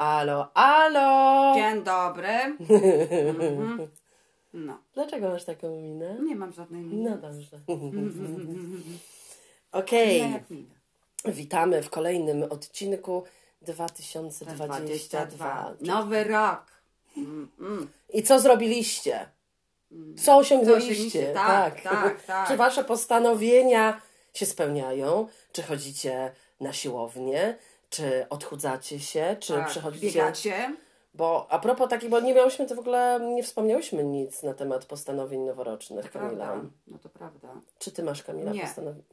Alo, 0.00 0.50
alo! 0.54 1.54
Dzień 1.54 1.82
dobry. 1.82 2.28
Mhm. 2.28 3.88
No, 4.52 4.78
Dlaczego 4.94 5.28
masz 5.28 5.44
taką 5.44 5.80
minę? 5.80 6.16
nie 6.22 6.36
mam 6.36 6.52
żadnej 6.52 6.82
miny. 6.82 7.10
No 7.10 7.16
dobrze. 7.16 7.56
Okej, 9.72 10.32
jak 10.32 10.50
minę. 10.50 10.74
witamy 11.24 11.82
w 11.82 11.90
kolejnym 11.90 12.42
odcinku 12.42 13.24
2022. 13.62 14.66
22. 14.66 15.74
Nowy 15.80 16.24
rok. 16.24 16.64
Mm, 17.16 17.50
mm. 17.60 17.88
I 18.12 18.22
co 18.22 18.40
zrobiliście? 18.40 19.28
Co 20.24 20.36
osiągnęliście? 20.36 20.92
osiągnęliście? 20.92 21.32
Tak, 21.34 21.80
tak, 21.80 22.22
tak. 22.22 22.48
Czy 22.48 22.56
wasze 22.56 22.84
postanowienia 22.84 24.00
się 24.34 24.46
spełniają? 24.46 25.28
Czy 25.52 25.62
chodzicie 25.62 26.32
na 26.60 26.72
siłownię? 26.72 27.58
Czy 27.90 28.26
odchudzacie 28.30 29.00
się? 29.00 29.36
Czy 29.40 29.52
Tak, 29.52 29.68
przychodzicie... 29.68 30.06
Biegacie? 30.06 30.76
Bo 31.14 31.46
a 31.50 31.58
propos 31.58 31.88
takich, 31.90 32.10
bo 32.10 32.20
nie 32.20 32.34
miałyśmy 32.34 32.66
to 32.66 32.74
w 32.74 32.78
ogóle, 32.78 33.20
nie 33.34 33.42
wspomniałyśmy 33.42 34.04
nic 34.04 34.42
na 34.42 34.54
temat 34.54 34.84
postanowień 34.84 35.40
noworocznych, 35.40 36.10
Kamila. 36.10 36.46
Prawda. 36.46 36.68
No 36.86 36.98
to 36.98 37.08
prawda. 37.08 37.48
Czy 37.78 37.92
ty 37.92 38.02
masz, 38.02 38.22
Kamila, 38.22 38.52
postanowienia? 38.62 39.04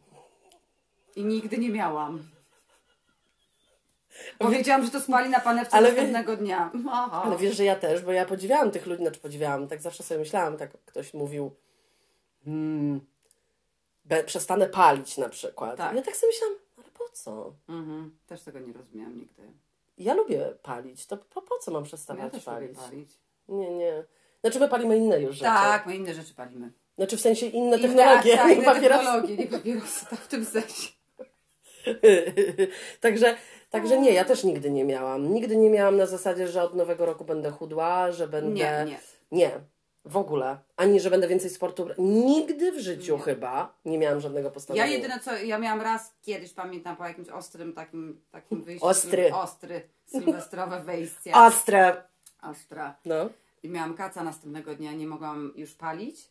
I 1.16 1.26
nigdy 1.26 1.58
nie 1.58 1.70
miałam. 1.70 2.23
Powiedziałam, 4.38 4.85
że 4.85 4.91
to 4.91 4.99
spali 4.99 5.30
na 5.30 5.40
panewce 5.40 5.73
Ale 5.77 5.88
wie- 5.90 5.96
następnego 5.96 6.38
dnia. 6.38 6.71
Aha. 6.90 7.21
Ale 7.26 7.38
wiesz, 7.38 7.55
że 7.55 7.63
ja 7.63 7.76
też, 7.76 8.02
bo 8.02 8.12
ja 8.12 8.26
podziwiałam 8.26 8.71
tych 8.71 8.85
ludzi, 8.85 9.02
znaczy 9.02 9.20
podziwiałam, 9.20 9.68
tak 9.68 9.82
zawsze 9.82 10.04
sobie 10.04 10.20
myślałam, 10.20 10.57
tak 10.57 10.71
ktoś 10.85 11.13
mówił, 11.13 11.55
hmm, 12.46 13.02
be, 14.05 14.23
przestanę 14.23 14.68
palić 14.68 15.18
na 15.18 15.30
przykład. 15.30 15.77
Tak. 15.77 15.96
Ja 15.96 16.02
tak 16.02 16.16
sobie 16.16 16.32
myślałam, 16.34 16.55
co? 17.23 17.53
Mhm. 17.70 18.17
Też 18.27 18.41
tego 18.41 18.59
nie 18.59 18.73
rozumiałam 18.73 19.17
nigdy. 19.17 19.44
Ja 19.98 20.13
lubię 20.13 20.53
palić, 20.63 21.05
to 21.05 21.17
po, 21.17 21.41
po 21.41 21.57
co 21.59 21.71
mam 21.71 21.81
Ja 21.84 21.88
przestawać 21.88 22.34
lubię 22.34 22.45
palić? 22.45 22.77
palić. 22.77 23.09
Nie, 23.48 23.76
nie. 23.76 24.04
Znaczy 24.41 24.59
my 24.59 24.68
palimy 24.70 24.98
inne 24.98 25.21
już 25.21 25.32
rzeczy. 25.35 25.43
Tak, 25.43 25.85
my 25.85 25.96
inne 25.96 26.13
rzeczy 26.13 26.34
palimy. 26.34 26.71
Znaczy 26.96 27.18
w 27.18 27.21
sensie 27.21 27.46
inne 27.46 27.77
Inne- 27.77 27.82
technologie, 27.87 28.37
tak, 28.37 28.51
inne 28.51 28.65
papierosy. 28.65 29.04
technologie, 29.04 29.37
nie 29.37 29.48
papierosy, 29.48 30.05
tak 30.09 30.20
w 30.20 30.27
tym 30.27 30.46
sensie. 30.46 30.90
także, 33.01 33.35
także 33.70 33.99
nie, 34.02 34.12
ja 34.12 34.26
też 34.26 34.43
nigdy 34.43 34.71
nie 34.71 34.85
miałam. 34.85 35.34
Nigdy 35.34 35.57
nie 35.57 35.70
miałam 35.70 35.98
na 35.98 36.05
zasadzie, 36.05 36.48
że 36.48 36.63
od 36.63 36.76
nowego 36.76 37.05
roku 37.05 37.26
będę 37.26 37.52
chudła, 37.52 38.12
że 38.12 38.27
będę... 38.27 38.54
Nie, 38.54 38.85
nie. 38.87 38.99
Nie, 39.31 39.59
w 40.08 40.18
ogóle. 40.18 40.58
Ani, 40.76 41.00
że 41.00 41.10
będę 41.10 41.27
więcej 41.27 41.50
sportu... 41.50 41.88
Nigdy 41.98 42.72
w 42.72 42.80
życiu 42.80 43.18
chyba 43.18 43.74
nie 43.86 43.98
miałam 43.98 44.20
żadnego 44.20 44.48
Ja 44.48 44.54
postanowienia. 44.54 44.91
jedyne 44.91 45.20
co, 45.20 45.38
ja 45.38 45.58
miałam 45.58 45.82
raz 45.82 46.14
kiedyś, 46.22 46.54
pamiętam, 46.54 46.96
po 46.96 47.08
jakimś 47.08 47.30
ostrym 47.30 47.74
takim, 47.74 48.22
takim 48.32 48.62
wyjściu. 48.62 48.86
Ostry. 48.86 49.34
Ostry, 49.34 49.90
sylwestrowe 50.05 50.84
wejście. 50.84 51.34
Ostre! 51.34 52.04
Ostra. 52.41 52.96
No. 53.05 53.30
I 53.64 53.70
miałam 53.70 53.94
kaca 53.94 54.24
następnego 54.24 54.76
dnia, 54.76 54.94
nie 54.94 55.08
mogłam 55.08 55.54
już 55.55 55.76
palić. 55.76 56.30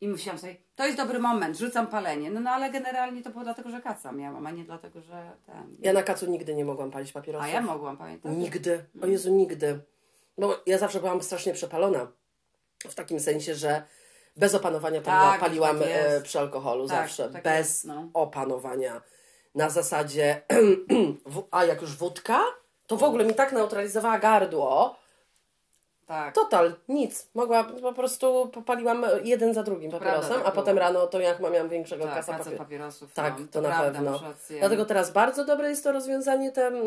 I 0.00 0.08
myślałam 0.08 0.38
sobie, 0.38 0.56
to 0.76 0.84
jest 0.84 0.96
dobry 0.96 1.18
moment, 1.18 1.58
rzucam 1.58 1.86
palenie. 1.86 2.30
No, 2.30 2.40
no 2.40 2.50
ale 2.50 2.70
generalnie 2.70 3.22
to 3.22 3.30
było 3.30 3.44
dlatego, 3.44 3.70
że 3.70 3.80
kaca 3.80 4.12
miałam, 4.12 4.46
a 4.46 4.50
nie 4.50 4.64
dlatego, 4.64 5.00
że 5.00 5.32
ten... 5.46 5.76
Ja 5.80 5.92
na 5.92 6.02
kacu 6.02 6.26
nigdy 6.26 6.54
nie 6.54 6.64
mogłam 6.64 6.90
palić 6.90 7.12
papierosów. 7.12 7.48
A 7.48 7.48
ja 7.48 7.60
mogłam, 7.60 7.96
pamiętam. 7.96 8.38
Nigdy. 8.38 8.84
O 9.02 9.06
Jezu, 9.06 9.32
nigdy. 9.32 9.80
Bo 10.38 10.62
ja 10.66 10.78
zawsze 10.78 11.00
byłam 11.00 11.22
strasznie 11.22 11.52
przepalona. 11.52 12.12
W 12.88 12.94
takim 12.94 13.20
sensie, 13.20 13.54
że 13.54 13.82
bez 14.36 14.54
opanowania 14.54 15.00
Tak, 15.00 15.40
paliłam 15.40 15.78
tak 15.78 15.88
e, 15.90 16.20
przy 16.20 16.38
alkoholu 16.38 16.88
Tak, 16.88 16.96
zawsze. 16.96 17.28
tak 17.30 17.42
bez 17.44 17.58
jest, 17.58 17.84
no. 17.84 18.08
opanowania. 18.14 19.02
Na 19.54 19.70
zasadzie, 19.70 20.42
a 21.50 21.64
jak 21.64 21.80
już 21.82 21.96
wódka, 21.96 22.40
to 22.86 22.96
w 22.96 23.02
ogóle 23.02 23.24
mi 23.24 23.34
tak 23.34 23.52
neutralizowała 23.52 24.18
gardło. 24.18 24.96
Tak. 26.10 26.34
Total, 26.34 26.74
nic. 26.88 27.28
Mogła, 27.34 27.64
po 27.64 27.92
prostu 27.92 28.50
popaliłam 28.52 29.04
jeden 29.24 29.54
za 29.54 29.62
drugim 29.62 29.90
papierosem, 29.90 30.20
prawda, 30.20 30.44
tak 30.44 30.52
a 30.52 30.56
potem 30.56 30.76
było. 30.76 30.86
rano 30.86 31.06
to 31.06 31.20
jak 31.20 31.40
miałam 31.40 31.68
większego 31.68 32.04
tak, 32.04 32.14
kasa 32.14 32.38
papier... 32.38 32.58
papierosów. 32.58 33.12
Tak, 33.12 33.34
no, 33.38 33.46
to, 33.50 33.60
na 33.60 33.68
prawda, 33.68 33.92
pewno. 33.92 34.20
Dlatego 34.58 34.84
teraz 34.84 35.12
bardzo 35.12 35.44
dobre 35.44 35.68
jest 35.68 35.84
to 35.84 35.92
rozwiązanie, 35.92 36.52
te 36.52 36.66
mm, 36.66 36.82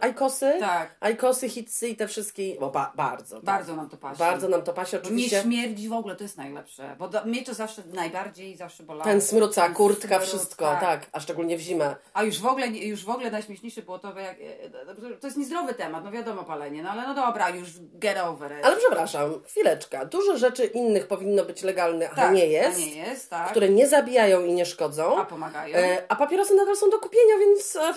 ajkosy. 0.00 0.52
Tak. 0.60 0.96
Ajkosy, 1.00 1.48
hitsy 1.48 1.88
i 1.88 1.96
te 1.96 2.08
wszystkie, 2.08 2.56
bo 2.60 2.70
ba, 2.70 2.92
bardzo. 2.94 3.36
tak. 3.36 3.44
Bardzo 3.44 3.76
nam 3.76 3.88
to 3.88 3.96
pasi. 3.96 4.18
Bardzo 4.18 4.48
nam 4.48 4.62
to 4.62 4.72
pasie, 4.72 4.96
Bo 4.96 5.02
Nie 5.02 5.06
oczywiście. 5.06 5.42
śmierdzi 5.42 5.88
w 5.88 5.92
ogóle, 5.92 6.16
to 6.16 6.22
jest 6.22 6.36
najlepsze. 6.36 6.96
Bo 6.98 7.08
do, 7.08 7.24
mnie 7.24 7.44
to 7.44 7.54
zawsze 7.54 7.82
najbardziej 7.92 8.56
zawsze 8.56 8.82
bolało. 8.82 9.04
Ten 9.04 9.20
smruca, 9.20 9.62
Ten 9.62 9.74
kurtka, 9.74 10.08
smród, 10.08 10.22
wszystko, 10.22 10.64
tak. 10.64 11.06
A 11.12 11.20
szczególnie 11.20 11.56
w 11.56 11.60
zimę. 11.60 11.96
A 12.14 12.22
już 12.22 12.40
w 12.40 12.46
ogóle, 12.46 12.66
już 12.66 13.04
w 13.04 13.10
ogóle 13.10 13.30
najśmieszniejsze 13.30 13.82
było 13.82 13.98
to, 13.98 14.20
jak, 14.20 14.36
e, 14.40 15.16
to 15.20 15.26
jest 15.26 15.36
niezdrowy 15.36 15.74
temat, 15.74 16.04
no 16.04 16.10
wiadomo 16.10 16.44
palenie, 16.44 16.82
no 16.82 16.90
ale 16.90 17.02
no 17.02 17.14
dobra, 17.14 17.50
już 17.50 17.68
get 17.80 18.18
over 18.18 18.58
it. 18.58 18.63
Ale 18.64 18.76
przepraszam, 18.76 19.42
chwileczka. 19.46 20.04
Dużo 20.04 20.36
rzeczy 20.38 20.64
innych 20.64 21.06
powinno 21.06 21.44
być 21.44 21.62
legalnych, 21.62 22.12
a 22.12 22.16
tak, 22.16 22.34
nie 22.34 22.46
jest. 22.46 22.76
A 22.76 22.80
nie 22.80 22.90
jest, 22.96 23.30
tak. 23.30 23.50
Które 23.50 23.68
nie 23.68 23.88
zabijają 23.88 24.44
i 24.44 24.52
nie 24.52 24.66
szkodzą. 24.66 25.18
A 25.18 25.24
pomagają. 25.24 25.76
E, 25.76 26.02
a 26.08 26.16
papierosy 26.16 26.54
nadal 26.54 26.76
są 26.76 26.90
do 26.90 26.98
kupienia, 26.98 27.38
więc 27.38 27.76
e, 27.76 27.94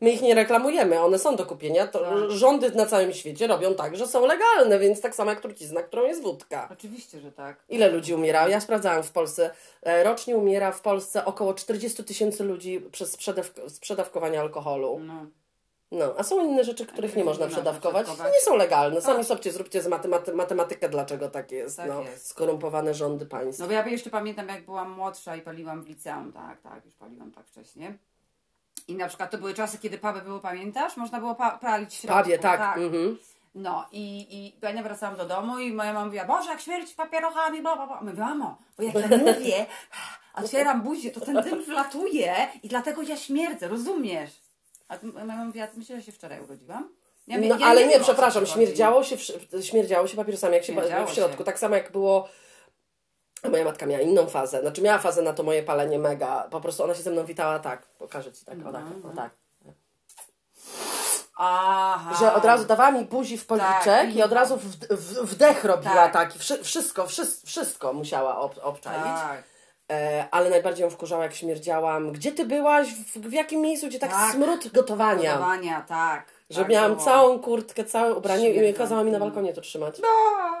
my 0.00 0.10
ich 0.10 0.22
nie 0.22 0.34
reklamujemy. 0.34 1.00
One 1.00 1.18
są 1.18 1.36
do 1.36 1.46
kupienia. 1.46 1.86
To 1.86 1.98
Tak. 2.00 2.30
Rządy 2.30 2.70
na 2.70 2.86
całym 2.86 3.12
świecie 3.12 3.46
robią 3.46 3.74
tak, 3.74 3.96
że 3.96 4.06
są 4.06 4.26
legalne, 4.26 4.78
więc 4.78 5.00
tak 5.00 5.14
samo 5.14 5.30
jak 5.30 5.40
trucizna, 5.40 5.82
którą 5.82 6.04
jest 6.06 6.22
wódka. 6.22 6.68
Oczywiście, 6.72 7.20
że 7.20 7.32
tak. 7.32 7.56
Ile 7.68 7.88
ludzi 7.88 8.14
umiera? 8.14 8.48
Ja 8.48 8.60
sprawdzałam 8.60 9.02
w 9.02 9.12
Polsce. 9.12 9.50
E, 9.82 10.04
Rocznie 10.04 10.36
umiera 10.36 10.72
w 10.72 10.80
Polsce 10.80 11.24
około 11.24 11.54
40 11.54 12.04
tysięcy 12.04 12.44
ludzi 12.44 12.80
przez 12.92 13.16
sprzedaw- 13.18 13.68
sprzedawkowanie 13.70 14.40
alkoholu. 14.40 15.00
No. 15.06 15.26
No, 15.92 16.14
a 16.18 16.22
są 16.22 16.44
inne 16.44 16.64
rzeczy, 16.64 16.86
których 16.86 17.16
nie 17.16 17.24
można 17.24 17.46
przedawkować. 17.46 18.06
Nie 18.08 18.40
są 18.44 18.56
legalne. 18.56 19.00
Sami 19.00 19.24
sobie 19.24 19.52
zróbcie 19.52 19.82
z 19.82 19.88
matematy- 19.88 20.34
matematykę, 20.34 20.88
dlaczego 20.88 21.28
tak 21.28 21.52
jest. 21.52 21.76
Tak 21.76 21.88
no, 21.88 22.02
jest. 22.02 22.26
Skorumpowane 22.26 22.94
rządy 22.94 23.26
państw. 23.26 23.60
No 23.60 23.66
bo 23.66 23.72
ja 23.72 23.86
jeszcze 23.86 24.10
pamiętam, 24.10 24.48
jak 24.48 24.64
byłam 24.64 24.90
młodsza 24.90 25.36
i 25.36 25.40
paliłam 25.40 25.82
w 25.82 25.88
liceum, 25.88 26.32
tak, 26.32 26.60
tak, 26.60 26.84
już 26.84 26.94
paliłam 26.94 27.32
tak 27.32 27.46
wcześniej. 27.46 27.98
I 28.88 28.94
na 28.94 29.08
przykład 29.08 29.30
to 29.30 29.38
były 29.38 29.54
czasy, 29.54 29.78
kiedy 29.78 29.98
puby 29.98 30.20
były, 30.22 30.40
pamiętasz? 30.40 30.96
Można 30.96 31.18
było 31.20 31.34
pa- 31.34 31.58
palić 31.58 31.90
w 31.90 31.92
środku. 31.92 32.14
Prawie, 32.14 32.38
tak. 32.38 32.60
Mhm. 32.78 33.18
No 33.54 33.86
i, 33.92 34.26
i 34.36 34.56
ja 34.62 34.72
nie 34.72 34.82
wracałam 34.82 35.16
do 35.16 35.24
domu 35.26 35.58
i 35.58 35.72
moja 35.72 35.92
mama 35.92 36.06
mówiła, 36.06 36.24
Boże, 36.24 36.50
jak 36.50 36.60
śmierć 36.60 36.94
papierochami, 36.94 37.60
bla, 37.60 37.76
bla, 37.76 37.86
bla. 37.86 38.00
Mówię, 38.00 38.20
mamo, 38.20 38.58
bo 38.76 38.82
jak 38.82 38.94
ja 38.94 39.08
mówię, 39.18 39.66
otwieram 40.44 40.82
buzię, 40.82 41.10
to 41.10 41.20
ten 41.20 41.42
dym 41.42 41.62
wlatuje 41.64 42.34
i 42.62 42.68
dlatego 42.68 43.02
ja 43.02 43.16
śmierdzę, 43.16 43.68
rozumiesz? 43.68 44.30
A 44.88 44.96
mama 45.02 45.44
mówiła, 45.44 45.66
myślisz, 45.76 45.98
że 45.98 46.02
się 46.02 46.12
wczoraj 46.12 46.40
urodziłam? 46.40 46.88
Ja 47.26 47.38
No 47.38 47.58
ja 47.58 47.66
ale 47.66 47.86
nie, 47.86 47.98
co 47.98 48.04
przepraszam, 48.04 48.46
śmierdziało 48.46 49.04
się, 49.04 49.16
śmierdziało 49.62 50.06
się 50.06 50.16
papierosami, 50.16 50.54
jak 50.54 50.64
się 50.64 50.72
w 51.06 51.10
środku. 51.10 51.38
się. 51.38 51.44
Tak 51.44 51.58
samo 51.58 51.74
jak 51.76 51.92
było. 51.92 52.28
A 53.42 53.48
moja 53.48 53.64
matka 53.64 53.86
miała 53.86 54.02
inną 54.02 54.26
fazę. 54.26 54.60
Znaczy 54.60 54.82
miała 54.82 54.98
fazę 54.98 55.22
na 55.22 55.32
to 55.32 55.42
moje 55.42 55.62
palenie 55.62 55.98
mega. 55.98 56.48
Po 56.50 56.60
prostu 56.60 56.84
ona 56.84 56.94
się 56.94 57.02
ze 57.02 57.10
mną 57.10 57.24
witała 57.24 57.58
tak. 57.58 57.82
Pokażę 57.86 58.32
ci 58.32 58.44
tak, 58.44 58.58
o 58.66 58.72
tak, 58.72 58.82
Mhm. 58.82 59.06
o 59.06 59.16
tak. 59.16 59.30
Aha. 61.40 62.14
Że 62.20 62.34
od 62.34 62.44
razu 62.44 62.64
dawała 62.64 62.90
mi 62.90 63.04
buzi 63.04 63.38
w 63.38 63.46
policzek 63.46 63.84
Tak, 63.84 64.14
i 64.16 64.22
od 64.22 64.32
razu 64.32 64.56
w, 64.56 64.64
w, 64.90 65.30
wdech 65.30 65.64
robiła 65.64 65.94
Tak. 65.94 66.12
taki. 66.12 66.38
Wszy, 66.38 66.64
wszystko, 66.64 67.06
wszystko, 67.06 67.46
wszystko 67.46 67.92
musiała 67.92 68.38
ob, 68.38 68.54
obczaić. 68.62 69.04
Tak. 69.04 69.42
E, 69.92 70.24
ale 70.30 70.50
najbardziej 70.50 70.84
ją 70.84 70.90
wkurzała, 70.90 71.22
jak 71.22 71.34
śmierdziałam. 71.34 72.12
Gdzie 72.12 72.32
ty 72.32 72.44
byłaś? 72.44 72.88
W, 72.88 73.18
w 73.18 73.32
jakim 73.32 73.60
miejscu? 73.60 73.86
Gdzie 73.86 73.98
tak, 73.98 74.10
Tak. 74.10 74.34
smród 74.34 74.68
gotowania. 74.72 75.32
Gotowania, 75.32 75.80
tak. 75.80 76.37
Że 76.50 76.60
tak 76.60 76.68
miałam 76.70 76.92
było. 76.92 77.04
całą 77.04 77.38
kurtkę, 77.38 77.84
całe 77.84 78.14
ubranie 78.14 78.50
i 78.50 78.58
Śmierdzą. 78.58 78.78
kazała 78.78 79.04
mi 79.04 79.10
na 79.10 79.18
balkonie 79.18 79.52
to 79.52 79.60
trzymać. 79.60 79.98
No, 79.98 80.08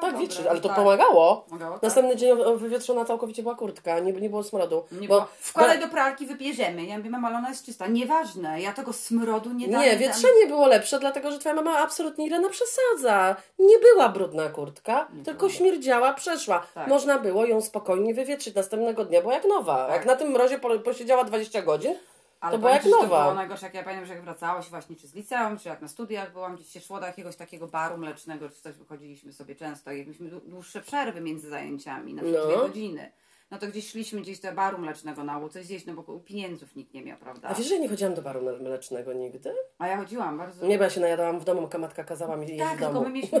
dobra, 0.00 0.18
wiecie, 0.18 0.50
ale 0.50 0.60
to 0.60 0.68
tak. 0.68 0.76
pomagało. 0.76 1.44
Pomagało, 1.48 1.72
tak. 1.74 1.82
Następny 1.82 2.16
dzień 2.16 2.36
wywietrzona 2.56 3.04
całkowicie 3.04 3.42
była 3.42 3.54
kurtka, 3.54 3.98
nie, 3.98 4.12
nie 4.12 4.28
było 4.30 4.42
smrodu. 4.42 4.84
Nie 4.92 5.08
bo, 5.08 5.14
było. 5.14 5.26
Wkładaj 5.40 5.80
do 5.80 5.88
pralki, 5.88 6.26
wypierzemy. 6.26 6.84
Ja 6.84 6.98
mówię, 6.98 7.10
mama, 7.10 7.28
ona 7.38 7.48
jest 7.48 7.66
czysta. 7.66 7.86
Nieważne, 7.86 8.60
ja 8.60 8.72
tego 8.72 8.92
smrodu 8.92 9.52
nie 9.52 9.68
dam. 9.68 9.80
nie, 9.82 9.96
wietrzenie 9.96 10.46
było 10.48 10.66
lepsze, 10.66 10.98
dlatego 10.98 11.30
że 11.30 11.38
twoja 11.38 11.54
mama 11.54 11.78
absolutnie 11.78 12.26
Irena 12.26 12.48
przesadza. 12.48 13.36
Nie 13.58 13.78
była 13.78 14.08
brudna 14.08 14.48
kurtka, 14.48 15.08
tylko 15.24 15.48
śmierdziała, 15.48 16.14
przeszła. 16.14 16.62
Tak. 16.74 16.86
Można 16.88 17.18
było 17.18 17.44
ją 17.46 17.60
spokojnie 17.60 18.14
wywietrzyć 18.14 18.54
następnego 18.54 19.04
dnia, 19.04 19.22
bo 19.22 19.32
jak 19.32 19.44
nowa. 19.44 19.88
Jak 19.92 20.06
na 20.06 20.16
tym 20.16 20.28
mrozie 20.30 20.58
po, 20.58 20.78
posiedziała 20.78 21.24
20 21.24 21.62
godzin, 21.62 21.94
Ale 22.40 22.52
to 22.52 22.58
była 22.58 22.70
jak 22.70 22.82
że 22.82 22.90
To 22.90 23.02
nowa. 23.02 23.22
było 23.22 23.34
najgorsze, 23.34 23.66
jak 23.66 23.74
ja 23.74 23.82
pamiętam, 23.82 24.06
że 24.06 24.14
jak 24.14 24.22
wracałaś 24.22 24.68
właśnie 24.70 24.96
czy 24.96 25.06
z 25.06 25.14
liceum, 25.14 25.58
czy 25.58 25.68
jak 25.68 25.80
na 25.82 25.88
studiach 25.88 26.32
byłam, 26.32 26.56
gdzieś 26.56 26.68
się 26.68 26.80
szło 26.80 27.00
do 27.00 27.06
jakiegoś 27.06 27.36
takiego 27.36 27.66
baru 27.66 27.98
mlecznego, 27.98 28.48
czy 28.50 28.60
coś, 28.62 28.74
wychodziliśmy 28.74 29.32
sobie 29.32 29.54
często 29.54 29.92
i 29.92 29.96
mieliśmy 29.98 30.30
dłu- 30.30 30.40
dłuższe 30.46 30.80
przerwy 30.80 31.20
między 31.20 31.48
zajęciami, 31.50 32.14
na 32.14 32.22
przykład 32.22 32.44
No. 32.44 32.50
dwie 32.50 32.58
godziny. 32.58 33.12
No 33.50 33.58
to 33.58 33.66
gdzieś 33.66 33.90
szliśmy 33.90 34.20
gdzieś 34.20 34.40
do 34.40 34.52
baru 34.52 34.78
mlecznego 34.78 35.24
na 35.24 35.48
coś 35.48 35.66
zjeść, 35.66 35.86
no 35.86 35.94
bo 35.94 36.18
pieniędzów 36.20 36.76
nikt 36.76 36.94
nie 36.94 37.02
miał, 37.04 37.18
prawda? 37.18 37.48
A 37.48 37.54
wiesz, 37.54 37.68
że 37.68 37.74
ja 37.74 37.80
nie 37.80 37.88
chodziłam 37.88 38.14
do 38.14 38.22
baru 38.22 38.40
mle- 38.40 38.60
mlecznego 38.62 39.12
nigdy? 39.12 39.54
A 39.78 39.86
ja 39.88 39.96
chodziłam 39.96 40.38
bardzo... 40.38 40.66
Nie, 40.66 40.78
bo 40.78 40.84
ja 40.84 40.90
się 40.90 41.00
najadałam 41.00 41.40
w 41.40 41.44
domu, 41.44 41.68
matka 41.78 42.04
kazała 42.04 42.36
mi 42.36 42.46
jeść 42.48 42.58
tak, 42.60 42.76
w 42.76 42.78
tylko 42.78 42.92
domu. 42.92 43.06
my 43.06 43.12
mieliśmy, 43.12 43.40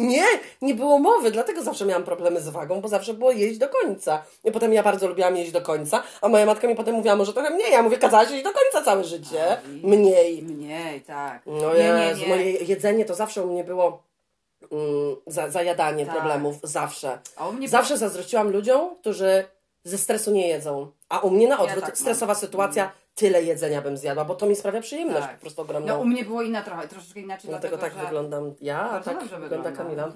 Nie, 0.00 0.24
nie 0.62 0.74
było 0.74 0.98
mowy, 0.98 1.30
dlatego 1.30 1.62
zawsze 1.62 1.84
miałam 1.84 2.04
problemy 2.04 2.40
z 2.40 2.48
wagą, 2.48 2.80
bo 2.80 2.88
zawsze 2.88 3.14
było 3.14 3.32
jeść 3.32 3.58
do 3.58 3.68
końca. 3.68 4.22
I 4.44 4.52
potem 4.52 4.72
ja 4.72 4.82
bardzo 4.82 5.08
lubiłam 5.08 5.36
jeść 5.36 5.52
do 5.52 5.60
końca, 5.62 6.02
a 6.20 6.28
moja 6.28 6.46
matka 6.46 6.68
mi 6.68 6.74
potem 6.74 6.94
mówiła, 6.94 7.16
może 7.16 7.32
trochę 7.32 7.50
mniej. 7.50 7.72
Ja 7.72 7.82
mówię, 7.82 7.98
kazałaś 7.98 8.30
jeść 8.30 8.44
do 8.44 8.52
końca 8.52 8.82
całe 8.84 9.04
życie. 9.04 9.56
Mniej. 9.82 10.42
mniej, 10.42 11.00
tak. 11.00 11.42
No 11.46 11.74
nie, 11.74 11.78
nie, 11.82 12.14
nie. 12.20 12.28
moje 12.28 12.50
jedzenie 12.50 13.04
to 13.04 13.14
zawsze 13.14 13.42
u 13.44 13.52
mnie 13.52 13.64
było 13.64 14.02
mm, 14.72 15.16
za, 15.26 15.50
zajadanie 15.50 16.06
Tak. 16.06 16.14
problemów, 16.14 16.56
zawsze. 16.62 17.18
A 17.36 17.48
u 17.48 17.52
mnie 17.52 17.68
Zawsze 17.68 17.98
zazdrościłam 17.98 18.50
ludziom, 18.50 18.96
którzy 19.00 19.44
ze 19.84 19.98
stresu 19.98 20.30
nie 20.30 20.48
jedzą. 20.48 20.90
A 21.08 21.18
u 21.18 21.30
mnie 21.30 21.48
na 21.48 21.58
odwrót, 21.58 21.84
tak 21.84 21.94
mam. 21.94 21.96
stresowa 21.96 22.34
sytuacja, 22.34 22.92
tyle 23.14 23.42
jedzenia 23.42 23.82
bym 23.82 23.96
zjadła, 23.96 24.24
bo 24.24 24.34
to 24.34 24.46
mi 24.46 24.56
sprawia 24.56 24.80
przyjemność 24.80 25.26
Tak. 25.26 25.34
po 25.34 25.40
prostu 25.40 25.62
ogromną. 25.62 25.88
No 25.94 26.00
u 26.00 26.04
mnie 26.04 26.24
było 26.24 26.42
inna 26.42 26.62
trochę, 26.62 26.88
troszeczkę 26.88 27.20
inaczej, 27.20 27.50
Dlatego 27.50 27.78
tak 27.78 27.92
że... 27.94 28.00
wyglądam 28.00 28.54
ja, 28.60 28.90
a 28.90 29.00
tak 29.00 29.24
wygląda 29.24 29.72
Kamila. 29.72 30.12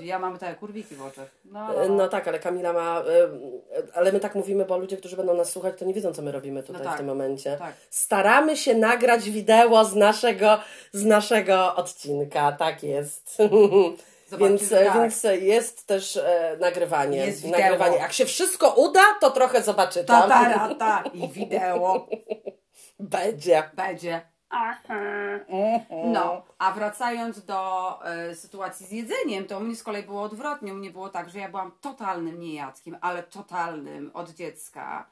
Ja 0.00 0.18
mam 0.18 0.38
te 0.38 0.54
kurwiki 0.54 0.94
w 0.94 1.02
oczach. 1.02 1.28
No, 1.44 1.68
No 1.88 2.08
tak, 2.08 2.28
ale 2.28 2.38
Kamila 2.38 2.72
ma. 2.72 3.02
Ale 3.94 4.12
my 4.12 4.20
tak 4.20 4.34
mówimy, 4.34 4.64
bo 4.64 4.78
ludzie, 4.78 4.96
którzy 4.96 5.16
będą 5.16 5.36
nas 5.36 5.52
słuchać, 5.52 5.74
to 5.78 5.84
nie 5.84 5.94
wiedzą, 5.94 6.12
co 6.12 6.22
my 6.22 6.32
robimy 6.32 6.62
tutaj 6.62 6.82
No 6.82 6.84
tak, 6.84 6.94
w 6.94 6.98
tym 6.98 7.06
momencie. 7.06 7.56
tak. 7.58 7.74
Staramy 7.90 8.56
się 8.56 8.74
nagrać 8.74 9.30
wideo 9.30 9.84
z 9.84 9.94
naszego, 9.94 10.58
z 10.92 11.04
naszego 11.04 11.74
odcinka, 11.76 12.52
tak 12.52 12.82
jest. 12.82 13.38
Więc, 14.38 14.70
tak. 14.70 14.94
więc 14.94 15.26
jest 15.40 15.86
też 15.86 16.16
e, 16.16 16.56
nagrywanie. 16.60 17.18
Jest 17.18 17.42
wideo. 17.42 17.60
nagrywanie. 17.60 17.96
Jak 17.96 18.12
się 18.12 18.26
wszystko 18.26 18.74
uda, 18.74 19.02
to 19.20 19.30
trochę 19.30 19.62
zobaczy 19.62 20.04
Ta, 20.04 20.28
tam. 20.28 20.30
ta, 20.30 20.68
ta, 20.68 20.74
ta. 20.74 21.10
I 21.14 21.28
wideo 21.28 22.06
Będzie. 22.98 23.70
będzie. 23.74 24.32
No, 26.04 26.42
a 26.58 26.72
wracając 26.72 27.44
do 27.44 27.98
e, 28.04 28.34
sytuacji 28.34 28.86
z 28.86 28.90
jedzeniem, 28.90 29.44
to 29.44 29.58
u 29.58 29.60
mnie 29.60 29.76
z 29.76 29.82
kolei 29.82 30.02
było 30.02 30.22
odwrotnie. 30.22 30.72
U 30.72 30.76
mnie 30.76 30.90
było 30.90 31.08
tak, 31.08 31.30
że 31.30 31.38
ja 31.38 31.48
byłam 31.48 31.72
totalnym 31.80 32.40
niejadkiem, 32.40 32.96
ale 33.00 33.22
totalnym 33.22 34.10
od 34.14 34.30
dziecka. 34.30 35.06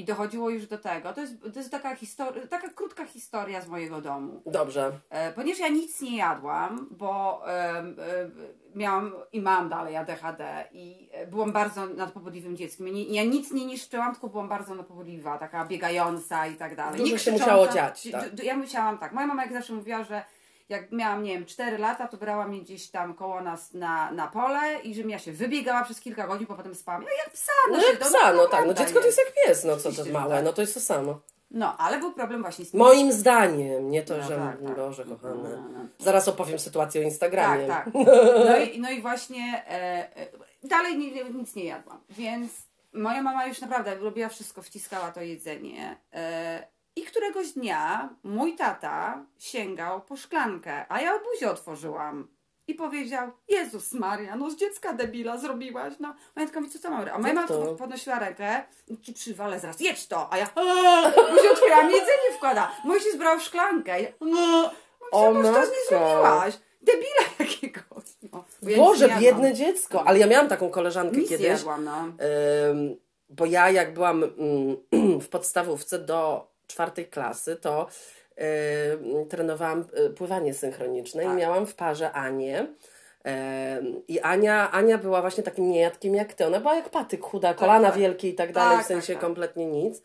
I 0.00 0.04
dochodziło 0.04 0.50
już 0.50 0.66
do 0.66 0.78
tego. 0.78 1.12
To 1.12 1.20
jest, 1.20 1.34
to 1.52 1.58
jest 1.58 1.70
taka, 1.70 1.94
histor- 1.94 2.48
taka 2.48 2.68
krótka 2.68 3.04
historia 3.06 3.60
z 3.60 3.68
mojego 3.68 4.00
domu. 4.00 4.42
Dobrze. 4.46 4.92
E, 5.10 5.32
ponieważ 5.32 5.60
ja 5.60 5.68
nic 5.68 6.00
nie 6.00 6.16
jadłam, 6.16 6.86
bo 6.90 7.42
em, 7.46 7.96
e, 7.98 8.30
miałam 8.74 9.12
i 9.32 9.40
mam 9.40 9.68
dalej 9.68 9.96
ADHD 9.96 10.64
i 10.72 11.08
e, 11.12 11.26
byłam 11.26 11.52
bardzo 11.52 11.86
nadpobudliwym 11.86 12.56
dzieckiem. 12.56 12.86
Ja, 12.86 12.92
nie, 12.92 13.04
ja 13.04 13.24
nic 13.24 13.52
nie 13.52 13.66
niszczyłam, 13.66 14.12
tylko 14.12 14.28
byłam 14.28 14.48
bardzo 14.48 14.74
nadpobudliwa, 14.74 15.38
taka 15.38 15.64
biegająca 15.64 16.46
i 16.46 16.54
tak 16.54 16.76
dalej. 16.76 17.00
Dużo 17.00 17.12
Nie 17.12 17.18
się 17.18 17.32
musiało 17.32 17.68
dziać, 17.68 18.08
tak. 18.12 18.42
Ja 18.44 18.56
musiałam 18.56 18.98
tak. 18.98 19.12
Moja 19.12 19.26
mama 19.26 19.42
jak 19.42 19.52
zawsze 19.52 19.72
mówiła, 19.72 20.04
że 20.04 20.24
jak 20.70 20.92
miałam, 20.92 21.22
nie 21.22 21.34
wiem, 21.34 21.46
4 21.46 21.78
lata, 21.78 22.08
to 22.08 22.16
brała 22.16 22.46
mnie 22.46 22.60
gdzieś 22.60 22.90
tam 22.90 23.14
koło 23.14 23.40
nas 23.40 23.74
na, 23.74 24.12
na 24.12 24.26
pole 24.26 24.80
i 24.82 24.94
żebym 24.94 25.10
ja 25.10 25.18
się 25.18 25.32
wybiegała 25.32 25.84
przez 25.84 26.00
kilka 26.00 26.26
godzin, 26.26 26.46
bo 26.46 26.54
potem 26.54 26.74
spałam. 26.74 27.02
Ja 27.02 27.08
jak 27.24 27.30
psa, 27.32 27.52
no, 27.70 27.76
No 27.76 27.86
jak 27.86 27.98
psa, 27.98 28.32
no 28.32 28.46
tak. 28.46 28.66
No 28.66 28.74
dziecko 28.74 29.00
to 29.00 29.06
jest 29.06 29.18
jak 29.18 29.34
pies, 29.46 29.64
no 29.64 29.76
co 29.76 29.92
to 29.92 30.04
że 30.04 30.12
małe, 30.12 30.34
tak. 30.34 30.44
no 30.44 30.52
to 30.52 30.60
jest 30.60 30.74
to 30.74 30.80
samo. 30.80 31.20
No, 31.50 31.76
ale 31.76 31.98
był 31.98 32.12
problem 32.12 32.42
właśnie 32.42 32.64
z 32.64 32.70
tym. 32.70 32.80
Moim 32.80 33.12
zdaniem, 33.12 33.90
nie 33.90 34.02
to, 34.02 34.16
No 34.16 34.22
że 34.22 34.36
tak, 34.36 34.62
tak. 34.62 34.76
Boże 34.76 35.04
kochane. 35.04 35.50
No, 35.50 35.68
no. 35.72 35.86
Zaraz 35.98 36.28
opowiem 36.28 36.58
sytuację 36.58 37.00
o 37.00 37.04
Instagramie. 37.04 37.66
Tak, 37.66 37.84
tak. 37.84 37.94
No 38.48 38.58
i, 38.58 38.80
no 38.80 38.90
i 38.90 39.00
właśnie 39.00 39.64
e, 39.68 40.16
e, 40.16 40.26
dalej 40.64 40.98
nic 41.34 41.54
nie 41.54 41.64
jadłam, 41.64 42.00
więc 42.10 42.52
moja 42.92 43.22
mama 43.22 43.46
już 43.46 43.60
naprawdę 43.60 43.94
robiła 43.94 44.28
wszystko, 44.28 44.62
wciskała 44.62 45.12
to 45.12 45.20
jedzenie. 45.20 45.96
E, 46.12 46.66
I 47.00 47.04
któregoś 47.04 47.52
dnia 47.52 48.08
mój 48.22 48.56
tata 48.56 49.24
sięgał 49.38 50.00
po 50.00 50.16
szklankę, 50.16 50.84
a 50.88 51.00
ja 51.00 51.12
buzię 51.18 51.50
otworzyłam. 51.50 52.28
I 52.66 52.74
powiedział, 52.74 53.30
Jezus 53.48 53.92
Maria, 53.92 54.36
no 54.36 54.50
z 54.50 54.56
dziecka 54.56 54.92
debila 54.92 55.36
zrobiłaś, 55.38 55.94
no. 56.00 56.14
Moja 56.36 56.48
taka 56.48 56.60
mówi, 56.60 56.72
co 56.72 56.78
to 56.78 56.90
mam? 56.90 57.08
A 57.12 57.18
moja 57.18 57.34
mama 57.34 57.48
podnosiła 57.78 58.18
rękę, 58.18 58.64
ci 59.02 59.12
przywalę 59.12 59.60
zaraz, 59.60 59.80
jedź 59.80 60.06
to! 60.06 60.32
A 60.32 60.38
ja, 60.38 60.46
buzię 61.30 61.50
otwieram, 61.52 61.90
jedzenie 61.90 62.36
wkłada. 62.36 62.72
Mój 62.84 63.00
się 63.00 63.10
zbrał 63.10 63.38
w 63.38 63.42
szklankę. 63.42 64.02
Ja, 64.02 64.08
no, 64.20 64.70
O 65.12 65.32
to 65.32 65.42
nie 65.42 65.52
zrobiłaś. 65.88 66.58
Debila 66.82 67.24
jakiegoś. 67.38 68.04
No, 68.32 68.44
ja 68.62 68.76
Boże, 68.76 69.08
biedne 69.08 69.22
jadłam. 69.26 69.54
dziecko. 69.54 70.04
Ale 70.06 70.18
ja 70.18 70.26
miałam 70.26 70.48
taką 70.48 70.70
koleżankę 70.70 71.16
Nic 71.16 71.28
kiedyś. 71.28 71.46
jadłam, 71.46 71.84
no. 71.84 71.98
Ym, 72.70 72.96
bo 73.28 73.46
ja 73.46 73.70
jak 73.70 73.94
byłam 73.94 74.24
mm, 74.24 75.20
w 75.24 75.28
podstawówce 75.28 75.98
do 75.98 76.49
czwartej 76.70 77.06
klasy, 77.06 77.56
to 77.56 77.86
ym, 78.92 79.28
trenowałam 79.28 79.84
y, 80.06 80.10
pływanie 80.10 80.54
synchroniczne 80.54 81.22
Tak. 81.22 81.32
i 81.32 81.36
miałam 81.36 81.66
w 81.66 81.74
parze 81.74 82.12
Anię. 82.12 82.58
Ym, 83.78 84.02
I 84.08 84.20
Ania, 84.20 84.70
Ania 84.70 84.98
była 84.98 85.20
właśnie 85.20 85.42
takim 85.42 85.70
niejadkiem 85.70 86.14
jak 86.14 86.34
ty. 86.34 86.46
Ona 86.46 86.60
była 86.60 86.74
jak 86.74 86.90
patyk, 86.90 87.22
chuda, 87.22 87.54
kolana 87.54 87.90
tak. 87.90 87.98
wielkie 87.98 88.28
i 88.28 88.34
tak 88.34 88.52
dalej, 88.52 88.76
Tak, 88.76 88.84
w 88.84 88.88
sensie 88.88 89.06
tak, 89.06 89.16
tak. 89.16 89.22
kompletnie 89.22 89.66
nic. 89.66 90.02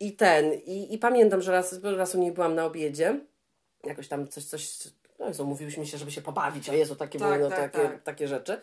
I 0.00 0.12
ten, 0.16 0.52
i, 0.52 0.94
i 0.94 0.98
pamiętam, 0.98 1.42
że 1.42 1.52
raz, 1.52 1.82
raz 1.82 2.14
u 2.14 2.18
niej 2.18 2.32
byłam 2.32 2.54
na 2.54 2.64
obiedzie, 2.64 3.20
jakoś 3.84 4.08
tam 4.08 4.28
coś, 4.28 4.44
coś, 4.44 4.88
no 5.18 5.28
Jezu, 5.28 5.46
mówiłyśmy 5.46 5.86
się, 5.86 5.98
żeby 5.98 6.10
się 6.10 6.22
pobawić, 6.22 6.70
o 6.70 6.72
Jezu, 6.72 6.96
takie 6.96 7.18
Tak, 7.18 7.28
były 7.28 7.40
no, 7.40 7.56
tak, 7.56 7.72
takie, 7.72 7.88
tak. 7.88 8.02
takie 8.02 8.28
rzeczy. 8.28 8.60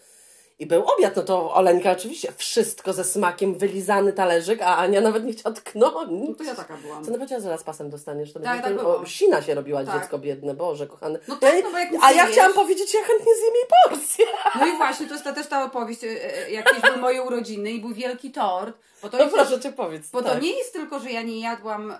I 0.61 0.65
był 0.65 0.83
obiad, 0.97 1.15
no 1.15 1.23
to 1.23 1.53
Oleńka 1.53 1.91
oczywiście 1.91 2.31
wszystko 2.37 2.93
ze 2.93 3.03
smakiem, 3.03 3.57
wylizany 3.57 4.13
talerzyk, 4.13 4.61
a 4.61 4.77
Ania 4.77 5.01
nawet 5.01 5.23
nie 5.23 5.33
chciała 5.33 5.55
tknąć. 5.55 5.93
No 6.11 6.35
to 6.37 6.43
ja 6.43 6.55
taka 6.55 6.77
byłam. 6.77 7.03
Co 7.03 7.09
ona 7.09 7.17
powiedziała, 7.17 7.41
zaraz 7.41 7.63
pasem 7.63 7.89
dostaniesz? 7.89 8.33
To 8.33 8.39
Tak, 8.39 8.63
tak, 8.63 8.79
o, 8.83 9.05
sina 9.05 9.41
się 9.41 9.55
robiła 9.55 9.85
Tak. 9.85 10.01
dziecko 10.01 10.19
biedne, 10.19 10.53
Boże 10.53 10.87
kochany. 10.87 11.19
No 11.27 11.35
tak, 11.35 11.55
ja, 11.55 11.61
no 11.71 11.79
jak 11.79 11.89
a 12.01 12.11
ja 12.11 12.25
chciałam 12.25 12.53
powiedzieć, 12.53 12.93
ja 12.93 12.99
chętnie 12.99 13.35
zjem 13.35 13.53
jej 13.53 13.63
porcję. 13.83 14.25
No 14.59 14.67
i 14.67 14.77
właśnie, 14.77 15.07
to 15.07 15.13
jest 15.13 15.23
ta, 15.23 15.33
też 15.33 15.47
ta 15.47 15.65
opowieść, 15.65 16.03
e, 16.03 16.07
e, 16.47 16.51
jakieś 16.51 16.81
były 16.81 16.97
moje 16.97 17.23
urodziny 17.23 17.71
i 17.71 17.81
był 17.81 17.93
wielki 17.93 18.31
tort. 18.31 18.77
Bo 19.01 19.09
to, 19.09 19.17
No 19.17 19.23
jest, 19.23 19.35
proszę 19.35 19.59
cię 19.59 19.71
powiedz. 19.71 20.09
bo 20.09 20.23
tak. 20.23 20.33
to 20.33 20.39
nie 20.39 20.57
jest 20.57 20.73
tylko, 20.73 20.99
że 20.99 21.11
ja 21.11 21.21
nie 21.21 21.39
jadłam 21.39 21.91
e, 21.91 21.97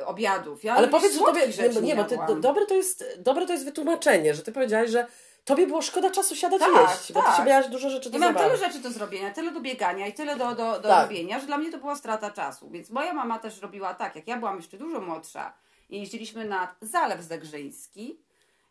e, 0.00 0.06
obiadów. 0.06 0.64
Ja 0.64 0.74
Ale 0.74 0.88
powiedz, 0.88 1.12
że 1.14 1.20
tobie, 1.20 1.40
nie, 1.72 1.82
nie 1.82 1.96
bo 1.96 2.04
ty, 2.04 2.18
dobre, 2.40 2.66
to 2.66 2.74
jest, 2.74 3.04
dobre 3.18 3.46
to 3.46 3.52
jest 3.52 3.64
wytłumaczenie, 3.64 4.34
że 4.34 4.42
ty 4.42 4.52
powiedziałaś, 4.52 4.90
że 4.90 5.06
tobie 5.44 5.66
było 5.66 5.82
szkoda 5.82 6.10
czasu 6.10 6.36
siadać 6.36 6.60
Tak, 6.60 6.90
jeść, 6.90 7.12
bo 7.12 7.20
ty 7.20 7.26
tak. 7.26 7.36
się 7.36 7.44
miałaś 7.44 7.68
dużo 7.68 7.90
rzeczy 7.90 8.10
do 8.10 8.18
Ja 8.18 8.32
miałam 8.32 8.50
tyle 8.50 8.56
rzeczy 8.56 8.78
do 8.78 8.90
zrobienia, 8.90 9.30
tyle 9.30 9.52
do 9.52 9.60
biegania 9.60 10.06
i 10.06 10.12
tyle 10.12 10.36
do, 10.36 10.54
do, 10.54 10.80
do 10.80 10.88
Tak. 10.88 11.02
robienia, 11.02 11.40
że 11.40 11.46
dla 11.46 11.58
mnie 11.58 11.72
to 11.72 11.78
była 11.78 11.96
strata 11.96 12.30
czasu. 12.30 12.70
Więc 12.70 12.90
moja 12.90 13.12
mama 13.12 13.38
też 13.38 13.60
robiła 13.62 13.94
tak, 13.94 14.16
jak 14.16 14.28
ja 14.28 14.36
byłam 14.36 14.56
jeszcze 14.56 14.76
dużo 14.78 15.00
młodsza 15.00 15.52
i 15.90 16.00
jeździliśmy 16.00 16.44
na 16.44 16.74
Zalew 16.80 17.20
Zegrzyński, 17.22 18.20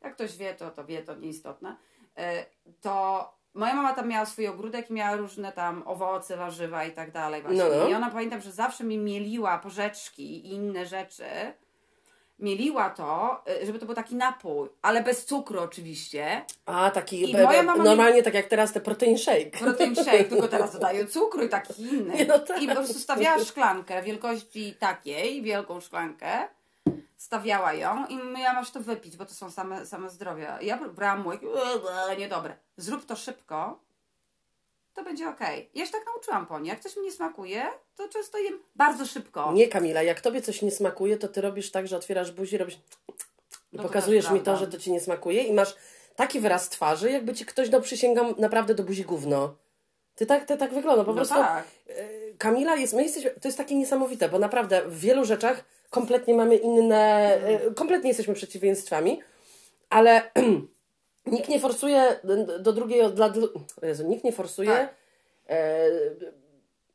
jak 0.02 0.14
ktoś 0.14 0.38
wie, 0.38 0.54
to, 0.54 0.72
to 0.72 0.86
wie, 0.86 1.04
to 1.04 1.16
nieistotne, 1.16 1.76
e, 2.18 2.46
to 2.82 3.34
moja 3.54 3.74
mama 3.74 3.94
tam 3.94 4.08
miała 4.08 4.26
swój 4.26 4.48
ogródek 4.48 4.90
i 4.90 4.94
miała 4.94 5.16
różne 5.16 5.52
tam 5.52 5.84
owoce, 5.86 6.38
warzywa 6.38 6.86
i 6.86 6.92
tak 6.92 7.12
dalej 7.12 7.42
właśnie. 7.42 7.64
No, 7.64 7.70
no. 7.78 7.88
I 7.88 7.94
ona 7.94 8.10
pamiętam, 8.10 8.42
że 8.42 8.52
zawsze 8.52 8.84
mi 8.84 8.98
mieliła 8.98 9.58
porzeczki 9.58 10.48
i 10.48 10.54
inne 10.54 10.86
rzeczy, 10.86 11.26
mieliła 12.44 12.90
to, 12.90 13.42
e, 13.62 13.66
żeby 13.66 13.80
to 13.80 13.86
był 13.86 13.96
taki 13.96 14.16
napój, 14.16 14.70
ale 14.82 15.04
bez 15.04 15.26
cukru 15.26 15.60
oczywiście. 15.60 16.46
A, 16.66 16.92
taki, 16.92 17.32
I 17.32 17.34
moja 17.34 17.64
mama 17.64 17.84
normalnie 17.84 18.24
tak 18.24 18.34
jak 18.34 18.48
teraz 18.48 18.74
te 18.74 18.82
protein 18.82 19.18
shake. 19.18 19.58
protein 19.60 19.96
shake, 19.96 20.24
tylko 20.24 20.48
teraz 20.48 20.74
dodaję 20.78 21.08
cukru 21.08 21.44
i 21.44 21.50
taki 21.50 21.82
inny. 21.82 22.26
No 22.26 22.40
tak. 22.40 22.62
I 22.62 22.68
po 22.68 22.76
prostu 22.76 23.00
stawiała 23.00 23.40
szklankę 23.40 24.02
wielkości 24.04 24.76
takiej, 24.80 25.42
wielką 25.42 25.80
szklankę, 25.82 26.48
stawiała 27.18 27.74
ją 27.74 28.08
i 28.08 28.40
ja 28.40 28.54
masz 28.54 28.72
to 28.72 28.80
wypić, 28.80 29.18
bo 29.18 29.26
to 29.26 29.34
są 29.34 29.52
same, 29.52 29.86
same 29.86 30.10
zdrowia. 30.10 30.62
Ja 30.62 30.78
brałam 30.90 31.24
ale 32.04 32.18
niedobre. 32.18 32.56
Zrób 32.78 33.06
to 33.06 33.16
szybko, 33.16 33.80
to 34.94 35.04
będzie 35.04 35.30
okej. 35.30 35.70
Ja 35.76 35.86
się 35.86 35.92
tak 35.92 36.06
nauczyłam 36.06 36.46
po 36.46 36.60
niej. 36.60 36.70
Jak 36.70 36.80
coś 36.80 36.98
mi 36.98 37.04
nie 37.04 37.12
smakuje, 37.12 37.64
to 37.96 38.08
często 38.08 38.38
jem 38.38 38.60
bardzo 38.76 39.06
szybko. 39.06 39.52
Nie, 39.54 39.68
Kamila, 39.68 40.04
jak 40.04 40.22
tobie 40.22 40.42
coś 40.42 40.62
nie 40.62 40.72
smakuje, 40.72 41.18
to 41.18 41.28
ty 41.28 41.42
robisz 41.42 41.72
tak, 41.72 41.88
że 41.88 41.98
otwierasz 41.98 42.32
buzi, 42.32 42.58
robisz 42.58 42.76
i 42.76 43.78
No 43.78 43.84
pokazujesz 43.84 44.32
mi 44.32 44.40
to, 44.40 44.58
że 44.58 44.68
to 44.68 44.78
ci 44.78 44.92
nie 44.92 45.00
smakuje 45.00 45.44
i 45.44 45.54
masz 45.54 45.76
taki 46.16 46.40
wyraz 46.40 46.70
twarzy, 46.70 47.12
jakby 47.12 47.34
ci 47.34 47.46
ktoś, 47.46 47.70
no 47.70 47.82
przysięgam, 47.82 48.36
naprawdę 48.38 48.76
do 48.76 48.84
buzi 48.84 49.04
gówno. 49.04 49.56
Ty 50.16 50.26
tak, 50.26 50.46
ty 50.46 50.58
tak 50.58 50.74
wygląda, 50.74 51.04
po 51.04 51.12
No 51.12 51.16
prostu. 51.16 51.36
tak. 51.36 51.64
y, 51.90 52.36
Kamila 52.38 52.76
jest, 52.76 52.94
my 52.94 53.04
jesteśmy, 53.04 53.32
to 53.32 53.48
jest 53.48 53.58
takie 53.58 53.76
niesamowite, 53.76 54.30
bo 54.30 54.40
naprawdę 54.40 54.82
w 54.86 55.00
wielu 55.00 55.26
rzeczach 55.26 55.64
kompletnie 55.90 56.34
mamy 56.34 56.56
inne, 56.56 57.38
y, 57.70 57.74
kompletnie 57.74 58.08
jesteśmy 58.08 58.34
przeciwieństwami, 58.34 59.22
ale 59.90 60.32
nikt 61.26 61.50
nie 61.50 61.60
forsuje 61.60 62.20
do- 62.60 62.74
drugiej, 62.74 63.12
dla, 63.14 63.34
Jezu, 63.82 64.08
nikt 64.08 64.24
nie 64.24 64.32
forsuje, 64.32 64.70
Tak. 64.70 64.96
e, 65.50 65.90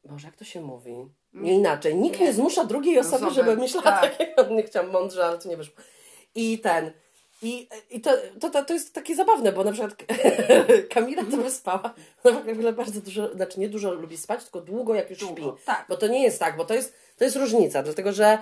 Boże, 0.04 0.26
jak 0.28 0.37
to 0.37 0.44
się 0.44 0.61
mówi? 0.61 1.08
Nie 1.32 1.54
inaczej. 1.54 1.94
Nikt 1.97 2.20
Nie. 2.20 2.26
nie, 2.26 2.32
zmusza 2.32 2.64
drugiej 2.64 2.99
osoby, 2.99 3.16
Osoby, 3.16 3.35
żeby 3.35 3.56
myślała 3.56 4.00
tak. 4.00 4.16
tak. 4.37 4.50
nie 4.56 4.62
chciałam 4.62 4.90
mądrze, 4.90 5.25
ale 5.25 5.38
to 5.38 5.49
nie 5.49 5.56
wyszło. 5.56 5.75
I 6.35 6.58
ten. 6.58 6.90
I, 7.42 7.68
i 7.90 8.00
to, 8.00 8.11
to, 8.40 8.50
to, 8.50 8.64
to 8.64 8.73
jest 8.75 8.94
takie 8.94 9.14
zabawne, 9.16 9.52
bo 9.52 9.64
na 9.64 9.73
przykład 9.73 9.94
Kamila 10.94 11.23
to 11.30 11.37
wyspała. 11.37 11.94
Ona 12.25 12.40
w 12.40 12.49
ogóle 12.49 12.73
bardzo 12.73 13.00
dużo, 13.00 13.32
znaczy 13.35 13.61
nie 13.61 13.68
dużo 13.68 13.94
lubi 13.94 14.16
spać, 14.16 14.42
tylko 14.42 14.61
długo 14.61 14.94
jak 14.94 15.11
już 15.11 15.18
Długo, 15.18 15.56
śpi. 15.56 15.66
tak. 15.66 15.87
Bo 15.88 15.97
to 15.97 16.06
nie 16.06 16.23
jest 16.23 16.40
tak, 16.40 16.56
bo 16.56 16.64
to 16.64 16.75
jest, 16.75 16.94
to 17.16 17.25
jest 17.25 17.37
różnica, 17.37 17.82
dlatego 17.82 18.12
że 18.12 18.38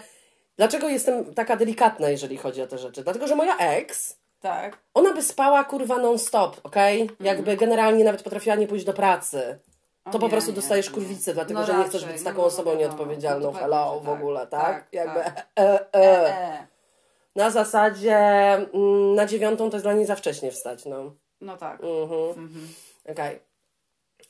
dlaczego 0.56 0.88
jestem 0.88 1.34
taka 1.34 1.56
delikatna, 1.56 2.10
jeżeli 2.10 2.36
chodzi 2.36 2.62
o 2.62 2.66
te 2.66 2.78
rzeczy? 2.78 3.02
Dlatego, 3.04 3.26
że 3.26 3.36
moja 3.36 3.56
ex, 3.58 4.16
Tak. 4.46 4.78
ona 4.94 5.12
by 5.12 5.22
spała 5.22 5.64
kurwa 5.64 5.98
non 5.98 6.18
stop, 6.18 6.60
okej? 6.62 7.10
Jakby 7.20 7.56
generalnie 7.56 8.04
nawet 8.04 8.22
potrafiła 8.22 8.56
nie 8.56 8.66
pójść 8.66 8.84
do 8.84 8.92
pracy. 8.92 9.58
to 10.12 10.18
po 10.18 10.26
nie, 10.26 10.30
prostu 10.30 10.50
nie, 10.50 10.56
dostajesz 10.56 10.88
nie. 10.88 10.94
kurwicę, 10.94 11.34
dlatego 11.34 11.60
No 11.60 11.66
że 11.66 11.78
nie 11.78 11.84
chcesz 11.84 12.04
być 12.04 12.18
no 12.18 12.24
taką 12.24 12.36
bo 12.40 12.44
osobą 12.46 12.70
wiadomo, 12.70 12.80
nieodpowiedzialną. 12.80 13.52
no 13.52 13.58
Hello, 13.58 14.00
w 14.00 14.08
ogóle, 14.08 14.46
tak, 14.46 14.50
tak? 14.50 14.74
tak, 14.74 14.92
Jakby 14.92 15.20
tak. 15.20 15.46
e, 15.58 15.62
E, 15.62 15.94
e. 15.94 16.28
e. 16.28 16.66
Na 17.36 17.50
zasadzie 17.50 18.16
mm, 18.16 19.14
na 19.14 19.26
dziewiątą 19.26 19.70
to 19.70 19.76
jest 19.76 19.84
dla 19.84 19.92
niej 19.92 20.06
za 20.06 20.16
wcześnie 20.16 20.50
wstać, 20.50 20.84
no. 20.84 21.12
No 21.40 21.56
tak. 21.56 21.80
Mhm. 22.36 22.68
Okej. 23.08 23.40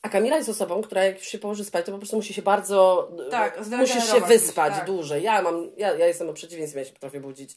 A 0.03 0.09
Kamila 0.09 0.37
jest 0.37 0.49
osobą, 0.49 0.83
która 0.83 1.05
jak 1.05 1.19
się 1.23 1.39
położy 1.39 1.65
spać, 1.65 1.87
to 1.87 1.93
po 1.93 1.99
prostu 1.99 2.17
musi 2.17 2.35
się 2.35 2.43
bardzo. 2.43 3.11
Tak, 3.31 3.59
musisz 3.67 4.13
się 4.13 4.21
wyspać 4.21 4.75
tak. 4.75 4.87
dłużej. 4.87 5.23
Ja 5.23 5.43
mam, 5.43 5.71
ja, 5.77 5.95
ja 5.95 6.07
jestem 6.07 6.29
o 6.31 6.33
przeciwieństwie, 6.33 6.79
ja 6.79 6.85
się 6.87 6.93
potrafię 6.93 7.21
budzić. 7.21 7.57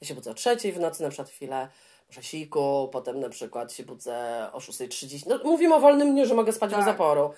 Ja 0.00 0.06
się 0.08 0.14
budzę 0.14 0.30
o 0.30 0.34
trzeciej 0.34 0.72
w 0.72 0.80
nocy, 0.80 1.02
na 1.02 1.08
przykład 1.08 1.28
chwilę, 1.30 1.68
muszę 2.10 2.22
siku, 2.22 2.88
potem 2.92 3.20
na 3.20 3.28
przykład 3.28 3.72
się 3.72 3.82
budzę 3.84 4.46
o 4.52 4.58
6.30. 4.58 5.22
No, 5.26 5.38
mówimy 5.44 5.74
o 5.74 5.80
wolnym 5.80 6.12
dniu, 6.12 6.26
że 6.26 6.34
mogę 6.34 6.52
spać 6.52 6.70
Tak. 6.70 6.78
bez 6.78 6.86
zaporu. 6.86 7.30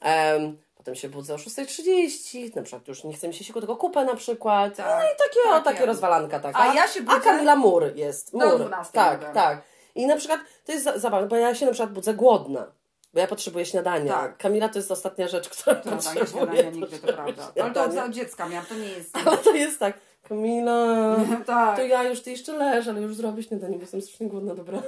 Em, 0.00 0.56
potem 0.76 0.94
się 0.94 1.08
budzę 1.08 1.34
o 1.34 1.36
6.30, 1.36 2.56
na 2.56 2.62
przykład 2.62 2.88
już 2.88 3.04
nie 3.04 3.12
chce 3.12 3.28
mi 3.28 3.34
się 3.34 3.44
siku, 3.44 3.58
tylko 3.60 3.76
kupę 3.76 4.04
na 4.04 4.16
przykład. 4.16 4.76
Tak, 4.76 4.86
No 4.86 5.04
i 5.04 5.16
takie, 5.28 5.48
o, 5.50 5.52
tak 5.52 5.64
takie 5.64 5.80
ja. 5.80 5.86
rozwalanka 5.86 6.40
taka. 6.40 6.58
A 6.60 6.74
ja 6.74 6.88
się 6.88 7.00
A 7.00 7.02
budzę- 7.02 7.20
Kamila 7.24 7.56
Mur 7.56 7.96
jest. 7.96 8.32
Do 8.32 8.38
Mur. 8.50 8.56
12 8.58 8.92
Tak, 8.92 9.20
mogę. 9.20 9.32
tak. 9.34 9.62
I 9.94 10.06
na 10.06 10.16
przykład 10.16 10.40
to 10.64 10.72
jest 10.72 10.84
za- 10.84 10.98
zabawne, 10.98 11.28
bo 11.28 11.36
ja 11.36 11.54
się 11.54 11.66
na 11.66 11.72
przykład 11.72 11.92
budzę 11.92 12.14
głodna. 12.14 12.66
Bo 13.14 13.20
ja 13.20 13.26
potrzebuję 13.26 13.66
śniadania. 13.66 14.12
Tak. 14.12 14.36
Kamila 14.36 14.68
to 14.68 14.78
jest 14.78 14.90
ostatnia 14.90 15.28
rzecz, 15.28 15.48
którą 15.48 15.76
tak, 15.76 15.84
potrzebuje. 15.94 16.20
nie 16.24 16.26
śniadania 16.30 16.70
nigdy, 16.70 16.98
to 16.98 17.12
prawda. 17.12 17.52
Ale 17.62 17.70
to 17.74 18.04
od 18.04 18.10
dziecka 18.10 18.48
miałam, 18.48 18.66
to 18.66 18.74
nie 18.74 18.88
jest... 18.88 19.16
Ale 19.26 19.36
to 19.38 19.52
jest 19.54 19.78
tak, 19.78 19.98
Kamila, 20.28 21.16
tak, 21.46 21.76
to 21.76 21.82
ja 21.82 22.02
już, 22.02 22.22
ty 22.22 22.30
jeszcze 22.30 22.52
leż, 22.52 22.88
ale 22.88 23.00
już 23.00 23.14
zrobię 23.14 23.42
śniadanie, 23.42 23.74
bo 23.76 23.80
jestem 23.80 24.02
strasznie 24.02 24.28
głodna, 24.28 24.54
dobra. 24.54 24.82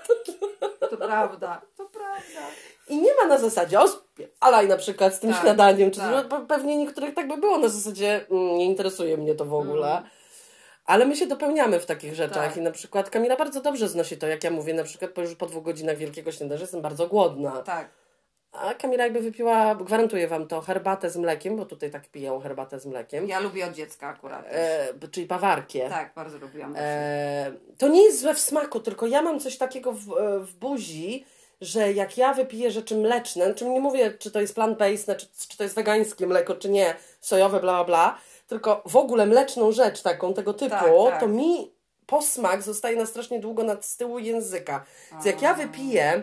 to 0.90 0.96
prawda, 0.96 1.62
to 1.76 1.84
prawda. 1.84 2.40
I 2.88 2.96
nie 3.02 3.14
ma 3.14 3.26
na 3.28 3.38
zasadzie, 3.38 3.80
o, 3.80 3.84
alaj 4.40 4.68
na 4.68 4.76
przykład 4.76 5.14
z 5.14 5.20
tym 5.20 5.32
Tak, 5.32 5.42
śniadaniem, 5.42 5.90
czy 5.90 6.00
tak. 6.00 6.28
pe- 6.28 6.46
pewnie 6.46 6.76
niektórych 6.76 7.14
tak 7.14 7.28
by 7.28 7.36
było, 7.36 7.58
na 7.58 7.68
zasadzie 7.68 8.26
mm, 8.30 8.58
nie 8.58 8.64
interesuje 8.64 9.16
mnie 9.16 9.34
to 9.34 9.44
w 9.44 9.54
ogóle. 9.54 9.90
Mm. 9.90 10.04
Ale 10.86 11.06
my 11.06 11.16
się 11.16 11.26
dopełniamy 11.26 11.80
w 11.80 11.86
takich 11.86 12.14
rzeczach 12.14 12.48
Tak. 12.48 12.56
i 12.56 12.60
na 12.60 12.70
przykład 12.70 13.10
Kamila 13.10 13.36
bardzo 13.36 13.60
dobrze 13.60 13.88
znosi 13.88 14.16
to, 14.16 14.26
jak 14.26 14.44
ja 14.44 14.50
mówię, 14.50 14.74
na 14.74 14.84
przykład 14.84 15.10
po 15.10 15.20
już 15.20 15.34
po 15.34 15.46
dwóch 15.46 15.64
godzinach 15.64 15.96
wielkiego 15.96 16.32
śniadania, 16.32 16.58
że 16.58 16.64
jestem 16.64 16.82
bardzo 16.82 17.06
głodna. 17.06 17.62
Tak. 17.62 17.88
A 18.54 18.74
Kamila 18.74 19.04
jakby 19.04 19.20
wypiła, 19.20 19.74
gwarantuję 19.74 20.28
Wam 20.28 20.46
to, 20.46 20.60
herbatę 20.60 21.10
z 21.10 21.16
mlekiem, 21.16 21.56
bo 21.56 21.64
tutaj 21.66 21.90
tak 21.90 22.08
piją 22.08 22.40
herbatę 22.40 22.80
z 22.80 22.86
mlekiem, 22.86 23.28
Ja 23.28 23.40
lubię 23.40 23.66
od 23.66 23.72
dziecka 23.72 24.08
akurat. 24.08 24.44
e, 24.48 24.88
czyli 25.10 25.26
bawarkię. 25.26 25.88
Tak, 25.88 26.12
bardzo 26.14 26.38
lubiłam. 26.38 26.74
E, 26.78 27.52
to 27.78 27.88
nie 27.88 28.02
jest 28.04 28.20
złe 28.20 28.34
w 28.34 28.40
smaku, 28.40 28.80
tylko 28.80 29.06
ja 29.06 29.22
mam 29.22 29.40
coś 29.40 29.56
takiego 29.56 29.92
w, 29.92 30.18
e, 30.18 30.38
w 30.40 30.54
buzi, 30.54 31.24
że 31.60 31.92
jak 31.92 32.18
ja 32.18 32.34
wypiję 32.34 32.70
rzeczy 32.70 32.96
mleczne, 32.96 33.54
czym 33.54 33.72
nie 33.72 33.80
mówię, 33.80 34.10
czy 34.18 34.30
to 34.30 34.40
jest 34.40 34.56
plant-based, 34.56 35.16
czy, 35.16 35.26
czy 35.48 35.56
to 35.58 35.62
jest 35.62 35.74
wegańskie 35.76 36.26
mleko, 36.26 36.54
czy 36.54 36.68
nie, 36.70 36.94
sojowe, 37.20 37.60
bla, 37.60 37.72
bla, 37.72 37.84
bla, 37.84 38.18
tylko 38.46 38.82
w 38.86 38.96
ogóle 38.96 39.26
mleczną 39.26 39.72
rzecz 39.72 40.02
taką, 40.02 40.34
tego 40.34 40.54
typu, 40.54 40.70
Tak, 40.70 40.90
tak. 41.10 41.20
to 41.20 41.28
mi 41.28 41.72
posmak 42.06 42.62
zostaje 42.62 42.96
na 42.96 43.06
strasznie 43.06 43.40
długo 43.40 43.62
nad 43.62 43.84
z 43.84 43.96
tyłu 43.96 44.18
języka. 44.18 44.84
Więc 45.12 45.24
jak 45.24 45.42
ja 45.42 45.54
wypiję, 45.54 46.22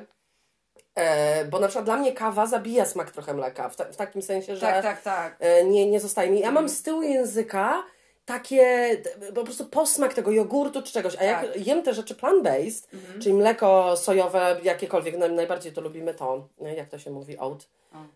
e, 0.96 1.46
bo 1.46 1.60
na 1.60 1.68
przykład 1.68 1.86
dla 1.86 1.98
mnie 1.98 2.14
kawa 2.14 2.46
zabija 2.46 2.86
smak 2.86 3.12
trochę 3.12 3.34
mleka, 3.34 3.70
w, 3.70 3.76
ta, 3.76 3.86
w 3.86 3.96
takim 3.96 4.22
sensie, 4.22 4.56
że 4.56 4.62
Tak, 4.68 4.84
tak, 4.84 5.02
tak. 5.02 5.36
e, 5.40 5.64
nie, 5.66 5.90
nie 5.90 6.00
zostaje 6.00 6.30
mi. 6.32 6.40
Ja 6.40 6.52
mam 6.52 6.70
z 6.70 6.84
tyłu 6.84 7.02
języka 7.02 7.84
takie 8.26 8.98
po 9.36 9.44
prostu 9.44 9.66
posmak 9.66 10.14
tego 10.14 10.32
jogurtu 10.32 10.82
czy 10.82 10.94
czegoś, 10.94 11.16
a 11.16 11.24
jak 11.24 11.42
Tak. 11.54 11.68
jem 11.68 11.84
te 11.84 11.94
rzeczy 11.94 12.16
plant-based, 12.16 12.88
czyli 13.22 13.34
mleko 13.36 13.98
sojowe, 13.98 14.60
jakiekolwiek, 14.64 15.18
naj, 15.18 15.32
najbardziej 15.32 15.74
to 15.74 15.82
lubimy 15.82 16.14
to, 16.14 16.48
e, 16.62 16.76
jak 16.76 16.90
to 16.90 17.00
się 17.00 17.12
mówi, 17.12 17.38
oat. 17.38 17.68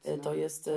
E, 0.06 0.18
To 0.18 0.34
jest, 0.34 0.68
e, 0.68 0.72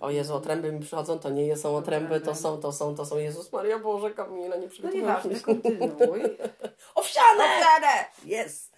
o 0.00 0.10
Jezu, 0.10 0.34
otręby 0.34 0.72
mi 0.72 0.80
przychodzą, 0.80 1.18
to 1.18 1.30
nie 1.30 1.56
są 1.56 1.76
otręby, 1.76 2.20
to 2.20 2.34
są, 2.34 2.60
to 2.60 2.72
są, 2.72 2.94
to 2.94 3.06
są, 3.06 3.16
Jezus 3.18 3.52
Maria 3.52 3.78
Boże, 3.78 4.10
Kamila, 4.10 4.56
nie 4.56 4.62
No 4.62 4.68
przygotowałaś 4.68 5.24
nieważne, 5.24 5.30
mnie. 5.30 5.40
kontynuuj. 5.40 6.20
Owsiane! 6.94 7.44
Owsiane! 7.44 8.04
Jest! 8.24 8.72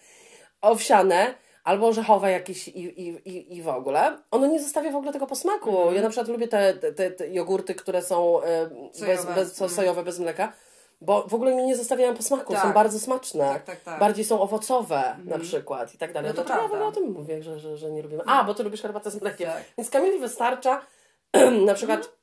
Owsiane 0.60 1.34
albo 1.64 1.86
orzechowe 1.86 2.30
jakieś 2.30 2.68
i, 2.68 3.00
i, 3.02 3.08
i, 3.08 3.56
i 3.56 3.62
w 3.62 3.68
ogóle. 3.68 4.18
Ono 4.30 4.46
nie 4.46 4.62
zostawia 4.62 4.90
w 4.92 4.96
ogóle 4.96 5.12
tego 5.12 5.26
posmaku. 5.26 5.70
Mhm. 5.76 5.94
Ja 5.96 6.02
na 6.02 6.08
przykład 6.08 6.28
lubię 6.28 6.48
te, 6.48 6.74
te, 6.74 7.10
te, 7.10 7.28
jogurty, 7.28 7.74
które 7.74 8.02
są 8.02 8.42
e, 8.42 8.66
bez, 8.66 8.96
Sojowe. 8.98 9.34
bez, 9.34 9.56
so- 9.56 9.64
Mhm. 9.64 9.70
sojowe, 9.76 10.02
bez 10.02 10.18
mleka, 10.18 10.52
bo 11.00 11.22
w 11.28 11.34
ogóle 11.34 11.54
mi 11.54 11.62
nie 11.62 11.76
zostawiają 11.76 12.14
posmaku. 12.14 12.54
Są 12.54 12.60
Tak. 12.62 12.74
bardzo 12.74 12.98
smaczne. 13.00 13.44
Tak, 13.44 13.64
tak, 13.64 13.80
tak. 13.80 14.00
Bardziej 14.00 14.24
są 14.24 14.40
owocowe 14.40 15.16
na 15.24 15.38
przykład 15.38 15.94
i 15.94 15.98
tak 15.98 16.12
dalej. 16.12 16.30
No 16.30 16.36
to 16.36 16.44
Dlaczego 16.44 16.62
ja 16.62 16.68
w 16.68 16.72
ogóle 16.72 16.86
o 16.88 16.92
tym 16.92 17.12
mówię, 17.12 17.42
że, 17.42 17.58
że, 17.60 17.76
że 17.76 17.90
nie 17.90 18.02
lubimy? 18.02 18.22
A, 18.26 18.44
bo 18.44 18.54
ty 18.54 18.62
lubisz 18.62 18.82
herbatę 18.82 19.10
z 19.10 19.20
mlekiem. 19.22 19.48
Tak. 19.50 19.62
Więc 19.78 19.90
Kamili 19.90 20.18
wystarcza 20.18 20.80
na 21.66 21.74
przykład 21.74 21.98
Mhm. 21.98 22.16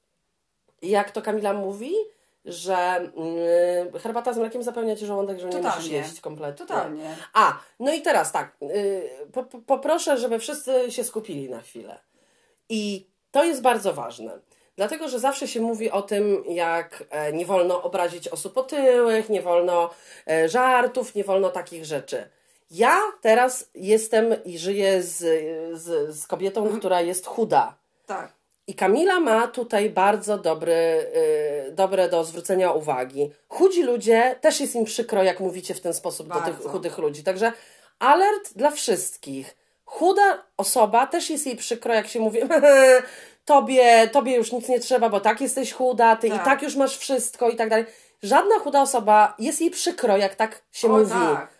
jak 0.81 1.11
to 1.11 1.21
Kamila 1.21 1.53
mówi, 1.53 1.93
że 2.47 2.75
mm, 2.75 3.99
herbata 3.99 4.33
z 4.33 4.37
mlekiem 4.37 4.63
zapełnia 4.63 4.95
ci 4.95 5.05
żołądek, 5.05 5.39
że 5.39 5.49
nie 5.49 5.61
musisz 5.61 5.87
jeść 5.87 6.21
kompletnie. 6.21 6.65
Totalnie. 6.65 7.15
A, 7.33 7.59
no 7.79 7.93
i 7.93 8.01
teraz 8.01 8.31
tak, 8.31 8.57
po, 9.33 9.43
po, 9.43 9.57
poproszę, 9.59 10.17
żeby 10.17 10.39
wszyscy 10.39 10.91
się 10.91 11.03
skupili 11.03 11.49
na 11.49 11.61
chwilę. 11.61 11.99
I 12.69 13.07
to 13.31 13.43
jest 13.43 13.61
bardzo 13.61 13.93
ważne. 13.93 14.39
Dlatego, 14.75 15.09
że 15.09 15.19
zawsze 15.19 15.47
się 15.47 15.61
mówi 15.61 15.91
o 15.91 16.01
tym, 16.01 16.43
jak 16.47 17.03
e, 17.09 17.33
nie 17.33 17.45
wolno 17.45 17.83
obrazić 17.83 18.27
osób 18.27 18.57
otyłych, 18.57 19.29
nie 19.29 19.41
wolno 19.41 19.89
e, 20.27 20.49
żartów, 20.49 21.15
nie 21.15 21.23
wolno 21.23 21.49
takich 21.49 21.85
rzeczy. 21.85 22.29
Ja 22.71 23.01
teraz 23.21 23.69
jestem 23.75 24.43
i 24.43 24.57
żyję 24.57 25.03
z, 25.03 25.17
z, 25.79 26.15
z 26.15 26.27
kobietą, 26.27 26.77
która 26.79 27.01
jest 27.01 27.25
chuda. 27.25 27.75
Tak. 28.05 28.36
I 28.67 28.75
Kamila 28.75 29.19
ma 29.19 29.47
tutaj 29.47 29.89
bardzo 29.89 30.37
dobry, 30.37 30.73
y, 31.67 31.71
dobre 31.71 32.09
do 32.09 32.23
zwrócenia 32.23 32.71
uwagi. 32.71 33.31
Chudzi 33.49 33.83
ludzie, 33.83 34.35
też 34.41 34.59
jest 34.59 34.75
im 34.75 34.85
przykro, 34.85 35.23
jak 35.23 35.39
mówicie 35.39 35.73
w 35.73 35.81
ten 35.81 35.93
sposób 35.93 36.27
do 36.27 36.33
tych 36.35 36.53
Bardzo. 36.53 36.69
chudych 36.69 36.97
ludzi. 36.97 37.23
Także 37.23 37.53
alert 37.99 38.53
dla 38.55 38.71
wszystkich. 38.71 39.55
Chuda 39.85 40.43
osoba, 40.57 41.07
też 41.07 41.29
jest 41.29 41.45
jej 41.47 41.55
przykro, 41.55 41.93
jak 41.93 42.07
się 42.07 42.19
mówi, 42.19 42.39
tobie, 43.45 44.07
tobie 44.07 44.35
już 44.35 44.51
nic 44.51 44.69
nie 44.69 44.79
trzeba, 44.79 45.09
bo 45.09 45.19
tak 45.19 45.41
jesteś 45.41 45.73
chuda, 45.73 46.15
ty 46.15 46.27
i 46.27 46.31
Tak. 46.31 46.45
tak 46.45 46.61
już 46.61 46.75
masz 46.75 46.97
wszystko 46.97 47.49
i 47.49 47.55
tak 47.55 47.69
dalej. 47.69 47.85
Żadna 48.23 48.59
chuda 48.59 48.81
osoba, 48.81 49.35
jest 49.39 49.61
jej 49.61 49.71
przykro, 49.71 50.17
jak 50.17 50.35
tak 50.35 50.61
się 50.71 50.87
O, 50.93 50.97
mówi. 50.97 51.11
tak. 51.11 51.56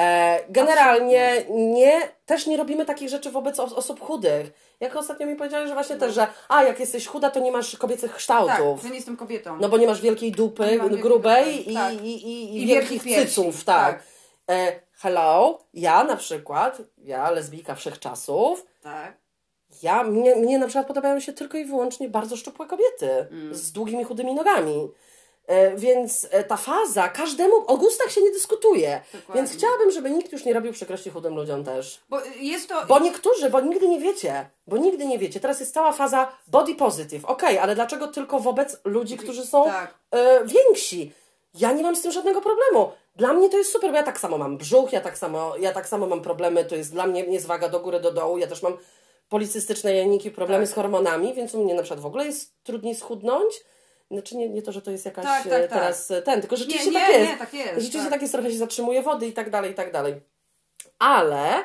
E, 0.00 0.40
generalnie 0.48 1.44
nie, 1.50 2.00
też 2.26 2.46
nie 2.46 2.56
robimy 2.56 2.84
takich 2.86 3.08
rzeczy 3.08 3.30
wobec 3.30 3.58
os- 3.60 3.72
osób 3.72 4.00
chudych. 4.00 4.52
Jak 4.80 4.96
ostatnio 4.96 5.26
mi 5.26 5.36
powiedziałeś, 5.36 5.68
że 5.68 5.74
właśnie 5.74 5.96
też, 5.96 6.14
że 6.14 6.26
a, 6.48 6.62
jak 6.64 6.80
jesteś 6.80 7.06
chuda, 7.06 7.30
to 7.30 7.40
nie 7.40 7.52
masz 7.52 7.76
kobiecych 7.76 8.10
Tak, 8.10 8.18
kształtów. 8.18 8.82
że 8.82 8.88
nie 8.88 8.94
jestem 8.96 9.16
kobietą. 9.16 9.56
No 9.60 9.68
bo 9.68 9.78
nie 9.78 9.86
masz 9.86 10.00
wielkiej 10.00 10.32
dupy, 10.32 10.66
wielkiej 10.66 10.98
grubej 11.00 11.56
dupy, 11.56 11.70
i, 11.70 11.74
tak. 11.74 11.94
i, 11.94 12.06
i, 12.06 12.56
i, 12.56 12.62
I 12.62 12.66
wielkich 12.66 13.02
cyców, 13.02 13.64
tak. 13.64 13.94
tak. 13.94 14.02
E, 14.56 14.80
hello, 14.92 15.58
ja 15.74 16.04
na 16.04 16.16
przykład, 16.16 16.82
ja 16.98 17.30
lesbijka 17.30 17.74
wszechczasów, 17.74 18.66
Tak. 18.82 19.16
ja, 19.82 20.04
mnie, 20.04 20.36
mnie 20.36 20.58
na 20.58 20.66
przykład 20.66 20.86
podobają 20.86 21.20
się 21.20 21.32
tylko 21.32 21.58
i 21.58 21.64
wyłącznie 21.64 22.08
bardzo 22.08 22.36
szczupłe 22.36 22.66
kobiety 22.66 23.10
Mm. 23.10 23.54
z 23.54 23.72
długimi, 23.72 24.04
chudymi 24.04 24.34
nogami. 24.34 24.90
E, 25.50 25.76
więc 25.76 26.26
e, 26.30 26.44
ta 26.44 26.56
faza, 26.56 27.08
każdemu, 27.08 27.56
o 27.66 27.76
gustach 27.76 28.10
się 28.10 28.22
nie 28.22 28.30
dyskutuje. 28.30 29.00
Dokładnie. 29.12 29.34
Więc 29.42 29.52
chciałabym, 29.56 29.90
żeby 29.90 30.10
nikt 30.10 30.32
już 30.32 30.44
nie 30.44 30.52
robił 30.54 30.72
przykrości 30.72 31.10
chudym 31.10 31.34
ludziom 31.34 31.64
też. 31.64 32.00
Bo 32.08 32.20
jest 32.40 32.68
to... 32.68 32.86
Bo 32.86 32.98
niektórzy, 32.98 33.50
bo 33.50 33.60
nigdy 33.60 33.88
nie 33.88 34.00
wiecie, 34.00 34.50
bo 34.66 34.76
nigdy 34.76 35.06
nie 35.06 35.18
wiecie. 35.18 35.40
Teraz 35.40 35.60
jest 35.60 35.74
cała 35.74 35.92
faza 35.92 36.32
body 36.46 36.74
positive. 36.74 37.24
Okej, 37.24 37.58
ale 37.58 37.74
dlaczego 37.74 38.08
tylko 38.08 38.40
wobec 38.40 38.76
ludzi, 38.84 39.16
którzy 39.16 39.46
są 39.46 39.64
Tak. 39.64 39.94
e, 40.10 40.44
więksi? 40.44 41.12
Ja 41.54 41.72
nie 41.72 41.82
mam 41.82 41.96
z 41.96 42.02
tym 42.02 42.12
żadnego 42.12 42.40
problemu. 42.40 42.92
Dla 43.16 43.32
mnie 43.32 43.48
to 43.48 43.58
jest 43.58 43.72
super, 43.72 43.90
bo 43.90 43.96
ja 43.96 44.02
tak 44.02 44.20
samo 44.20 44.38
mam 44.38 44.56
brzuch, 44.58 44.92
ja 44.92 45.00
tak 45.00 45.18
samo, 45.18 45.56
ja 45.56 45.72
tak 45.72 45.88
samo 45.88 46.06
mam 46.06 46.22
problemy, 46.22 46.64
to 46.64 46.76
jest 46.76 46.92
dla 46.92 47.06
mnie 47.06 47.26
niezwaga 47.26 47.68
do 47.68 47.80
góry, 47.80 48.00
do 48.00 48.12
dołu, 48.12 48.38
ja 48.38 48.46
też 48.46 48.62
mam 48.62 48.76
policystyczne 49.28 49.94
jajniki, 49.94 50.30
problemy 50.30 50.64
Tak. 50.64 50.72
z 50.72 50.74
hormonami, 50.74 51.34
więc 51.34 51.54
u 51.54 51.64
mnie 51.64 51.74
na 51.74 51.82
przykład 51.82 52.00
w 52.00 52.06
ogóle 52.06 52.26
jest 52.26 52.52
trudniej 52.64 52.94
schudnąć. 52.94 53.64
Znaczy 54.10 54.36
nie, 54.36 54.48
nie 54.48 54.62
to, 54.62 54.72
że 54.72 54.82
to 54.82 54.90
jest 54.90 55.04
jakaś 55.04 55.24
Tak, 55.24 55.42
tak, 55.44 55.52
e, 55.52 55.68
tak. 55.68 55.78
teraz 55.80 56.10
e, 56.10 56.22
ten, 56.22 56.40
tylko 56.40 56.56
rzeczywiście 56.56 56.90
nie, 56.90 57.00
tak 57.00 57.08
jest. 57.10 57.30
nie, 57.32 57.36
tak 57.38 57.54
jest, 57.54 57.68
Rzeczywiście 57.74 58.00
tak. 58.00 58.10
tak 58.10 58.22
jest, 58.22 58.34
trochę 58.34 58.50
się 58.50 58.56
zatrzymuje 58.58 59.02
wody 59.02 59.26
i 59.26 59.32
tak 59.32 59.50
dalej, 59.50 59.70
i 59.72 59.74
tak 59.74 59.92
dalej. 59.92 60.14
Ale, 60.98 61.64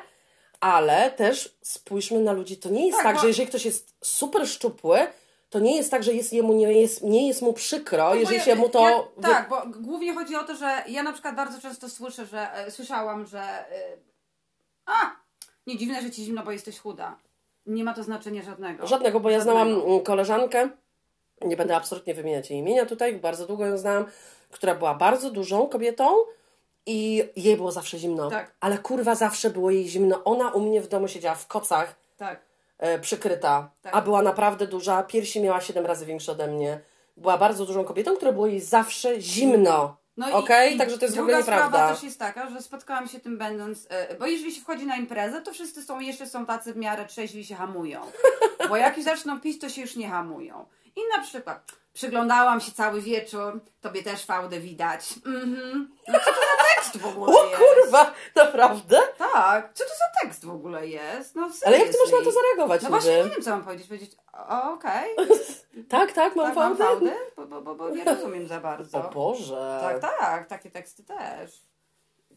ale 0.60 1.12
też 1.12 1.58
spójrzmy 1.62 2.20
na 2.20 2.32
ludzi. 2.32 2.58
To 2.58 2.70
nie 2.70 2.86
jest 2.86 2.98
tak, 2.98 3.04
Tak, 3.06 3.16
bo- 3.16 3.22
że 3.22 3.28
jeżeli 3.28 3.48
ktoś 3.48 3.66
jest 3.66 3.94
super 4.04 4.48
szczupły, 4.48 5.00
to 5.50 5.60
nie 5.60 5.78
jest 5.78 5.92
tak, 5.92 6.04
że 6.04 6.14
jest 6.14 6.34
jemu, 6.34 6.54
nie 6.54 6.74
jest, 6.82 7.04
nie 7.04 7.28
jest 7.28 7.42
mu 7.42 7.54
przykro, 7.54 8.10
Bo 8.10 8.16
jeżeli 8.16 8.38
ja- 8.38 8.44
się 8.44 8.56
mu 8.56 8.70
to... 8.70 8.80
Ja, 9.22 9.30
tak, 9.30 9.50
bo 9.50 9.62
głównie 9.80 10.14
chodzi 10.14 10.36
o 10.36 10.44
to, 10.44 10.56
że 10.56 10.84
ja 10.88 11.04
na 11.04 11.14
przykład 11.14 11.36
bardzo 11.36 11.62
często 11.62 11.90
słyszę, 11.90 12.26
że 12.26 12.54
e, 12.54 12.72
słyszałam, 12.72 13.26
że 13.26 13.40
e, 13.42 13.98
a, 14.86 15.12
nie 15.68 15.78
dziwne, 15.78 16.02
że 16.02 16.12
ci 16.12 16.24
zimno, 16.24 16.44
bo 16.44 16.52
jesteś 16.52 16.80
chuda. 16.80 17.18
Nie 17.66 17.84
ma 17.84 17.94
to 17.94 18.04
znaczenia 18.04 18.42
żadnego. 18.44 18.88
Żadnego, 18.88 19.20
bo 19.20 19.30
ja 19.30 19.40
znałam 19.40 19.70
Żadnego. 19.70 20.00
koleżankę, 20.00 20.70
nie 21.46 21.58
będę 21.58 21.76
absolutnie 21.76 22.14
wymieniać 22.14 22.50
jej 22.50 22.60
imienia 22.60 22.86
tutaj, 22.86 23.16
bardzo 23.16 23.46
długo 23.46 23.66
ją 23.66 23.78
znałam, 23.78 24.06
która 24.52 24.76
była 24.76 24.94
bardzo 24.96 25.30
dużą 25.32 25.68
kobietą 25.68 26.10
i 26.86 27.24
jej 27.36 27.58
było 27.58 27.72
zawsze 27.72 27.98
zimno. 28.00 28.30
Tak. 28.30 28.52
Ale 28.60 28.78
kurwa, 28.78 29.16
zawsze 29.16 29.50
było 29.50 29.72
jej 29.72 29.88
zimno. 29.88 30.24
Ona 30.24 30.50
u 30.52 30.60
mnie 30.62 30.82
w 30.82 30.88
domu 30.88 31.08
siedziała 31.08 31.36
w 31.36 31.48
kocach, 31.48 31.96
Tak. 32.18 32.40
e, 32.78 33.00
przykryta, 33.00 33.70
Tak. 33.82 33.96
a 33.96 34.02
była 34.02 34.22
naprawdę 34.22 34.68
duża. 34.68 35.04
Piersi 35.04 35.42
miała 35.42 35.62
7 35.62 35.86
razy 35.86 36.06
większe 36.06 36.32
ode 36.32 36.48
mnie. 36.48 36.80
Była 37.18 37.38
bardzo 37.38 37.66
dużą 37.66 37.84
kobietą, 37.84 38.16
która 38.18 38.32
było 38.32 38.48
jej 38.48 38.62
zawsze 38.62 39.22
zimno. 39.22 39.98
No 40.18 40.30
i- 40.30 40.34
Okej? 40.34 40.76
i 40.76 40.78
Także 40.78 40.98
to 40.98 41.06
jest 41.06 41.16
w 41.16 41.18
druga 41.18 41.32
ogóle 41.34 41.44
sprawa 41.44 41.66
nieprawda. 41.66 41.94
też 41.94 42.04
jest 42.04 42.20
taka, 42.20 42.50
że 42.50 42.62
spotkałam 42.62 43.08
się 43.08 43.20
tym 43.20 43.38
będąc, 43.38 43.88
e, 43.90 44.16
bo 44.16 44.26
jeżeli 44.26 44.52
się 44.56 44.62
wchodzi 44.62 44.86
na 44.86 44.96
imprezę, 44.98 45.42
to 45.42 45.54
wszyscy 45.54 45.84
są, 45.84 46.00
jeszcze 46.00 46.28
są 46.28 46.46
tacy 46.46 46.74
w 46.74 46.78
miarę 46.78 47.06
trzeźwi 47.06 47.40
i 47.40 47.46
się 47.46 47.56
hamują. 47.56 48.02
Bo 48.70 48.78
jak 48.78 48.98
już 48.98 49.06
zaczną 49.06 49.40
pić, 49.42 49.62
to 49.62 49.70
się 49.70 49.82
już 49.82 49.96
nie 49.96 50.10
hamują. 50.10 50.66
I 50.96 51.02
na 51.18 51.24
przykład 51.24 51.72
przyglądałam 51.94 52.62
się 52.62 52.72
cały 52.72 53.02
wieczór, 53.02 53.60
tobie 53.82 54.04
też 54.04 54.26
fałdę 54.26 54.60
widać. 54.60 55.14
Mhm. 55.26 55.96
No 56.08 56.20
co 56.20 56.26
to 56.26 56.32
za 56.36 56.76
tekst 56.76 56.98
w 56.98 57.06
ogóle 57.06 57.34
O 57.34 57.46
jest? 57.46 57.58
kurwa, 57.62 58.14
naprawdę? 58.36 59.00
Tak, 59.18 59.74
co 59.74 59.84
to 59.84 59.90
za 59.90 60.22
tekst 60.22 60.46
w 60.46 60.50
ogóle 60.52 60.88
jest? 60.88 61.36
No 61.36 61.50
Ale 61.66 61.78
jak 61.80 61.88
ty 61.90 61.94
masz 62.04 62.12
na 62.12 62.18
to 62.18 62.24
seriously. 62.24 62.34
zareagować 62.34 62.82
No 62.82 62.90
właśnie 62.90 63.24
nie 63.24 63.30
wiem, 63.30 63.42
co 63.44 63.50
mam 63.50 63.64
powiedzieć. 63.64 63.88
Powiedzieć, 63.88 64.12
o, 64.34 64.74
okej, 64.74 65.16
Tak, 65.90 66.12
tak, 66.12 66.36
mam 66.36 66.46
tak, 66.48 66.56
mam 66.56 66.78
fałdę? 66.78 67.06
fałdę? 67.06 67.16
Bo, 67.36 67.46
bo, 67.46 67.62
bo, 67.62 67.76
bo 67.76 67.90
nie 67.90 68.04
rozumiem 68.04 68.48
za 68.48 68.60
bardzo. 68.60 68.98
O 68.98 69.10
Boże. 69.12 69.80
Tak, 69.82 70.00
tak, 70.20 70.48
takie 70.48 70.72
teksty 70.72 71.04
też. 71.04 71.62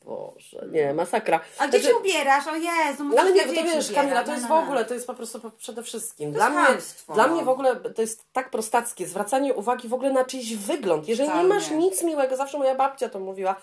Boże, 0.09 0.67
nie, 0.73 0.95
masakra. 0.95 1.41
A 1.59 1.69
gdzie 1.69 1.79
Znaczy- 1.79 1.95
się 1.95 2.01
ubierasz? 2.01 2.47
O 2.47 2.55
Jezu, 2.57 2.99
No 2.99 3.05
musisz 3.05 3.21
ale 3.21 3.33
nie, 3.33 3.47
bo 3.47 3.53
to 3.55 3.63
wiesz. 3.65 3.93
Kamila, 3.93 4.21
to 4.23 4.27
No, 4.27 4.33
jest 4.35 4.47
w 4.47 4.49
no, 4.49 4.57
no. 4.57 4.63
ogóle, 4.63 4.85
to 4.85 4.95
jest 4.95 5.07
po 5.07 5.15
prostu 5.15 5.41
po- 5.41 5.51
przede 5.51 5.83
wszystkim. 5.83 6.33
Dla 6.33 6.51
mnie, 6.51 6.67
dla 7.15 7.27
no. 7.27 7.35
mnie 7.35 7.45
w 7.45 7.49
ogóle 7.49 7.77
to 7.77 8.03
jest 8.03 8.25
tak 8.33 8.51
prostackie, 8.51 9.07
zwracanie 9.07 9.55
uwagi 9.55 9.89
w 9.89 9.95
ogóle 9.95 10.13
na 10.13 10.25
czyjś 10.25 10.57
wygląd. 10.57 11.09
Jeżeli 11.09 11.31
nie 11.31 11.45
masz 11.45 11.71
nic 11.71 12.03
miłego, 12.03 12.37
zawsze 12.37 12.59
moja 12.59 12.75
babcia 12.75 13.09
to 13.09 13.21
mówiła, 13.21 13.57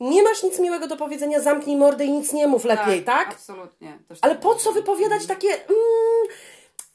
nie 0.00 0.22
masz 0.22 0.42
nic 0.42 0.58
miłego 0.58 0.86
do 0.86 0.96
powiedzenia, 0.96 1.40
zamknij 1.40 1.76
mordę 1.76 2.04
i 2.04 2.12
nic 2.12 2.32
nie 2.32 2.46
mów 2.46 2.64
lepiej, 2.64 3.04
tak? 3.04 3.28
Absolutnie. 3.28 3.98
Też 4.08 4.18
Ale 4.22 4.34
tak 4.34 4.42
po 4.42 4.54
co 4.54 4.72
wypowiadać 4.72 5.26
takie... 5.26 5.48
Mm, 5.48 6.26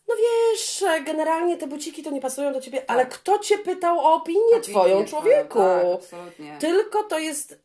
no 0.08 0.16
wiesz, 0.16 0.84
generalnie 1.06 1.58
te 1.58 1.68
buciki 1.68 2.04
to 2.04 2.12
nie 2.12 2.22
pasują 2.22 2.54
do 2.54 2.62
ciebie, 2.62 2.84
ale 2.88 3.06
kto 3.06 3.40
cię 3.40 3.58
pytał 3.58 4.00
o 4.00 4.14
opinię 4.14 4.40
Opinię 4.58 4.62
twoją, 4.62 5.06
człowieku? 5.06 5.60
Tak, 5.60 5.86
absolutnie. 5.96 6.58
Tylko 6.60 7.04
to 7.04 7.20
jest 7.20 7.65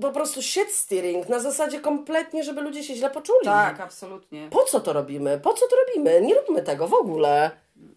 po 0.00 0.10
prostu 0.10 0.42
shit 0.42 0.72
steering 0.72 1.28
na 1.28 1.38
zasadzie 1.38 1.80
kompletnie, 1.80 2.44
żeby 2.44 2.60
ludzie 2.60 2.84
się 2.84 2.94
źle 2.94 3.10
poczuli. 3.10 3.44
Tak, 3.44 3.80
absolutnie. 3.80 4.48
Po 4.50 4.64
co 4.64 4.80
to 4.80 4.92
robimy? 4.92 5.40
Po 5.40 5.52
co 5.54 5.66
to 5.68 5.76
robimy? 5.86 6.20
Nie 6.20 6.34
róbmy 6.34 6.62
tego 6.62 6.88
w 6.88 6.94
ogóle. 6.94 7.50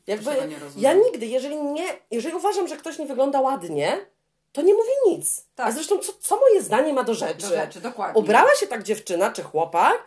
Jakby, 0.08 0.32
ja 0.78 0.94
nigdy, 0.94 1.26
jeżeli 1.26 1.58
nie, 1.58 1.86
jeżeli 2.12 2.36
uważam, 2.36 2.68
że 2.68 2.78
ktoś 2.78 3.00
nie 3.00 3.06
wygląda 3.06 3.42
ładnie, 3.42 4.06
to 4.52 4.62
nie 4.62 4.74
mówię 4.74 4.92
nic. 5.08 5.46
Tak. 5.56 5.68
A 5.68 5.72
zresztą, 5.72 6.00
co, 6.00 6.14
co 6.20 6.40
moje 6.40 6.62
zdanie 6.62 6.94
ma 6.94 7.04
do 7.04 7.14
rzeczy? 7.14 7.48
Do 7.50 7.56
rzeczy, 7.56 7.82
dokładnie. 7.82 8.22
Ubrała 8.22 8.56
się 8.56 8.68
tak 8.68 8.84
dziewczyna 8.84 9.32
czy 9.32 9.44
chłopak, 9.44 10.04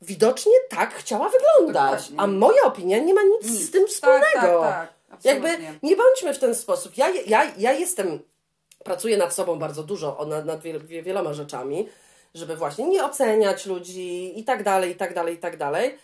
widocznie 0.00 0.52
tak 0.68 0.94
chciała 0.94 1.28
wyglądać. 1.28 2.10
Dokładnie. 2.10 2.20
A 2.20 2.26
moja 2.26 2.62
opinia 2.62 2.98
nie 2.98 3.14
ma 3.14 3.22
nic, 3.22 3.46
z 3.46 3.70
tym 3.70 3.86
wspólnego. 3.86 4.60
Tak, 4.60 4.60
tak, 4.60 4.88
tak. 5.10 5.24
Jakby 5.24 5.48
nie 5.82 5.96
bądźmy 5.96 6.34
w 6.34 6.38
ten 6.38 6.54
sposób. 6.54 6.96
Ja, 6.96 7.08
ja, 7.26 7.52
ja 7.58 7.72
jestem, 7.72 8.20
pracuję 8.86 9.16
nad 9.16 9.34
sobą 9.34 9.58
bardzo 9.58 9.82
dużo, 9.82 10.24
nad, 10.26 10.44
nad 10.46 10.60
wiel, 10.62 10.86
wie- 10.86 11.02
wieloma 11.02 11.32
rzeczami, 11.32 11.88
żeby 12.34 12.56
właśnie 12.56 12.88
nie 12.88 13.04
oceniać 13.04 13.66
ludzi 13.66 14.38
i 14.40 14.44
tak 14.44 14.62
dalej, 14.62 14.90
i 14.90 14.94
tak 14.94 15.14
dalej, 15.14 15.34
i 15.34 15.38
tak 15.38 15.56
dalej. 15.56 15.98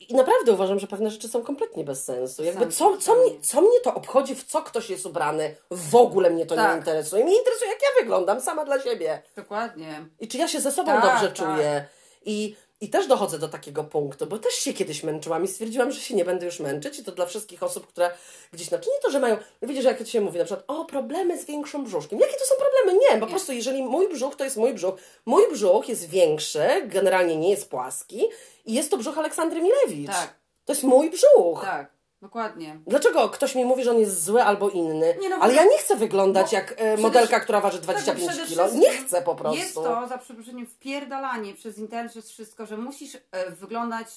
I 0.00 0.14
naprawdę 0.14 0.52
uważam, 0.52 0.78
że 0.78 0.86
pewne 0.86 1.10
rzeczy 1.10 1.28
są 1.28 1.42
kompletnie 1.42 1.84
bez 1.84 2.04
sensu. 2.04 2.44
Jakby 2.44 2.66
co, 2.66 2.96
co, 2.96 3.14
mnie, 3.16 3.40
co 3.42 3.60
mnie 3.60 3.80
to 3.84 3.94
obchodzi, 3.94 4.34
w 4.34 4.44
co 4.44 4.62
ktoś 4.62 4.90
jest 4.90 5.06
ubrany, 5.06 5.54
w 5.70 5.96
ogóle 5.96 6.30
mnie 6.30 6.46
to 6.46 6.54
Tak. 6.56 6.72
nie 6.72 6.78
interesuje. 6.78 7.24
Mnie 7.24 7.38
interesuje, 7.38 7.70
jak 7.70 7.82
ja 7.82 7.88
wyglądam 8.02 8.40
sama 8.40 8.64
dla 8.64 8.80
siebie. 8.80 9.22
Dokładnie. 9.36 10.06
I 10.20 10.28
czy 10.28 10.38
ja 10.38 10.48
się 10.48 10.60
ze 10.60 10.72
sobą 10.72 10.92
Tak, 10.92 11.02
dobrze 11.02 11.26
tak. 11.28 11.34
czuję. 11.34 11.84
I, 12.24 12.56
I 12.80 12.88
też 12.88 13.06
dochodzę 13.06 13.38
do 13.38 13.48
takiego 13.48 13.84
punktu, 13.84 14.26
bo 14.26 14.38
też 14.38 14.54
się 14.54 14.72
kiedyś 14.72 15.02
męczyłam 15.02 15.44
i 15.44 15.48
stwierdziłam, 15.48 15.92
że 15.92 16.00
się 16.00 16.14
nie 16.14 16.24
będę 16.24 16.46
już 16.46 16.60
męczyć. 16.60 16.98
I 16.98 17.04
to 17.04 17.12
dla 17.12 17.26
wszystkich 17.26 17.62
osób, 17.62 17.86
które 17.86 18.10
gdzieś, 18.52 18.68
znaczy 18.68 18.90
nie 18.94 19.02
to, 19.02 19.10
że 19.10 19.20
mają, 19.20 19.36
widzisz, 19.62 19.84
jak 19.84 19.98
to 19.98 20.04
się 20.04 20.20
mówi, 20.20 20.38
na 20.38 20.44
przykład, 20.44 20.64
o, 20.68 20.84
problemy 20.84 21.38
z 21.38 21.44
większym 21.44 21.84
brzuszkiem. 21.84 22.18
Jakie 22.18 22.32
to 22.32 22.44
są 22.44 22.54
problemy? 22.54 23.00
Nie, 23.10 23.20
po 23.20 23.26
prostu 23.26 23.52
jeżeli 23.52 23.82
mój 23.82 24.08
brzuch 24.08 24.36
to 24.36 24.44
jest 24.44 24.56
mój 24.56 24.74
brzuch, 24.74 24.94
mój 25.26 25.52
brzuch 25.52 25.88
jest 25.88 26.08
większy, 26.08 26.68
generalnie 26.86 27.36
nie 27.36 27.50
jest 27.50 27.70
płaski 27.70 28.22
i 28.66 28.74
jest 28.74 28.90
to 28.90 28.96
brzuch 28.96 29.18
Aleksandry 29.18 29.60
Milewicz. 29.60 30.10
Tak. 30.10 30.34
To 30.64 30.72
jest 30.72 30.84
mój 30.84 31.10
brzuch. 31.10 31.64
Tak, 31.64 31.97
dokładnie. 32.22 32.80
Dlaczego 32.86 33.28
ktoś 33.28 33.54
mi 33.54 33.64
mówi, 33.64 33.84
że 33.84 33.90
on 33.90 33.98
jest 33.98 34.24
zły 34.24 34.42
albo 34.42 34.70
inny? 34.70 35.16
Nie 35.20 35.28
no, 35.28 35.36
Ale 35.36 35.54
ja 35.54 35.64
nie 35.64 35.78
chcę 35.78 35.96
wyglądać 35.96 36.52
jak 36.52 36.74
e, 36.76 36.96
modelka, 36.96 37.40
która 37.40 37.60
waży 37.60 37.78
Tak, 37.78 37.86
bo 37.86 37.92
25 37.92 38.28
przede 38.30 38.48
kilo. 38.48 38.64
wszystkim 38.64 38.90
Nie 38.92 38.98
chcę 38.98 39.22
po 39.22 39.34
prostu. 39.34 39.58
Jest 39.58 39.74
to, 39.74 40.08
za 40.08 40.18
przeproszeniem, 40.18 40.66
wpierdalanie 40.66 41.54
przez 41.54 41.78
internet, 41.78 42.12
przez 42.12 42.30
wszystko, 42.30 42.66
że 42.66 42.76
musisz 42.76 43.14
e, 43.30 43.50
wyglądać 43.50 44.08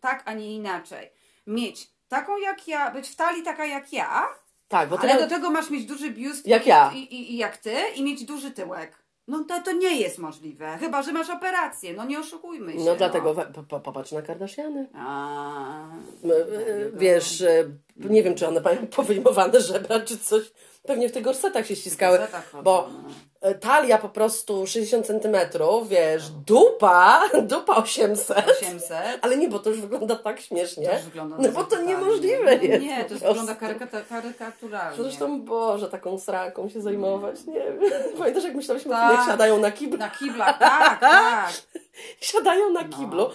tak, 0.00 0.22
a 0.24 0.32
nie 0.32 0.54
inaczej. 0.54 1.10
Mieć 1.46 1.90
taką 2.08 2.38
jak 2.38 2.68
ja, 2.68 2.90
być 2.90 3.08
w 3.08 3.16
talii 3.16 3.42
taka 3.42 3.66
jak 3.66 3.92
ja, 3.92 4.28
Tak, 4.68 4.88
bo 4.88 4.98
ty 4.98 5.10
ale 5.10 5.22
do 5.22 5.28
tego 5.28 5.50
masz 5.50 5.70
mieć 5.70 5.86
duży 5.86 6.10
biust 6.10 6.46
Jak 6.46 6.66
ja. 6.66 6.92
I, 6.94 6.98
i, 6.98 7.32
i 7.32 7.36
jak 7.36 7.56
ty 7.56 7.74
i 7.94 8.02
mieć 8.02 8.24
duży 8.24 8.50
tyłek. 8.50 9.01
No 9.28 9.44
to, 9.44 9.62
to 9.62 9.72
nie 9.72 10.00
jest 10.00 10.18
możliwe, 10.18 10.76
chyba, 10.80 11.02
że 11.02 11.12
masz 11.12 11.30
operację, 11.30 11.94
no 11.94 12.04
nie 12.04 12.20
oszukujmy 12.20 12.72
się. 12.72 12.78
No 12.78 12.96
dlatego 12.96 13.34
we, 13.34 13.46
po, 13.68 13.80
popatrz 13.80 14.12
na 14.12 14.22
Kardashiany. 14.22 14.88
A, 14.94 15.88
e, 16.24 16.90
Wiesz, 16.92 17.42
e, 17.42 17.64
nie 17.96 18.22
wiem, 18.22 18.34
czy 18.34 18.48
one 18.48 18.60
mają 18.60 18.86
powyjmowane 18.96 19.60
żebra, 19.60 20.00
czy 20.00 20.18
coś. 20.18 20.52
Pewnie 20.86 21.08
w 21.08 21.12
tych 21.12 21.22
gorsetach 21.24 21.66
się 21.66 21.76
ściskały. 21.76 22.18
gorsetach 22.18 22.62
Bo 22.62 22.88
no. 22.92 23.08
e, 23.40 23.54
talia 23.54 23.98
po 23.98 24.08
prostu 24.08 24.66
60 24.66 25.06
centymetrów, 25.06 25.88
wiesz, 25.88 26.28
dupa, 26.30 27.22
dupa 27.42 27.76
800. 27.76 28.38
800. 28.62 28.98
Ale 29.22 29.36
nie, 29.36 29.48
bo 29.48 29.58
to 29.58 29.70
już 29.70 29.80
wygląda 29.80 30.16
tak 30.16 30.40
śmiesznie. 30.40 30.86
To 30.88 30.92
już 30.94 31.02
wygląda 31.02 31.36
no 31.38 31.48
bo 31.48 31.64
to 31.64 31.70
totalnie. 31.70 31.88
niemożliwe 31.88 32.56
No 32.56 32.62
jest. 32.62 32.82
Nie, 32.84 33.04
to 33.04 33.14
już 33.14 33.22
wygląda 33.22 33.54
karyka- 33.54 34.04
karykaturalnie. 34.08 35.02
Zresztą, 35.02 35.42
Boże, 35.42 35.88
taką 35.88 36.18
sraką 36.18 36.68
się 36.68 36.80
zajmować, 36.80 37.44
nie 37.46 37.54
wiem. 37.60 37.80
Pamiętasz, 38.18 38.44
jak 38.44 38.54
o 38.80 38.82
tym, 38.82 38.92
Tak. 38.92 39.18
jak 39.18 39.26
siadają 39.26 39.58
na 39.58 39.70
kiblu? 39.70 39.98
Na 39.98 40.10
kiblach, 40.10 40.58
tak, 40.58 41.00
tak. 41.00 41.50
siadają 42.20 42.70
na 42.70 42.82
No. 42.82 42.96
kiblu. 42.98 43.30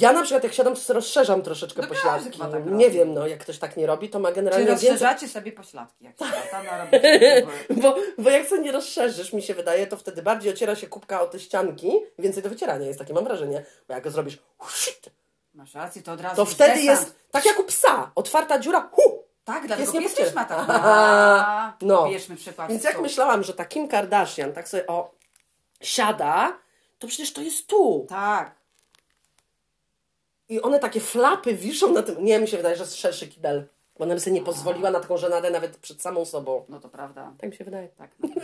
Ja 0.00 0.12
na 0.12 0.22
przykład 0.22 0.44
jak 0.44 0.52
siadam, 0.52 0.74
to 0.86 0.92
rozszerzam 0.92 1.42
troszeczkę 1.42 1.82
No 1.82 1.88
pośladki. 1.88 2.38
tak 2.38 2.66
nie 2.66 2.90
wiem, 2.90 3.14
no 3.14 3.26
jak 3.26 3.40
ktoś 3.40 3.58
tak 3.58 3.76
nie 3.76 3.86
robi, 3.86 4.08
to 4.08 4.20
ma 4.20 4.28
Czy 4.28 4.34
generalnie 4.34 4.66
więcej... 4.66 4.88
rozszerzacie 4.90 5.28
sobie 5.28 5.52
pośladki, 5.52 6.04
jak 6.04 6.18
się? 6.18 6.24
Bo, 7.82 7.96
bo 8.18 8.30
jak 8.30 8.46
sobie 8.48 8.62
nie 8.62 8.72
rozszerzysz, 8.72 9.32
mi 9.32 9.42
się 9.42 9.54
wydaje, 9.54 9.86
to 9.86 9.96
wtedy 9.96 10.22
bardziej 10.22 10.52
ociera 10.52 10.74
się 10.76 10.86
kubka 10.86 11.20
o 11.20 11.26
te 11.26 11.38
ścianki, 11.40 11.92
więcej 12.18 12.42
do 12.42 12.48
wycierania 12.48 12.86
jest 12.86 12.98
takie, 12.98 13.14
mam 13.14 13.24
wrażenie. 13.24 13.64
Bo 13.88 13.94
jak 13.94 14.04
go 14.04 14.10
zrobisz, 14.10 14.38
Masz 15.54 15.74
rację, 15.74 16.02
to 16.02 16.12
od 16.12 16.20
razu 16.20 16.36
to 16.36 16.44
wtedy 16.44 16.74
desant. 16.74 16.86
jest 16.86 17.14
tak 17.30 17.44
jak 17.46 17.58
u 17.58 17.64
psa, 17.64 18.10
otwarta 18.14 18.58
dziura, 18.58 18.88
hu! 18.92 19.24
Tak, 19.44 19.66
dlatego 19.66 20.00
jest 20.00 20.16
pies 20.16 20.26
też 20.26 20.34
ma 20.34 20.44
tak. 20.44 21.74
No. 21.82 22.08
Bierzmy 22.08 22.36
przykład. 22.36 22.68
Więc 22.70 22.84
jak 22.84 23.00
myślałam, 23.00 23.42
że 23.44 23.54
ta 23.54 23.64
Kim 23.64 23.88
Kardashian 23.88 24.52
tak 24.52 24.68
sobie 24.68 24.86
o 24.86 25.10
siada, 25.80 26.58
to 26.98 27.06
przecież 27.06 27.32
to 27.32 27.40
jest 27.40 27.66
tu. 27.66 28.06
Tak. 28.08 28.54
I 30.48 30.62
one 30.62 30.78
takie 30.78 31.00
flapy 31.00 31.54
wiszą 31.54 31.92
na 31.92 32.02
tym. 32.02 32.24
Nie, 32.24 32.38
mi 32.38 32.48
się 32.48 32.56
wydaje, 32.56 32.76
że 32.76 32.82
jest 32.82 32.96
szerszy 32.96 33.28
kibel. 33.28 33.64
Bo 33.98 34.04
ona 34.04 34.14
by 34.14 34.20
sobie 34.20 34.34
nie 34.34 34.42
pozwoliła 34.42 34.90
na 34.90 35.00
taką 35.00 35.16
żenadę 35.16 35.50
nawet 35.50 35.76
przed 35.76 36.02
samą 36.02 36.24
sobą. 36.24 36.64
No 36.68 36.80
to 36.80 36.88
prawda. 36.88 37.32
Tak 37.38 37.50
mi 37.50 37.56
się 37.56 37.64
wydaje. 37.64 37.88
Tak, 37.88 38.10
na 38.18 38.28
100%. 38.28 38.34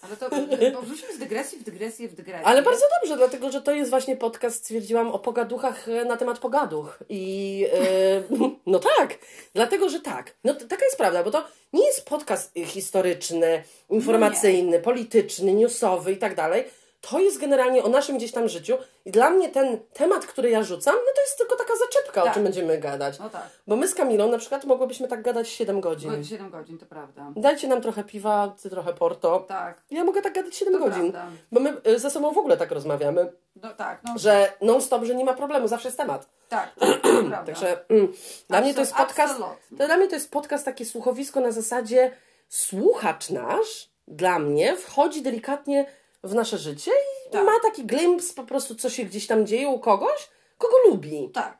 Ale 0.00 0.16
to, 0.16 0.30
bo 0.72 0.82
wrzucimy 0.82 1.14
z 1.14 1.18
dygresji 1.18 1.58
w 1.58 1.62
dygresję 1.62 2.08
w 2.08 2.14
dygresję. 2.14 2.46
Ale 2.46 2.62
bardzo 2.62 2.84
dobrze, 3.00 3.16
dlatego 3.16 3.50
że 3.50 3.62
to 3.62 3.72
jest 3.72 3.90
właśnie 3.90 4.16
podcast, 4.16 4.56
stwierdziłam, 4.56 5.08
o 5.08 5.18
pogaduchach 5.18 5.88
e, 5.88 6.04
na 6.04 6.16
temat 6.16 6.38
pogaduch. 6.38 6.98
I 7.08 7.66
e, 7.72 8.22
no 8.66 8.78
tak, 8.78 9.18
dlatego 9.54 9.88
że 9.88 10.00
tak. 10.00 10.34
No 10.44 10.54
taka 10.54 10.84
jest 10.84 10.96
prawda, 10.96 11.22
bo 11.22 11.30
to 11.30 11.44
nie 11.72 11.86
jest 11.86 12.04
podcast 12.04 12.54
historyczny, 12.64 13.62
informacyjny, 13.90 14.78
polityczny, 14.78 15.54
newsowy 15.54 16.12
i 16.12 16.16
tak 16.16 16.34
dalej. 16.34 16.64
To 17.10 17.18
jest 17.20 17.38
generalnie 17.40 17.82
o 17.84 17.88
naszym 17.88 18.16
gdzieś 18.16 18.32
tam 18.32 18.48
życiu. 18.48 18.74
I 19.04 19.10
dla 19.10 19.30
mnie 19.30 19.48
ten 19.48 19.78
temat, 19.92 20.26
który 20.26 20.50
ja 20.50 20.62
rzucam, 20.62 20.94
no 20.94 21.12
to 21.14 21.20
jest 21.20 21.38
tylko 21.38 21.56
taka 21.56 21.72
zaczepka, 21.76 22.22
o 22.22 22.24
Tak. 22.24 22.34
czym 22.34 22.42
będziemy 22.42 22.78
gadać. 22.78 23.18
No 23.18 23.30
tak. 23.30 23.42
Bo 23.66 23.76
my 23.76 23.88
z 23.88 23.94
Kamilą 23.94 24.30
na 24.30 24.38
przykład 24.38 24.64
mogłybyśmy 24.64 25.08
tak 25.08 25.22
gadać 25.22 25.48
7 25.48 25.80
godzin. 25.80 26.24
7 26.24 26.50
godzin, 26.50 26.78
to 26.78 26.86
prawda. 26.86 27.32
Dajcie 27.36 27.68
nam 27.68 27.80
trochę 27.82 28.04
piwa, 28.04 28.54
ty 28.62 28.70
trochę 28.70 28.92
porto. 28.94 29.44
Tak. 29.48 29.80
Ja 29.90 30.04
mogę 30.04 30.22
tak 30.22 30.34
gadać 30.34 30.56
7 30.56 30.74
To 30.74 30.80
godzin. 30.80 31.12
prawda. 31.12 31.30
Bo 31.52 31.60
my 31.60 31.76
y, 31.86 31.98
ze 31.98 32.10
sobą 32.10 32.32
w 32.32 32.38
ogóle 32.38 32.56
tak 32.56 32.70
rozmawiamy, 32.70 33.32
No 33.62 33.74
tak, 33.74 34.00
no 34.04 34.18
że 34.18 34.52
non-stop, 34.62 35.04
że 35.04 35.14
nie 35.14 35.24
ma 35.24 35.34
problemu, 35.34 35.68
zawsze 35.68 35.88
jest 35.88 35.98
temat. 35.98 36.28
tak, 36.48 36.74
tak, 36.78 37.00
to 37.02 37.08
prawda. 37.08 37.42
Także 37.44 37.88
mm, 37.88 38.12
dla 38.48 38.60
mnie 38.60 38.74
to 38.74 38.80
jest 38.80 38.94
podcast. 38.94 39.32
absolutnie. 39.32 39.78
To 39.78 39.86
dla 39.86 39.96
mnie 39.96 40.08
to 40.08 40.14
jest 40.14 40.30
podcast 40.30 40.64
takie 40.64 40.84
słuchowisko 40.84 41.40
na 41.40 41.50
zasadzie 41.52 42.12
słuchacz 42.48 43.30
nasz, 43.30 43.88
dla 44.08 44.38
mnie, 44.38 44.76
wchodzi 44.76 45.22
delikatnie 45.22 45.86
w 46.26 46.34
nasze 46.34 46.58
życie 46.58 46.90
i 46.90 47.30
Tak. 47.30 47.46
ma 47.46 47.52
taki 47.62 47.84
glimps 47.84 48.32
po 48.32 48.44
prostu, 48.44 48.74
co 48.74 48.90
się 48.90 49.04
gdzieś 49.04 49.26
tam 49.26 49.46
dzieje 49.46 49.68
u 49.68 49.78
kogoś, 49.78 50.28
kogo 50.58 50.74
lubi. 50.88 51.30
Tak. 51.34 51.58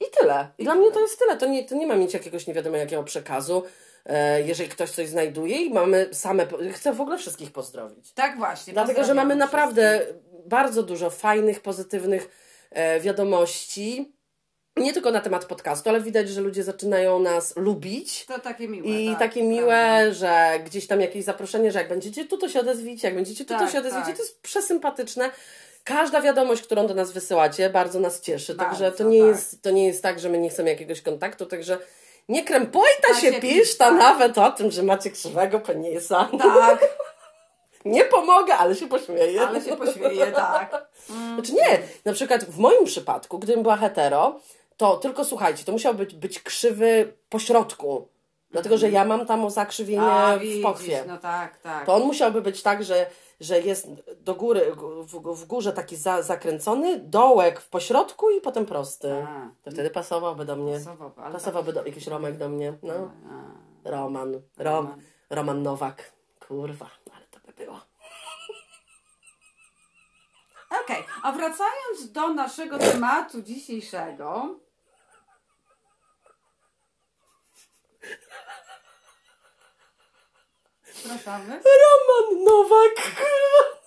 I 0.00 0.04
tyle. 0.20 0.48
I 0.58 0.64
dla 0.64 0.74
mnie 0.74 0.92
to 0.92 1.00
jest 1.00 1.18
tyle. 1.18 1.36
To 1.36 1.46
nie, 1.46 1.64
to 1.64 1.74
nie 1.74 1.86
ma 1.86 1.96
mieć 1.96 2.14
jakiegoś 2.14 2.46
nie 2.46 2.54
wiadomo 2.54 2.76
jakiego 2.76 3.04
przekazu. 3.04 3.62
E, 4.06 4.42
jeżeli 4.42 4.68
ktoś 4.68 4.90
coś 4.90 5.08
znajduje 5.08 5.56
i 5.56 5.72
mamy 5.72 6.08
same. 6.12 6.46
Chcę 6.72 6.92
w 6.92 7.00
ogóle 7.00 7.18
wszystkich 7.18 7.52
pozdrowić. 7.52 8.12
Tak 8.12 8.38
właśnie. 8.38 8.72
Dlatego, 8.72 9.04
że 9.04 9.14
mamy 9.14 9.34
wszystkich. 9.34 9.52
naprawdę 9.52 10.06
bardzo 10.46 10.82
dużo 10.82 11.10
fajnych, 11.10 11.60
pozytywnych 11.60 12.30
e, 12.70 13.00
wiadomości. 13.00 14.17
Nie 14.78 14.92
tylko 14.92 15.10
na 15.10 15.20
temat 15.20 15.44
podcastu, 15.44 15.88
ale 15.90 16.00
widać, 16.00 16.28
że 16.28 16.40
ludzie 16.40 16.64
zaczynają 16.64 17.18
nas 17.18 17.56
lubić. 17.56 18.26
To 18.26 18.38
takie 18.38 18.68
miłe. 18.68 18.88
I 18.88 19.08
tak, 19.10 19.18
takie 19.18 19.42
miłe, 19.42 20.14
że 20.14 20.60
gdzieś 20.66 20.86
tam 20.86 21.00
jakieś 21.00 21.24
zaproszenie, 21.24 21.72
że 21.72 21.78
jak 21.78 21.88
będziecie 21.88 22.24
tu, 22.24 22.38
to 22.38 22.48
się 22.48 22.60
odezwijcie, 22.60 23.08
jak 23.08 23.14
będziecie 23.14 23.44
tu, 23.44 23.54
to 23.54 23.60
Tak, 23.60 23.70
się 23.72 23.78
odezwijcie. 23.78 24.06
tak. 24.06 24.16
To 24.16 24.22
jest 24.22 24.40
przesympatyczne. 24.42 25.30
Każda 25.84 26.20
wiadomość, 26.20 26.62
którą 26.62 26.86
do 26.86 26.94
nas 26.94 27.12
wysyłacie, 27.12 27.70
bardzo 27.70 28.00
nas 28.00 28.20
cieszy. 28.20 28.54
także 28.54 28.84
Bardzo, 28.84 28.98
to 28.98 29.04
nie, 29.10 29.20
tak. 29.20 29.28
jest, 29.28 29.62
to 29.62 29.70
nie 29.70 29.86
jest 29.86 30.02
tak, 30.02 30.20
że 30.20 30.28
my 30.28 30.38
nie 30.38 30.50
chcemy 30.50 30.70
jakiegoś 30.70 31.02
kontaktu, 31.02 31.46
także 31.46 31.78
nie 32.28 32.44
krępojta 32.44 33.14
się 33.14 33.32
się 33.32 33.40
piszta 33.40 33.88
pisz, 33.90 33.98
nawet 33.98 34.38
o 34.38 34.50
tym, 34.50 34.70
że 34.70 34.82
macie 34.82 35.10
krzywego 35.10 35.60
penisa. 35.60 36.28
Tak, 36.38 36.84
Nie 37.84 38.04
pomogę, 38.04 38.54
ale 38.54 38.74
się 38.76 38.88
pośmieję. 38.88 39.42
ale 39.42 39.60
się 39.62 39.76
pośmieje, 39.76 40.26
tak. 40.32 40.86
Znaczy 41.34 41.52
nie, 41.52 41.78
na 42.04 42.12
przykład 42.12 42.44
w 42.44 42.58
moim 42.58 42.84
przypadku, 42.84 43.38
gdybym 43.38 43.62
była 43.62 43.76
hetero, 43.76 44.40
to 44.78 44.96
tylko 44.96 45.24
słuchajcie, 45.24 45.64
to 45.64 45.72
musiał 45.72 45.94
być, 45.94 46.14
być 46.14 46.42
krzywy 46.42 47.12
po 47.28 47.38
środku. 47.38 48.08
Dlatego, 48.50 48.78
że 48.78 48.90
ja 48.90 49.04
mam 49.04 49.26
tam 49.26 49.50
zakrzywienie 49.50 50.02
A, 50.02 50.38
w 50.38 50.62
pochwie. 50.62 51.04
no 51.06 51.18
tak, 51.18 51.58
tak. 51.58 51.86
To 51.86 51.94
on 51.94 52.02
musiałby 52.02 52.42
być 52.42 52.62
tak, 52.62 52.84
że, 52.84 53.10
że 53.40 53.60
jest 53.60 53.88
do 54.20 54.34
góry, 54.34 54.72
w, 55.06 55.34
w 55.34 55.44
górze 55.44 55.72
taki 55.72 55.96
za, 55.96 56.22
zakręcony, 56.22 56.98
dołek 56.98 57.60
w 57.60 57.68
pośrodku 57.68 58.30
i 58.30 58.40
potem 58.40 58.66
prosty. 58.66 59.12
A. 59.12 59.50
To 59.62 59.70
wtedy 59.70 59.90
pasowałby 59.90 60.44
do 60.44 60.56
mnie. 60.56 60.72
Pasowałby, 60.72 61.20
ale 61.22 61.32
Pasowałby 61.32 61.72
do 61.72 61.84
jakiś 61.86 62.06
Romek 62.06 62.36
do 62.36 62.48
mnie. 62.48 62.72
No. 62.82 63.10
A, 63.84 63.90
Roman. 63.90 64.32
Rom, 64.32 64.42
Roman. 64.58 65.00
Roman 65.30 65.62
Nowak. 65.62 66.12
Kurwa, 66.48 66.90
ale 67.14 67.26
to 67.30 67.38
by 67.46 67.52
było. 67.64 67.80
Okej, 70.84 71.04
a 71.22 71.32
wracając 71.32 72.12
do 72.12 72.28
naszego 72.28 72.78
tematu 72.78 73.42
dzisiejszego. 73.42 74.58
Przepraszamy. 80.94 81.60
Roman 81.80 82.44
Nowak, 82.44 82.94
kurwa. 82.94 83.78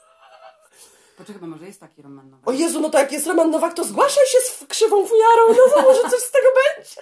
Poczekaj, 1.17 1.41
bo 1.41 1.47
może 1.47 1.65
jest 1.65 1.79
taki 1.79 2.01
Roman 2.01 2.29
Nowy. 2.29 2.43
O 2.45 2.51
Jezu, 2.51 2.81
no 2.81 2.89
to 2.89 2.97
jak 2.97 3.11
jest 3.11 3.27
Roman 3.27 3.51
Nowak, 3.51 3.73
to 3.73 3.83
zgłaszaj 3.83 4.27
się 4.27 4.37
z 4.39 4.65
krzywą 4.67 5.07
fujarą, 5.07 5.47
no 5.47 5.75
to 5.75 5.81
może 5.81 6.01
coś 6.09 6.19
z 6.21 6.31
tego 6.31 6.47
będzie. 6.55 7.01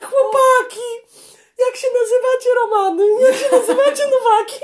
Chłopaki, 0.00 0.88
jak 1.58 1.76
się 1.76 1.86
nazywacie 2.00 2.54
Romany? 2.54 3.04
Jak 3.20 3.34
się 3.34 3.56
nazywacie 3.56 4.06
Nowaki? 4.10 4.60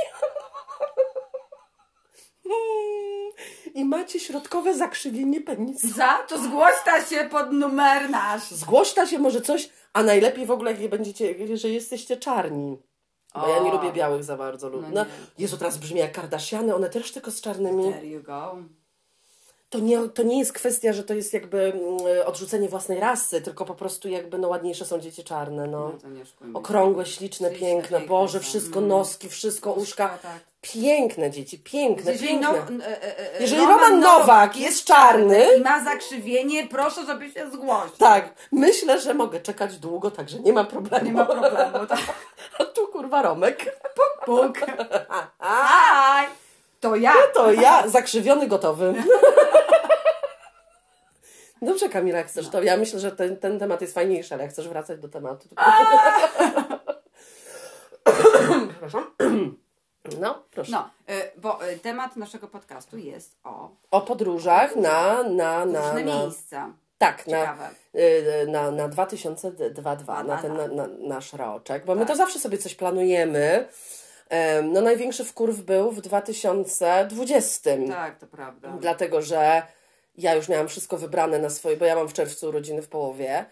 I 3.74 3.84
macie 3.84 4.20
środkowe 4.20 4.74
zakrzywienie 4.74 5.40
penisa. 5.40 5.88
Za 5.88 6.14
to 6.28 6.38
zgłośta 6.38 7.04
się 7.04 7.28
pod 7.30 7.52
numer 7.52 8.10
nasz. 8.10 8.50
Zgłośta 8.50 9.06
się 9.06 9.18
może 9.18 9.40
coś, 9.40 9.70
a 9.92 10.02
najlepiej 10.02 10.46
w 10.46 10.50
ogóle, 10.50 10.72
jak 10.72 10.90
będziecie, 10.90 11.56
że 11.56 11.68
jesteście 11.68 12.16
czarni. 12.16 12.78
Bo 13.34 13.48
ja 13.48 13.58
nie 13.58 13.70
O. 13.70 13.76
lubię 13.76 13.92
białych 13.92 14.24
za 14.24 14.36
bardzo. 14.36 14.70
No 14.70 14.82
no, 14.92 15.06
Jezu, 15.38 15.56
teraz 15.56 15.78
brzmi 15.78 16.00
jak 16.00 16.12
Kardashiany, 16.12 16.74
one 16.74 16.90
też 16.90 17.12
tylko 17.12 17.30
z 17.30 17.40
czarnymi. 17.40 17.92
There 17.92 18.06
you 18.06 18.22
go. 18.22 18.56
To 19.72 19.78
nie, 19.78 20.08
to 20.08 20.22
nie 20.22 20.38
jest 20.38 20.52
kwestia, 20.52 20.92
że 20.92 21.04
to 21.04 21.14
jest 21.14 21.32
jakby 21.32 21.72
mm, 21.74 22.26
odrzucenie 22.26 22.68
własnej 22.68 23.00
rasy, 23.00 23.40
tylko 23.40 23.64
po 23.64 23.74
prostu 23.74 24.08
jakby 24.08 24.38
no 24.38 24.48
ładniejsze 24.48 24.84
są 24.84 24.98
dzieci 25.00 25.24
czarne, 25.24 25.66
no. 25.66 25.92
No. 26.40 26.58
Okrągłe, 26.58 27.06
śliczne, 27.06 27.48
Śliczne, 27.48 27.50
piękne, 27.68 27.88
piękne 27.98 28.08
Boże, 28.08 28.40
wszystko, 28.40 28.78
Mm. 28.78 28.88
noski, 28.88 29.28
wszystko, 29.28 29.72
uszka. 29.72 30.08
tak. 30.22 30.40
Piękne 30.60 31.30
dzieci, 31.30 31.58
piękne, 31.58 32.12
Jeżeli, 32.12 32.36
no, 32.36 32.54
piękne. 32.54 32.86
e, 32.86 33.02
e, 33.02 33.34
e, 33.38 33.40
Jeżeli 33.42 33.60
Roman 33.62 34.00
Nowak 34.00 34.56
jest 34.56 34.84
czarny, 34.84 35.46
i 35.58 35.60
ma 35.60 35.84
zakrzywienie, 35.84 36.66
proszę, 36.66 37.06
żeby 37.06 37.30
się 37.30 37.50
zgłosił. 37.50 37.96
tak, 37.98 38.34
myślę, 38.52 39.00
że 39.00 39.14
mogę 39.14 39.40
czekać 39.40 39.78
długo, 39.78 40.10
także 40.10 40.40
nie 40.40 40.52
ma 40.52 40.64
problemu. 40.64 41.04
Nie 41.04 41.12
ma 41.12 41.24
problemu, 41.26 41.86
tak. 41.86 42.00
A 42.58 42.64
tu 42.64 42.86
kurwa 42.88 43.22
Romek. 43.22 43.78
Puk. 44.24 44.58
Aj! 45.38 46.26
To 46.82 46.96
ja. 46.96 47.12
To 47.34 47.52
ja, 47.52 47.88
zakrzywiony, 47.88 48.46
gotowy. 48.48 48.94
Dobrze, 51.62 51.88
Kamila, 51.88 52.18
jak 52.18 52.26
chcesz 52.26 52.48
to. 52.48 52.62
Ja 52.62 52.76
myślę, 52.76 53.00
że 53.00 53.12
ten, 53.12 53.36
ten 53.36 53.58
temat 53.58 53.80
jest 53.80 53.94
fajniejszy, 53.94 54.34
ale 54.34 54.42
jak 54.42 54.52
chcesz 54.52 54.68
wracać 54.68 55.00
do 55.00 55.08
tematu. 55.08 55.48
To... 55.48 55.54
Przepraszam. 58.70 59.06
No, 60.20 60.42
proszę. 60.50 60.72
No, 60.72 60.90
y, 61.14 61.40
bo 61.40 61.68
y, 61.68 61.78
temat 61.78 62.16
naszego 62.16 62.48
podcastu 62.48 62.96
jest 62.98 63.36
o 63.44 63.70
O 63.90 64.00
podróżach 64.00 64.76
na, 64.76 65.22
na, 65.22 65.64
na, 65.66 65.80
różne 65.92 66.04
na, 66.04 66.22
miejsca. 66.22 66.72
tak, 66.98 67.26
na, 67.26 67.40
Ciekawe. 67.40 67.68
y, 67.94 68.46
na, 68.48 68.70
na 68.70 68.88
2022, 68.88 70.22
na 70.22 70.36
ten 70.42 70.56
na, 70.56 70.68
na, 70.68 70.88
nasz 71.00 71.32
roczek, 71.32 71.84
bo 71.84 71.94
my 71.94 72.06
to 72.06 72.16
zawsze 72.16 72.38
sobie 72.38 72.58
coś 72.58 72.74
planujemy. 72.74 73.68
No 74.62 74.80
największy 74.80 75.24
wkurw 75.24 75.60
był 75.60 75.90
w 75.90 76.00
2020. 76.00 77.70
Tak, 77.88 78.18
to 78.18 78.26
prawda. 78.26 78.76
Dlatego, 78.80 79.22
że 79.22 79.62
ja 80.18 80.34
już 80.34 80.48
miałam 80.48 80.68
wszystko 80.68 80.96
wybrane 80.96 81.38
na 81.38 81.50
swoje, 81.50 81.76
bo 81.76 81.84
ja 81.84 81.94
mam 81.94 82.08
w 82.08 82.12
czerwcu 82.12 82.48
urodziny 82.48 82.82
w 82.82 82.88
połowie 82.88 83.44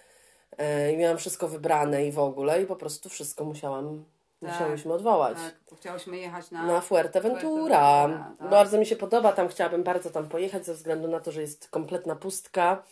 e, 0.58 0.92
i 0.92 0.96
miałam 0.96 1.18
wszystko 1.18 1.48
wybrane 1.48 2.06
i 2.06 2.12
w 2.12 2.18
ogóle 2.18 2.62
i 2.62 2.66
po 2.66 2.76
prostu 2.76 3.08
wszystko 3.08 3.44
musiałam, 3.44 4.04
Tak, 4.40 4.50
musiałyśmy 4.50 4.92
odwołać. 4.92 5.36
Tak, 5.36 5.78
chciałyśmy 5.78 6.18
jechać 6.18 6.50
na... 6.50 6.66
Na 6.66 6.80
Fuerteventura. 6.80 7.40
Fuerteventura, 7.40 8.34
tak. 8.38 8.50
Bardzo 8.50 8.78
mi 8.78 8.86
się 8.86 8.96
podoba, 8.96 9.32
tam 9.32 9.48
chciałabym 9.48 9.82
bardzo 9.82 10.10
tam 10.10 10.28
pojechać 10.28 10.66
ze 10.66 10.74
względu 10.74 11.08
na 11.08 11.20
to, 11.20 11.32
że 11.32 11.40
jest 11.40 11.68
kompletna 11.68 12.16
pustka 12.16 12.82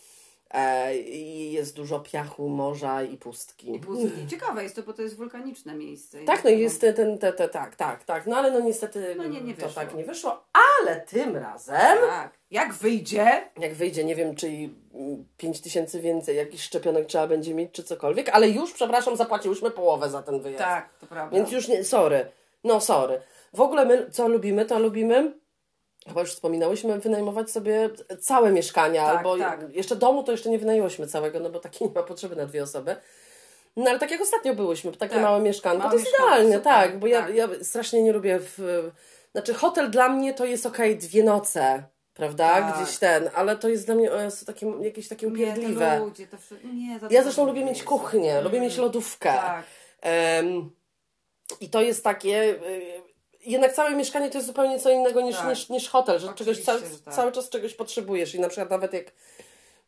i 1.05 1.53
jest 1.53 1.77
dużo 1.77 2.01
piachu, 2.01 2.49
morza 2.49 3.03
i 3.03 3.17
pustki. 3.17 3.75
I 3.75 3.81
pustki. 3.81 4.27
Ciekawe 4.27 4.63
jest 4.63 4.77
to, 4.77 4.83
bo 4.83 4.93
to 4.93 5.03
jest 5.03 5.17
wulkaniczne 5.17 5.75
miejsce. 5.75 6.19
Tak, 6.25 6.45
no 6.45 6.51
jest 6.51 6.81
ten, 6.81 6.95
ten, 6.95 7.19
te, 7.19 7.33
te, 7.33 7.49
tak, 7.49 7.77
tak, 7.77 8.05
tak, 8.05 8.27
no 8.27 8.37
ale 8.37 8.51
no 8.51 8.61
niestety 8.61 9.15
No 9.19 9.25
nie, 9.25 9.41
nie 9.41 9.55
to 9.55 9.69
tak 9.69 9.95
nie 9.95 10.05
wyszło, 10.05 10.45
ale 10.53 11.01
tym 11.01 11.37
razem 11.37 11.99
Tak. 12.09 12.39
Jak 12.51 12.75
wyjdzie, 12.75 13.43
jak 13.59 13.75
wyjdzie, 13.75 14.05
nie 14.05 14.17
wiem, 14.17 14.35
czy 14.35 14.49
5 15.37 15.61
tysięcy 15.61 16.01
więcej 16.01 16.37
jakichś 16.37 16.65
szczepionek 16.65 17.07
trzeba 17.07 17.27
będzie 17.27 17.55
mieć, 17.55 17.73
czy 17.73 17.83
cokolwiek, 17.83 18.29
ale 18.29 18.49
już, 18.49 18.73
przepraszam, 18.73 19.17
zapłaciłyśmy 19.17 19.71
połowę 19.71 20.11
za 20.11 20.23
ten 20.23 20.41
wyjazd. 20.41 20.65
tak, 20.65 20.93
to 21.01 21.07
prawda. 21.07 21.37
Więc 21.37 21.53
już 21.53 21.69
nie, 21.69 21.85
sorry, 21.85 22.27
no 22.65 22.81
sorry. 22.81 23.21
W 23.53 23.61
ogóle 23.61 23.85
my, 23.85 24.11
co 24.11 24.29
lubimy, 24.29 24.65
to 24.65 24.79
lubimy, 24.79 25.33
chyba 26.09 26.21
już 26.21 26.31
wspominałyśmy, 26.31 26.99
wynajmować 26.99 27.51
sobie 27.51 27.91
całe 28.21 28.53
mieszkania, 28.53 29.07
Tak, 29.07 29.17
albo 29.17 29.39
tak. 29.39 29.61
jeszcze 29.77 29.97
domu 29.97 30.23
to 30.23 30.33
jeszcze 30.33 30.51
nie 30.51 30.59
wynajęłyśmy 30.59 31.07
całego, 31.07 31.41
no 31.41 31.51
bo 31.51 31.61
takie 31.61 31.85
nie 31.85 31.91
ma 31.95 32.03
potrzeby 32.03 32.37
na 32.37 32.47
dwie 32.47 32.63
osoby. 32.63 32.97
No 33.77 33.91
ale 33.91 33.99
tak 33.99 34.11
jak 34.11 34.21
ostatnio 34.21 34.55
byłyśmy, 34.55 34.93
takie 34.93 35.15
Tak. 35.15 35.23
małe 35.23 35.41
mieszkanko, 35.41 35.79
Małe 35.79 35.91
to 35.91 35.99
jest 35.99 36.13
idealnie, 36.19 36.57
super, 36.57 36.63
tak, 36.63 36.99
bo 36.99 37.07
ja, 37.07 37.23
tak. 37.23 37.35
ja 37.35 37.49
strasznie 37.63 38.03
nie 38.03 38.13
lubię 38.13 38.39
w... 38.41 38.91
Znaczy 39.33 39.55
hotel 39.55 39.91
dla 39.91 40.09
mnie 40.09 40.35
to 40.35 40.45
jest 40.45 40.67
okej, 40.67 40.97
dwie 40.99 41.23
noce, 41.25 41.83
prawda, 42.15 42.49
Tak. 42.55 42.77
gdzieś 42.83 42.99
ten, 42.99 43.31
ale 43.35 43.57
to 43.57 43.69
jest 43.69 43.87
dla 43.87 43.95
mnie 43.95 44.11
Jezu, 44.25 44.47
takie, 44.47 44.73
jakieś 44.81 45.09
takie 45.09 45.27
Nie, 45.27 45.33
upierdliwe. 45.33 45.97
to 45.99 46.05
ludzie, 46.05 46.27
to 46.27 46.37
wszy... 46.39 46.59
nie, 46.75 47.01
to 47.01 47.07
Ja 47.11 47.23
zresztą 47.23 47.47
lubię 47.47 47.65
mieć 47.65 47.77
jest. 47.77 47.89
kuchnię, 47.89 48.41
lubię 48.41 48.61
mieć 48.61 48.77
lodówkę. 48.77 49.33
Tak. 49.33 49.65
Em, 50.01 50.71
I 51.61 51.71
to 51.71 51.81
jest 51.81 52.05
takie. 52.05 52.55
Jednak 53.49 53.73
całe 53.75 53.95
mieszkanie 53.95 54.31
to 54.31 54.39
jest 54.39 54.47
zupełnie 54.47 54.79
co 54.79 54.91
innego 54.91 55.21
niż, 55.21 55.37
Tak. 55.37 55.49
niż, 55.49 55.69
niż 55.69 55.89
hotel, 55.89 56.19
że 56.19 56.27
czegoś 56.27 56.41
Oczywiście, 56.41 56.65
ca- 56.65 56.79
że 56.79 56.85
tak. 57.05 57.15
cały 57.15 57.33
czas 57.33 57.49
czegoś 57.49 57.75
potrzebujesz. 57.75 58.35
I 58.35 58.41
na 58.41 58.49
przykład 58.49 58.71
nawet 58.71 58.93
jak 58.93 59.05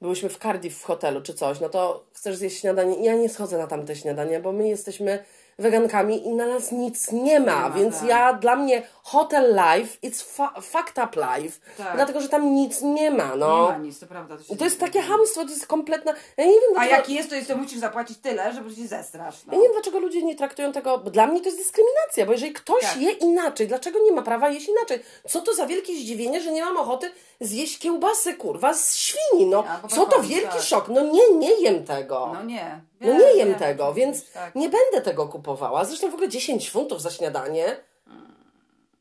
byłyśmy 0.01 0.29
w 0.29 0.39
Cardiff 0.39 0.79
w 0.79 0.85
hotelu 0.85 1.21
czy 1.23 1.35
coś, 1.35 1.61
no 1.61 1.69
to 1.69 2.05
chcesz 2.13 2.37
zjeść 2.37 2.61
śniadanie. 2.61 3.05
Ja 3.07 3.15
nie 3.15 3.29
schodzę 3.29 3.59
na 3.59 3.67
tamte 3.67 3.97
śniadanie, 3.97 4.41
bo 4.41 4.53
my 4.53 4.69
jesteśmy 4.69 5.25
wegankami 5.61 6.27
i 6.27 6.31
na 6.33 6.47
nas 6.47 6.73
nic 6.73 7.13
nie 7.13 7.41
ma, 7.41 7.71
więc 7.71 7.99
tak. 7.99 8.09
ja, 8.09 8.33
dla 8.35 8.57
mnie 8.57 8.83
hotel 9.03 9.55
life, 9.55 9.99
it's 10.03 10.23
fa- 10.37 10.61
fucked 10.61 10.99
up 11.05 11.21
life, 11.37 11.61
Tak. 11.79 11.95
dlatego, 11.97 12.21
że 12.21 12.29
tam 12.29 12.55
nic 12.55 12.83
nie 12.83 13.11
ma, 13.11 13.37
no. 13.37 13.67
Nie 13.67 13.73
ma 13.73 13.79
nic, 13.79 13.99
to 14.01 14.07
prawda. 14.07 14.37
To, 14.49 14.57
to 14.57 14.65
jest 14.65 14.81
takie 14.81 15.01
hamstwo, 15.03 15.45
to 15.45 15.51
jest 15.51 15.67
kompletna... 15.67 16.13
Ja 16.37 16.45
nie 16.45 16.51
wiem, 16.53 16.61
A 16.71 16.73
dlaczego... 16.75 16.97
jak 16.97 17.09
jest, 17.09 17.29
to 17.31 17.35
jest, 17.35 17.49
to 17.49 17.57
musisz 17.57 17.79
zapłacić 17.79 18.19
tyle, 18.19 18.53
żeby 18.55 18.75
się 18.75 18.87
zestrasz. 18.87 19.37
No. 19.47 19.53
Ja 19.53 19.59
nie 19.59 19.65
wiem, 19.65 19.73
dlaczego 19.73 19.99
ludzie 19.99 20.23
nie 20.23 20.37
traktują 20.37 20.73
tego, 20.73 20.99
bo 20.99 21.11
dla 21.11 21.27
mnie 21.27 21.41
to 21.41 21.47
jest 21.47 21.59
dyskryminacja, 21.59 22.27
bo 22.27 22.33
jeżeli 22.33 22.53
ktoś 22.53 22.83
Tak. 22.83 22.97
je 23.01 23.11
inaczej, 23.11 23.69
dlaczego 23.69 23.99
nie 24.05 24.13
ma 24.13 24.23
prawa 24.23 24.49
jeść 24.51 24.69
inaczej? 24.69 25.01
Co 25.29 25.41
to 25.41 25.55
za 25.55 25.67
wielkie 25.67 25.95
zdziwienie, 25.95 26.41
że 26.41 26.53
nie 26.53 26.65
mam 26.65 26.77
ochoty 26.77 27.11
zjeść 27.41 27.79
kiełbasy, 27.79 28.35
kurwa, 28.35 28.75
z 28.75 28.95
świni, 28.97 29.47
no. 29.47 29.65
Albo 29.65 29.89
Co 29.89 30.07
to 30.07 30.23
wielki 30.23 30.49
tak. 30.53 30.63
szok, 30.63 30.89
no 30.89 31.01
nie, 31.01 31.35
nie 31.35 31.61
jem 31.61 31.85
tego. 31.85 32.31
No 32.35 32.43
nie. 32.43 32.81
No 33.01 33.19
nie 33.19 33.37
jem 33.37 33.55
tego, 33.55 33.95
więc 33.95 34.33
tak. 34.33 34.55
nie 34.55 34.69
będę 34.69 35.01
tego 35.03 35.29
kupowała. 35.29 35.85
Zresztą 35.85 36.11
w 36.11 36.15
ogóle 36.15 36.29
10 36.29 36.71
funtów 36.71 37.03
za 37.03 37.11
śniadanie. 37.11 37.77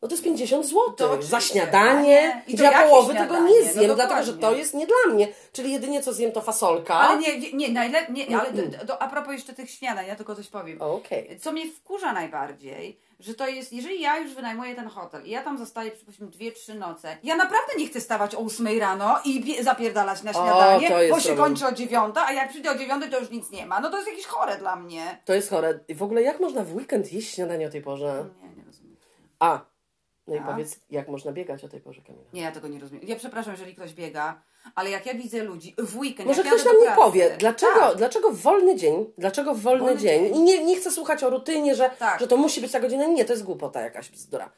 No 0.02 0.08
to 0.08 0.14
jest 0.14 0.24
50 0.24 0.66
zł 0.66 0.94
To 0.98 1.22
za 1.22 1.42
śniadanie 1.42 2.44
i, 2.48 2.58
ja 2.62 2.82
połowy 2.84 3.14
tego 3.14 3.26
śniadanie? 3.36 3.54
nie 3.60 3.66
No 3.68 3.74
zjem, 3.74 3.96
dlatego 3.96 4.24
że 4.24 4.34
to 4.38 4.56
jest 4.56 4.74
nie 4.74 4.88
dla 4.88 5.14
mnie. 5.14 5.28
Czyli 5.52 5.72
jedynie 5.72 6.02
co 6.04 6.14
zjem 6.14 6.32
to 6.32 6.42
fasolka. 6.42 6.94
Ale 6.96 7.20
nie, 7.20 7.40
nie, 7.40 7.52
nie, 7.54 7.70
najlep- 7.70 8.10
nie 8.10 8.40
ale 8.40 8.52
do, 8.54 8.86
do, 8.86 9.02
a 9.02 9.08
propos 9.08 9.34
jeszcze 9.34 9.54
tych 9.54 9.72
śniadań, 9.72 10.08
ja 10.08 10.16
tylko 10.16 10.36
coś 10.36 10.48
powiem. 10.48 10.82
Okej. 10.82 11.40
Co 11.40 11.52
mnie 11.52 11.72
wkurza 11.72 12.14
najbardziej, 12.14 13.00
że 13.20 13.34
to 13.34 13.48
jest, 13.48 13.74
jeżeli 13.74 14.02
ja 14.02 14.18
już 14.18 14.34
wynajmuję 14.34 14.76
ten 14.76 14.88
hotel 14.88 15.26
i 15.26 15.30
ja 15.30 15.44
tam 15.44 15.58
zostaję 15.58 15.92
przypuśćmy 15.92 16.28
dwie, 16.28 16.52
trzy 16.52 16.76
noce, 16.76 17.18
ja 17.24 17.36
naprawdę 17.36 17.74
nie 17.78 17.88
chcę 17.88 18.02
stawać 18.02 18.36
o 18.36 18.40
8 18.40 18.80
rano 18.80 19.20
i 19.26 19.42
bie- 19.44 19.64
zapierdalać 19.64 20.24
na 20.24 20.32
O, 20.32 20.34
śniadanie, 20.34 20.88
jest 20.90 21.10
bo 21.12 21.20
się 21.20 21.26
problem. 21.28 21.38
kończy 21.48 21.66
o 21.68 21.72
dziewiąta, 21.72 22.26
a 22.28 22.34
jak 22.34 22.50
przyjdzie 22.50 22.72
o 22.72 22.76
dziewiątej, 22.76 23.10
to 23.10 23.20
już 23.20 23.30
nic 23.30 23.52
nie 23.52 23.66
ma. 23.66 23.80
No 23.80 23.90
to 23.90 23.98
jest 23.98 24.10
jakieś 24.10 24.26
chore 24.26 24.58
dla 24.58 24.76
mnie. 24.76 25.18
To 25.26 25.34
jest 25.34 25.50
chore. 25.50 25.80
I 25.88 25.96
w 25.96 26.04
ogóle 26.04 26.22
jak 26.22 26.40
można 26.40 26.64
w 26.64 26.76
weekend 26.76 27.14
jeść 27.14 27.34
śniadanie 27.36 27.68
o 27.68 27.70
tej 27.70 27.82
porze? 27.82 28.26
Nie, 28.44 28.50
nie 28.56 28.64
rozumiem. 28.66 28.98
A. 29.40 29.60
No 30.30 30.36
i 30.36 30.40
A? 30.40 30.44
powiedz, 30.44 30.80
jak 30.90 31.08
można 31.08 31.32
biegać 31.32 31.64
o 31.64 31.68
tej 31.68 31.80
porze, 31.82 32.02
Kamila? 32.02 32.26
Nie, 32.34 32.42
ja 32.42 32.52
tego 32.52 32.68
nie 32.68 32.80
rozumiem. 32.80 33.04
Ja 33.08 33.16
przepraszam, 33.16 33.54
jeżeli 33.54 33.76
ktoś 33.76 33.94
biega, 33.94 34.42
ale 34.76 34.90
jak 34.90 35.06
ja 35.06 35.14
widzę 35.14 35.44
ludzi 35.44 35.76
w 35.78 35.98
weekend, 35.98 36.28
Może 36.28 36.44
ktoś 36.44 36.66
nam 36.66 36.76
nie 36.82 36.92
powie, 36.96 37.36
dlaczego, 37.40 37.80
Tak. 37.80 37.98
dlaczego 37.98 38.32
wolny 38.32 38.76
dzień, 38.76 39.06
dlaczego 39.18 39.56
wolny, 39.56 39.84
Wolny 39.84 40.00
dzień, 40.02 40.24
dzień. 40.26 40.36
i 40.36 40.40
nie, 40.40 40.64
nie 40.66 40.78
chcę 40.78 40.92
słuchać 40.92 41.24
o 41.24 41.30
rutynie, 41.30 41.76
że, 41.76 41.90
Tak. 42.00 42.20
że 42.20 42.28
to 42.28 42.38
musi 42.38 42.62
być 42.62 42.72
ta 42.72 42.80
godzina, 42.80 43.06
nie, 43.08 43.26
to 43.26 43.34
jest 43.34 43.44
głupota 43.44 43.82
jakaś, 43.82 44.10
bzdura. 44.10 44.50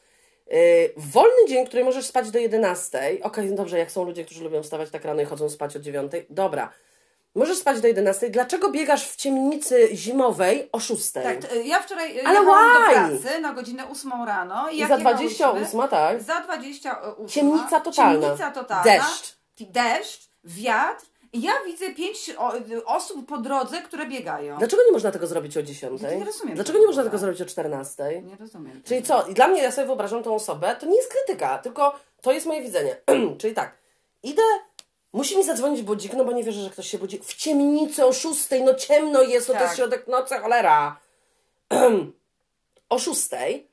Yy, 0.48 0.58
wolny 0.98 1.48
dzień, 1.48 1.66
który 1.66 1.84
możesz 1.84 2.06
spać 2.06 2.32
do 2.32 2.40
11, 2.40 3.18
okej, 3.24 3.56
dobrze, 3.56 3.78
jak 3.78 3.92
są 3.92 4.04
ludzie, 4.04 4.26
którzy 4.26 4.44
lubią 4.44 4.64
wstawać 4.64 4.90
tak 4.90 5.06
rano 5.06 5.22
i 5.22 5.26
chodzą 5.26 5.50
spać 5.50 5.76
o 5.76 5.80
9, 5.80 6.12
dobra, 6.30 6.70
możesz 7.36 7.58
spać 7.58 7.82
do 7.82 7.88
11, 7.88 8.30
dlaczego 8.30 8.72
biegasz 8.72 9.08
w 9.10 9.16
ciemnicy 9.16 9.90
zimowej 9.94 10.70
o 10.72 10.80
6? 10.80 11.12
Tak, 11.12 11.38
t- 11.38 11.64
ja 11.64 11.80
wczoraj 11.82 12.22
Ale 12.26 12.40
jechałam 12.40 12.72
why? 12.72 12.96
do 12.96 13.20
pracy 13.20 13.40
na 13.40 13.54
godzinę 13.54 13.90
8 13.90 14.12
rano 14.26 14.70
i, 14.70 14.76
I 14.76 14.88
za 14.88 14.98
jechałyśmy- 14.98 15.28
28, 15.38 15.88
tak? 15.90 16.22
Za 16.22 16.40
28. 16.42 17.28
Ciemnica 17.28 17.80
totalna. 17.80 18.22
Ciemnica 18.26 18.52
totalna. 18.52 18.84
Deszcz. 18.84 19.36
Deszcz, 19.60 20.30
wiatr. 20.44 21.06
I 21.34 21.42
ja 21.42 21.52
widzę 21.66 21.90
pięć 21.94 22.32
o, 22.38 22.54
osób 22.86 23.28
po 23.28 23.38
drodze, 23.38 23.82
które 23.82 24.06
biegają. 24.06 24.58
Dlaczego 24.58 24.84
nie 24.86 24.92
można 24.92 25.12
tego 25.12 25.28
zrobić 25.28 25.58
o 25.58 25.64
10? 25.64 26.02
Ja 26.02 26.16
nie 26.16 26.26
rozumiem 26.26 26.56
Dlaczego 26.56 26.80
nie 26.80 26.86
można 26.88 27.04
tego 27.04 27.18
zrobić 27.18 27.42
o 27.42 27.46
14? 27.46 28.22
Nie 28.22 28.36
rozumiem. 28.36 28.82
Czyli 28.86 29.04
co? 29.04 29.28
I 29.28 29.34
dla 29.34 29.48
mnie, 29.48 29.62
ja 29.64 29.72
sobie 29.72 29.88
wyobrażam 29.88 30.24
tą 30.24 30.36
osobę, 30.36 30.76
to 30.80 30.86
nie 30.86 30.96
jest 30.96 31.12
krytyka, 31.14 31.58
tylko 31.58 32.00
to 32.22 32.32
jest 32.32 32.46
moje 32.46 32.62
widzenie. 32.62 32.96
Czyli 33.40 33.54
tak, 33.54 33.78
idę, 34.24 34.42
musi 35.14 35.38
mi 35.38 35.44
zadzwonić 35.44 35.82
budzik, 35.82 36.14
no 36.14 36.26
bo 36.26 36.32
nie 36.32 36.44
wierzę, 36.44 36.62
że 36.62 36.70
ktoś 36.70 36.88
się 36.88 36.98
budzi. 36.98 37.20
W 37.20 37.34
ciemnicy 37.34 38.06
o 38.06 38.14
szóstej, 38.14 38.64
no 38.64 38.74
ciemno 38.74 39.22
jest, 39.22 39.48
to, 39.48 39.54
to 39.54 39.60
Tak. 39.60 39.68
jest 39.68 39.78
środek 39.78 40.08
nocy, 40.08 40.36
cholera. 40.38 41.00
o 42.90 43.00
szóstej, 43.00 43.68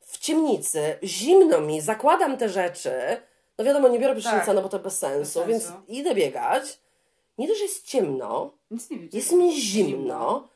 w 0.00 0.18
ciemnicy, 0.18 0.98
zimno 1.02 1.60
mi, 1.60 1.80
zakładam 1.80 2.36
te 2.36 2.48
rzeczy, 2.48 2.92
no 3.58 3.64
wiadomo, 3.64 3.88
nie 3.88 3.98
biorę 3.98 4.12
prysznica, 4.14 4.46
Tak. 4.46 4.54
no 4.54 4.62
bo 4.62 4.68
to 4.68 4.78
bez 4.78 4.98
sensu, 4.98 5.38
Bez 5.40 5.48
więc 5.48 5.62
sensu. 5.62 5.78
idę 5.88 6.14
biegać. 6.14 6.78
Nie 7.38 7.46
dość, 7.48 7.58
że 7.58 7.64
jest 7.64 7.86
ciemno, 7.86 8.52
Nic 8.70 8.90
nie 8.90 8.98
widzę. 8.98 9.16
jest 9.18 9.32
mi 9.32 9.60
zimno. 9.60 10.48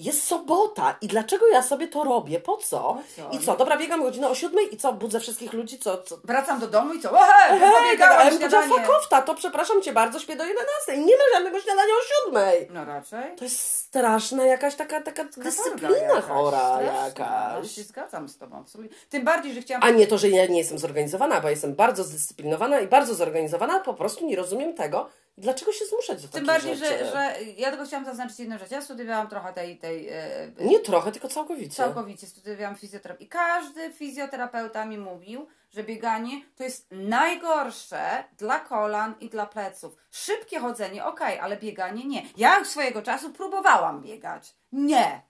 Jest 0.00 0.26
sobota 0.26 0.96
i 1.00 1.08
dlaczego 1.08 1.48
ja 1.48 1.62
sobie 1.62 1.88
to 1.88 2.04
robię? 2.04 2.40
Po 2.40 2.56
co? 2.56 2.98
Co? 3.16 3.30
I 3.32 3.38
co? 3.38 3.56
Dobra, 3.56 3.76
biegam 3.76 4.02
godzinę 4.02 4.28
o 4.28 4.34
siódmej 4.34 4.74
i 4.74 4.76
co? 4.76 4.92
Budzę 4.92 5.20
wszystkich 5.20 5.52
ludzi? 5.52 5.78
Co? 5.78 6.02
co? 6.02 6.18
Wracam 6.24 6.60
do 6.60 6.66
domu 6.66 6.94
i 6.94 7.00
co? 7.00 7.14
Hej, 7.14 7.58
śniadanie. 7.58 8.30
powiedziała 8.30 8.62
fakowta, 8.62 9.22
to 9.22 9.34
przepraszam 9.34 9.82
Cię 9.82 9.92
bardzo, 9.92 10.18
śpię 10.18 10.36
do 10.36 10.44
11. 10.44 10.98
Nie 10.98 11.16
ma 11.16 11.22
żadnego 11.34 11.60
śniadania 11.60 11.92
o 11.92 12.24
siódmej. 12.24 12.68
No 12.70 12.84
raczej. 12.84 13.36
To 13.36 13.44
jest 13.44 13.60
straszna 13.60 14.44
jakaś 14.44 14.74
taka, 14.74 15.00
taka 15.00 15.24
dyscyplina 15.24 15.96
jakaś, 15.96 16.24
chora 16.24 16.58
straszna. 16.58 17.06
Jakaś. 17.06 17.70
się 17.70 17.82
zgadzam 17.82 18.28
z 18.28 18.38
Tobą, 18.38 18.56
absolutnie. 18.56 18.96
Tym 19.10 19.24
bardziej, 19.24 19.54
że 19.54 19.60
chciałam... 19.60 19.82
A 19.82 19.90
nie 19.90 20.06
to, 20.06 20.18
że 20.18 20.28
ja 20.28 20.46
nie 20.46 20.58
jestem 20.58 20.78
zorganizowana, 20.78 21.40
bo 21.40 21.48
jestem 21.48 21.74
bardzo 21.74 22.04
zdyscyplinowana 22.04 22.80
i 22.80 22.86
bardzo 22.86 23.14
zorganizowana, 23.14 23.80
po 23.80 23.94
prostu 23.94 24.26
nie 24.26 24.36
rozumiem 24.36 24.74
tego, 24.74 25.08
dlaczego 25.40 25.72
się 25.72 25.84
zmuszać 25.84 26.22
do 26.22 26.28
Tym 26.28 26.46
bardziej, 26.46 26.76
rzeczy. 26.76 27.04
że, 27.04 27.10
że 27.12 27.34
ja 27.56 27.70
tylko 27.70 27.84
chciałam 27.84 28.04
zaznaczyć 28.04 28.38
jedną 28.40 28.58
rzecz. 28.58 28.70
Ja 28.70 28.82
studiowałam 28.82 29.28
trochę 29.28 29.52
tej... 29.52 29.78
tej 29.78 30.08
e, 30.08 30.52
Nie 30.60 30.80
trochę, 30.80 31.12
tylko 31.12 31.28
całkowicie. 31.28 31.74
Całkowicie 31.76 32.26
studiowałam 32.26 32.76
fizjoterapię. 32.76 33.24
I 33.24 33.28
każdy 33.28 33.92
fizjoterapeuta 33.92 34.84
mi 34.86 34.98
mówił, 34.98 35.46
że 35.70 35.84
bieganie 35.84 36.40
to 36.56 36.64
jest 36.64 36.86
najgorsze 36.90 38.24
dla 38.38 38.60
kolan 38.60 39.14
i 39.20 39.28
dla 39.28 39.46
pleców. 39.46 39.96
Szybkie 40.10 40.58
chodzenie, 40.60 41.04
okej, 41.04 41.38
ale 41.38 41.56
bieganie 41.56 42.04
nie. 42.06 42.22
Ja 42.36 42.64
swojego 42.64 43.02
czasu 43.02 43.30
próbowałam 43.32 44.02
biegać. 44.02 44.54
Nie. 44.72 45.22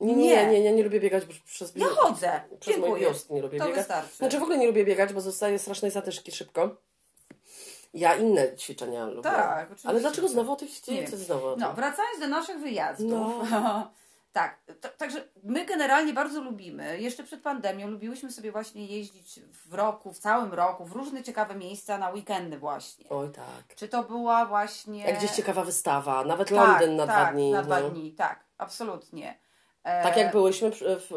Nie, 0.00 0.14
nie, 0.16 0.60
Nie. 0.60 0.72
nie, 0.72 0.82
lubię 0.82 1.00
biegać 1.00 1.24
przez 1.44 1.72
Ja 1.76 1.86
chodzę. 1.86 2.40
Przez 2.60 2.76
mój 2.76 2.82
Dziękuję. 2.88 3.06
biust 3.08 3.30
nie 3.30 3.42
lubię 3.42 3.58
To 3.58 3.64
biegać. 3.64 3.78
wystarczy. 3.80 4.16
Znaczy 4.16 4.38
w 4.38 4.42
ogóle 4.42 4.58
nie 4.58 4.66
lubię 4.66 4.84
biegać, 4.84 5.12
bo 5.12 5.20
zostaję 5.20 5.58
strasznej 5.58 5.90
zatyszki 5.90 6.32
szybko. 6.32 6.76
Ja 7.94 8.16
inne 8.16 8.56
ćwiczenia 8.56 9.06
lubię. 9.06 9.22
Tak, 9.22 9.64
oczywiście. 9.64 9.88
Ale 9.88 10.00
dlaczego 10.00 10.28
znowu 10.28 10.52
o 10.52 10.56
tych 10.56 10.70
ćwiczeniach? 10.70 11.10
Znowu? 11.10 11.56
No, 11.56 11.72
wracając 11.72 12.20
do 12.20 12.28
naszych 12.28 12.58
wyjazdów. 12.58 13.10
No. 13.50 13.90
tak, 14.32 14.58
także 14.98 15.24
my 15.44 15.64
generalnie 15.64 16.12
bardzo 16.12 16.40
lubimy. 16.40 17.00
Jeszcze 17.00 17.24
przed 17.24 17.42
pandemią 17.42 17.88
lubiłyśmy 17.88 18.32
sobie 18.32 18.52
właśnie 18.52 18.86
jeździć 18.86 19.40
w 19.66 19.74
roku, 19.74 20.12
w 20.12 20.18
całym 20.18 20.54
roku, 20.54 20.84
w 20.84 20.92
różne 20.92 21.22
ciekawe 21.22 21.54
miejsca 21.54 21.98
na 21.98 22.10
weekendy 22.10 22.58
właśnie. 22.58 23.08
Oj 23.10 23.30
tak. 23.30 23.76
Czy 23.76 23.88
to 23.88 24.02
była 24.02 24.46
właśnie... 24.46 25.04
Jak 25.04 25.18
gdzieś 25.18 25.30
ciekawa 25.30 25.64
wystawa, 25.64 26.24
nawet 26.24 26.48
tak, 26.48 26.56
Londyn 26.56 26.96
na 26.96 27.06
tak, 27.06 27.16
dwa 27.16 27.32
dni. 27.32 27.50
na 27.52 27.62
dwa 27.62 27.80
no. 27.80 27.90
dni, 27.90 28.12
tak, 28.12 28.44
absolutnie. 28.58 29.38
E, 29.84 30.02
Tak 30.02 30.16
jak 30.16 30.32
byłyśmy 30.32 30.70
w, 30.70 30.80
w, 30.80 31.10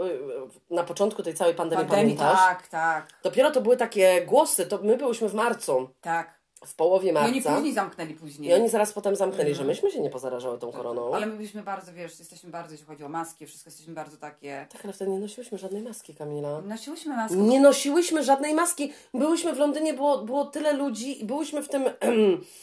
na 0.70 0.84
początku 0.84 1.24
tej 1.24 1.34
całej 1.34 1.56
pandemii, 1.56 1.86
pandemii, 1.86 2.18
pamiętasz? 2.18 2.46
tak, 2.48 2.68
tak, 2.68 3.08
Dopiero 3.24 3.52
to 3.52 3.62
były 3.62 3.78
takie 3.78 4.26
głosy, 4.26 4.66
to 4.66 4.78
my 4.78 4.98
byłyśmy 4.98 5.30
w 5.30 5.34
marcu, 5.34 5.90
tak. 6.02 6.41
W 6.66 6.76
połowie 6.76 7.10
I 7.10 7.14
marca. 7.14 7.30
oni 7.30 7.42
później 7.42 7.74
zamknęli 7.74 8.14
później. 8.14 8.50
I 8.52 8.54
oni 8.54 8.70
zaraz 8.70 8.94
potem 8.94 9.16
zamknęli, 9.16 9.56
że 9.56 9.64
myśmy 9.64 9.92
się 9.92 10.00
nie 10.00 10.10
pozarażały 10.10 10.58
tą 10.60 10.72
koroną. 10.72 11.16
Ale 11.16 11.26
my 11.26 11.36
byliśmy 11.36 11.64
bardzo, 11.64 11.94
wiesz, 11.94 12.20
jesteśmy 12.20 12.50
bardzo, 12.50 12.72
jeśli 12.72 12.88
chodzi 12.88 13.04
o 13.04 13.10
maski, 13.10 13.46
wszystko 13.46 13.68
jesteśmy 13.70 13.94
bardzo 13.94 14.18
takie... 14.18 14.68
Tak, 14.72 14.82
ale 14.86 14.94
wtedy 14.94 15.12
nie 15.12 15.20
nosiłyśmy 15.20 15.58
żadnej 15.58 15.82
maski, 15.82 16.16
Kamila. 16.16 16.62
Nosiłyśmy 16.62 17.16
maski. 17.16 17.38
Nie 17.38 17.60
nosiłyśmy 17.60 18.24
żadnej 18.24 18.54
maski. 18.54 18.94
Byłyśmy 19.14 19.54
w 19.54 19.58
Londynie, 19.58 19.94
było, 19.94 20.18
było 20.18 20.46
tyle 20.46 20.74
ludzi 20.74 21.22
i 21.22 21.26
byłyśmy 21.26 21.64
w 21.64 21.70
tym, 21.70 21.84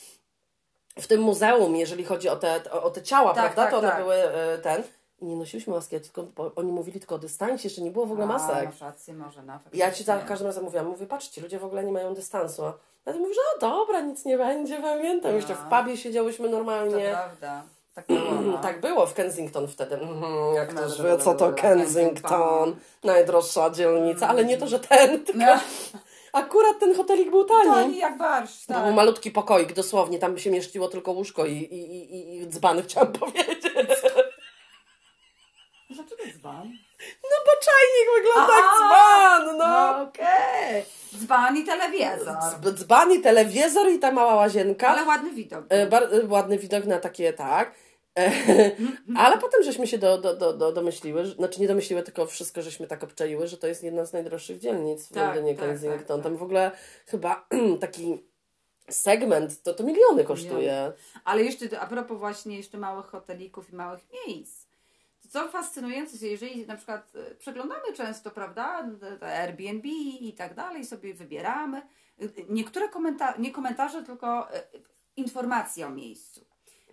w 1.00 1.06
tym 1.06 1.20
muzeum, 1.20 1.76
jeżeli 1.76 2.04
chodzi 2.04 2.28
o 2.28 2.36
te, 2.36 2.70
o, 2.72 2.90
te 2.90 3.02
ciała, 3.02 3.34
Tak, 3.34 3.54
prawda? 3.54 3.62
tak, 3.62 3.70
to 3.70 3.78
one 3.78 3.88
tak. 3.88 3.98
były 4.02 4.14
e, 4.14 4.58
ten. 4.58 4.82
I 5.20 5.26
nie 5.26 5.36
nosiłyśmy 5.36 5.72
maski, 5.74 6.00
tylko, 6.00 6.26
oni 6.56 6.72
mówili 6.72 7.00
tylko 7.00 7.14
o 7.14 7.18
dystansie, 7.18 7.66
jeszcze 7.68 7.82
nie 7.82 7.90
było 7.90 8.06
w 8.06 8.12
ogóle 8.12 8.24
A, 8.24 8.28
masek. 8.28 8.64
masz 8.64 8.80
rację, 8.80 9.14
może 9.14 9.42
na 9.42 9.60
Ja 9.74 9.92
ci 9.92 10.04
za 10.04 10.18
każdym 10.18 10.46
razem 10.46 10.64
mówiłam, 10.64 10.86
mówię, 10.86 11.06
patrzcie, 11.06 11.40
ludzie 11.40 11.58
w 11.58 11.64
ogóle 11.64 11.84
nie 11.84 11.92
mają 11.92 12.14
dystansu. 12.14 12.62
Ja 13.08 13.14
to 13.14 13.18
mówię, 13.20 13.34
że 13.34 13.40
o, 13.56 13.60
dobra, 13.70 14.00
nic 14.00 14.24
nie 14.24 14.38
będzie, 14.38 14.76
pamiętam. 14.82 15.34
Jeszcze 15.34 15.54
w 15.54 15.58
pubie 15.58 15.96
siedziałyśmy 15.96 16.48
To 16.48 16.56
normalnie. 16.56 17.10
prawda. 17.10 17.62
Tak 17.94 18.06
było. 18.06 18.30
No. 18.42 18.58
Tak 18.58 18.80
było 18.80 19.06
w 19.06 19.14
Kensington 19.14 19.68
wtedy. 19.68 19.94
Mhm, 19.94 20.54
Jak 20.54 20.74
No, 20.74 20.80
ktoś 20.80 20.98
no, 20.98 21.04
wie, 21.04 21.10
no, 21.10 21.18
co 21.18 21.32
no, 21.32 21.38
to 21.38 21.48
no, 21.50 21.56
Kensington. 21.56 22.76
Najdroższa 23.04 23.70
dzielnica, 23.70 24.28
ale 24.28 24.44
nie 24.44 24.58
to, 24.58 24.66
że 24.66 24.80
ten, 24.80 25.24
tylko 25.24 25.40
No. 25.40 25.60
akurat 26.32 26.78
ten 26.80 26.94
hotelik 26.96 27.30
był 27.30 27.44
tani. 27.44 27.70
To 27.70 27.82
nie 27.88 27.98
jak 27.98 28.18
barsz, 28.18 28.66
To 28.66 28.74
był 28.74 28.82
tak. 28.82 28.94
malutki 28.94 29.30
pokoik, 29.30 29.72
dosłownie, 29.72 30.18
tam 30.18 30.34
by 30.34 30.40
się 30.40 30.50
mieściło 30.50 30.88
tylko 30.88 31.12
łóżko 31.12 31.46
i, 31.46 31.52
i, 31.52 31.92
i, 31.92 32.14
i- 32.16 32.38
i 32.38 32.46
dzbany, 32.48 32.82
chciałam 32.82 33.12
powiedzieć. 33.12 33.62
Dlaczego 35.90 36.22
dzban? 36.38 36.72
No 37.00 37.36
bo 37.46 37.52
czajnik 37.64 38.08
wygląda 38.16 38.56
jak 38.56 38.64
Aha! 38.68 39.40
dzban, 39.44 39.56
no. 39.58 40.02
Okej. 40.02 40.84
Dzban 41.18 41.56
i 41.56 41.64
telewizor. 41.64 42.36
Dzb- 42.36 42.74
Dzban 42.74 43.12
i 43.12 43.20
telewizor 43.20 43.88
i 43.88 43.98
ta 43.98 44.12
mała 44.12 44.34
łazienka. 44.34 44.88
Ale 44.88 45.04
ładny 45.04 45.30
widok. 45.30 45.64
E, 45.70 45.90
e, 45.90 46.26
ładny 46.26 46.58
widok 46.58 46.84
na 46.84 46.98
takie, 46.98 47.32
tak. 47.32 47.74
E, 48.18 48.30
Ale 49.22 49.38
potem 49.38 49.62
żeśmy 49.62 49.86
się 49.86 49.98
do, 49.98 50.18
do, 50.18 50.36
do, 50.36 50.52
do, 50.52 50.72
domyśliły, 50.72 51.26
znaczy 51.26 51.60
nie 51.60 51.68
domyśliły, 51.68 52.02
tylko 52.02 52.26
wszystko 52.26 52.62
żeśmy 52.62 52.86
tak 52.86 53.04
obczaiły, 53.04 53.46
że 53.46 53.56
to 53.56 53.66
jest 53.66 53.82
jedna 53.82 54.04
z 54.04 54.12
najdroższych 54.12 54.58
dzielnic 54.58 55.06
w 55.06 55.12
Tak, 55.12 55.24
Londynie, 55.24 55.54
tak, 55.54 55.66
Kensington. 55.66 55.98
tak, 55.98 56.08
tak. 56.08 56.22
Tam 56.22 56.36
w 56.36 56.42
ogóle 56.42 56.70
chyba 57.06 57.46
taki 57.80 58.24
segment, 58.90 59.62
to, 59.62 59.74
to 59.74 59.84
miliony 59.84 60.24
kosztuje. 60.24 60.92
Ale 61.24 61.42
jeszcze 61.42 61.80
a 61.80 61.86
propos 61.86 62.18
właśnie 62.18 62.56
jeszcze 62.56 62.78
małych 62.78 63.06
hotelików 63.06 63.72
i 63.72 63.76
małych 63.76 64.00
miejsc. 64.26 64.67
Co 65.28 65.48
fascynujące, 65.48 66.26
jeżeli 66.26 66.66
na 66.66 66.76
przykład 66.76 67.12
e, 67.14 67.34
przeglądamy 67.34 67.92
często, 67.96 68.30
prawda, 68.30 68.84
Airbnb 69.20 69.88
i 70.20 70.34
tak 70.34 70.54
dalej, 70.54 70.84
sobie 70.84 71.14
wybieramy. 71.14 71.78
e, 71.78 72.24
Niektóre 72.48 72.88
komentarze, 72.88 73.38
nie 73.38 73.52
komentarze, 73.52 74.02
tylko 74.02 74.52
e, 74.54 74.62
informacje 75.16 75.86
o 75.86 75.90
miejscu. 75.90 76.44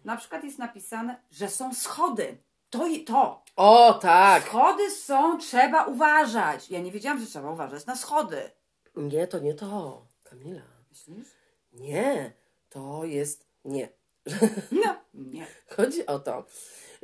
Na 0.06 0.18
przykład 0.18 0.44
jest 0.44 0.58
napisane, 0.60 1.22
że 1.32 1.50
są 1.50 1.74
schody. 1.74 2.38
To 2.70 2.88
i 2.88 3.04
to. 3.04 3.44
O, 3.56 3.94
tak. 3.94 4.44
Schody 4.44 4.92
są, 4.92 5.38
trzeba 5.38 5.86
uważać. 5.86 6.70
Ja 6.70 6.80
nie 6.82 6.92
wiedziałam, 6.92 7.20
że 7.20 7.26
trzeba 7.26 7.52
uważać 7.52 7.86
na 7.86 7.96
schody. 7.96 8.52
Nie, 8.96 9.28
to 9.28 9.40
nie 9.40 9.54
to. 9.54 10.06
Kamila. 10.24 10.62
Myślisz? 10.90 11.28
Nie, 11.74 12.34
to 12.70 13.06
jest 13.06 13.46
nie. 13.66 13.90
No, 14.72 14.96
nie. 15.16 15.48
Chodzi 15.70 16.06
o 16.06 16.20
to, 16.20 16.46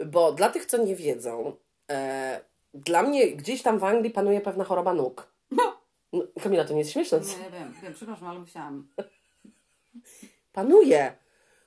bo 0.06 0.32
dla 0.32 0.50
tych, 0.50 0.65
co 0.65 0.78
nie 0.78 0.95
wiedzą, 0.95 1.56
e, 1.91 2.41
dla 2.74 3.04
mnie 3.04 3.32
gdzieś 3.32 3.62
tam 3.62 3.80
w 3.80 3.84
Anglii 3.84 4.12
panuje 4.12 4.41
pewna 4.41 4.63
choroba 4.63 4.93
nóg. 4.93 5.28
No, 5.52 5.82
No, 6.13 6.24
Kamila, 6.43 6.65
to 6.65 6.74
nie 6.74 6.80
jest 6.80 6.91
śmieszne. 6.91 7.19
Nie 7.19 7.60
wiem, 7.60 7.74
wiem, 7.84 7.93
przepraszam, 7.93 8.28
ale 8.28 8.39
musiałam. 8.39 8.88
Panuje. 10.54 11.13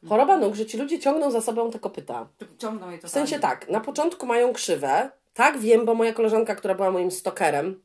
Choroba 0.09 0.37
nóg, 0.37 0.55
że 0.55 0.67
ci 0.67 0.79
ludzie 0.79 0.99
ciągną 0.99 1.31
za 1.31 1.41
sobą 1.41 1.71
te 1.71 1.79
kopyta. 1.79 2.29
Ciągną 2.59 2.91
je 2.91 2.99
to 2.99 3.09
W 3.09 3.11
sensie 3.11 3.39
tak, 3.39 3.69
na 3.69 3.81
początku 3.81 4.27
mają 4.27 4.53
krzywe. 4.53 5.11
Tak 5.35 5.59
wiem, 5.59 5.85
bo 5.85 5.95
moja 5.95 6.13
koleżanka, 6.13 6.55
która 6.55 6.75
była 6.75 6.91
moim 6.91 7.11
stokerem, 7.11 7.83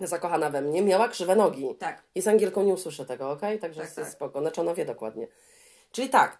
zakochana 0.00 0.50
we 0.50 0.62
mnie, 0.62 0.82
miała 0.82 1.08
krzywe 1.08 1.36
nogi. 1.36 1.74
Tak. 1.78 2.02
Jest 2.14 2.28
Angielką, 2.28 2.62
nie 2.62 2.74
usłyszę 2.74 3.06
tego, 3.06 3.30
okej? 3.30 3.58
Także 3.58 3.80
Tak, 3.80 3.86
jest 3.88 3.96
tak. 3.96 4.08
spoko. 4.08 4.40
Znaczy 4.40 4.60
ona 4.60 4.74
wie 4.74 4.84
dokładnie. 4.84 5.28
Czyli 5.92 6.08
tak, 6.08 6.38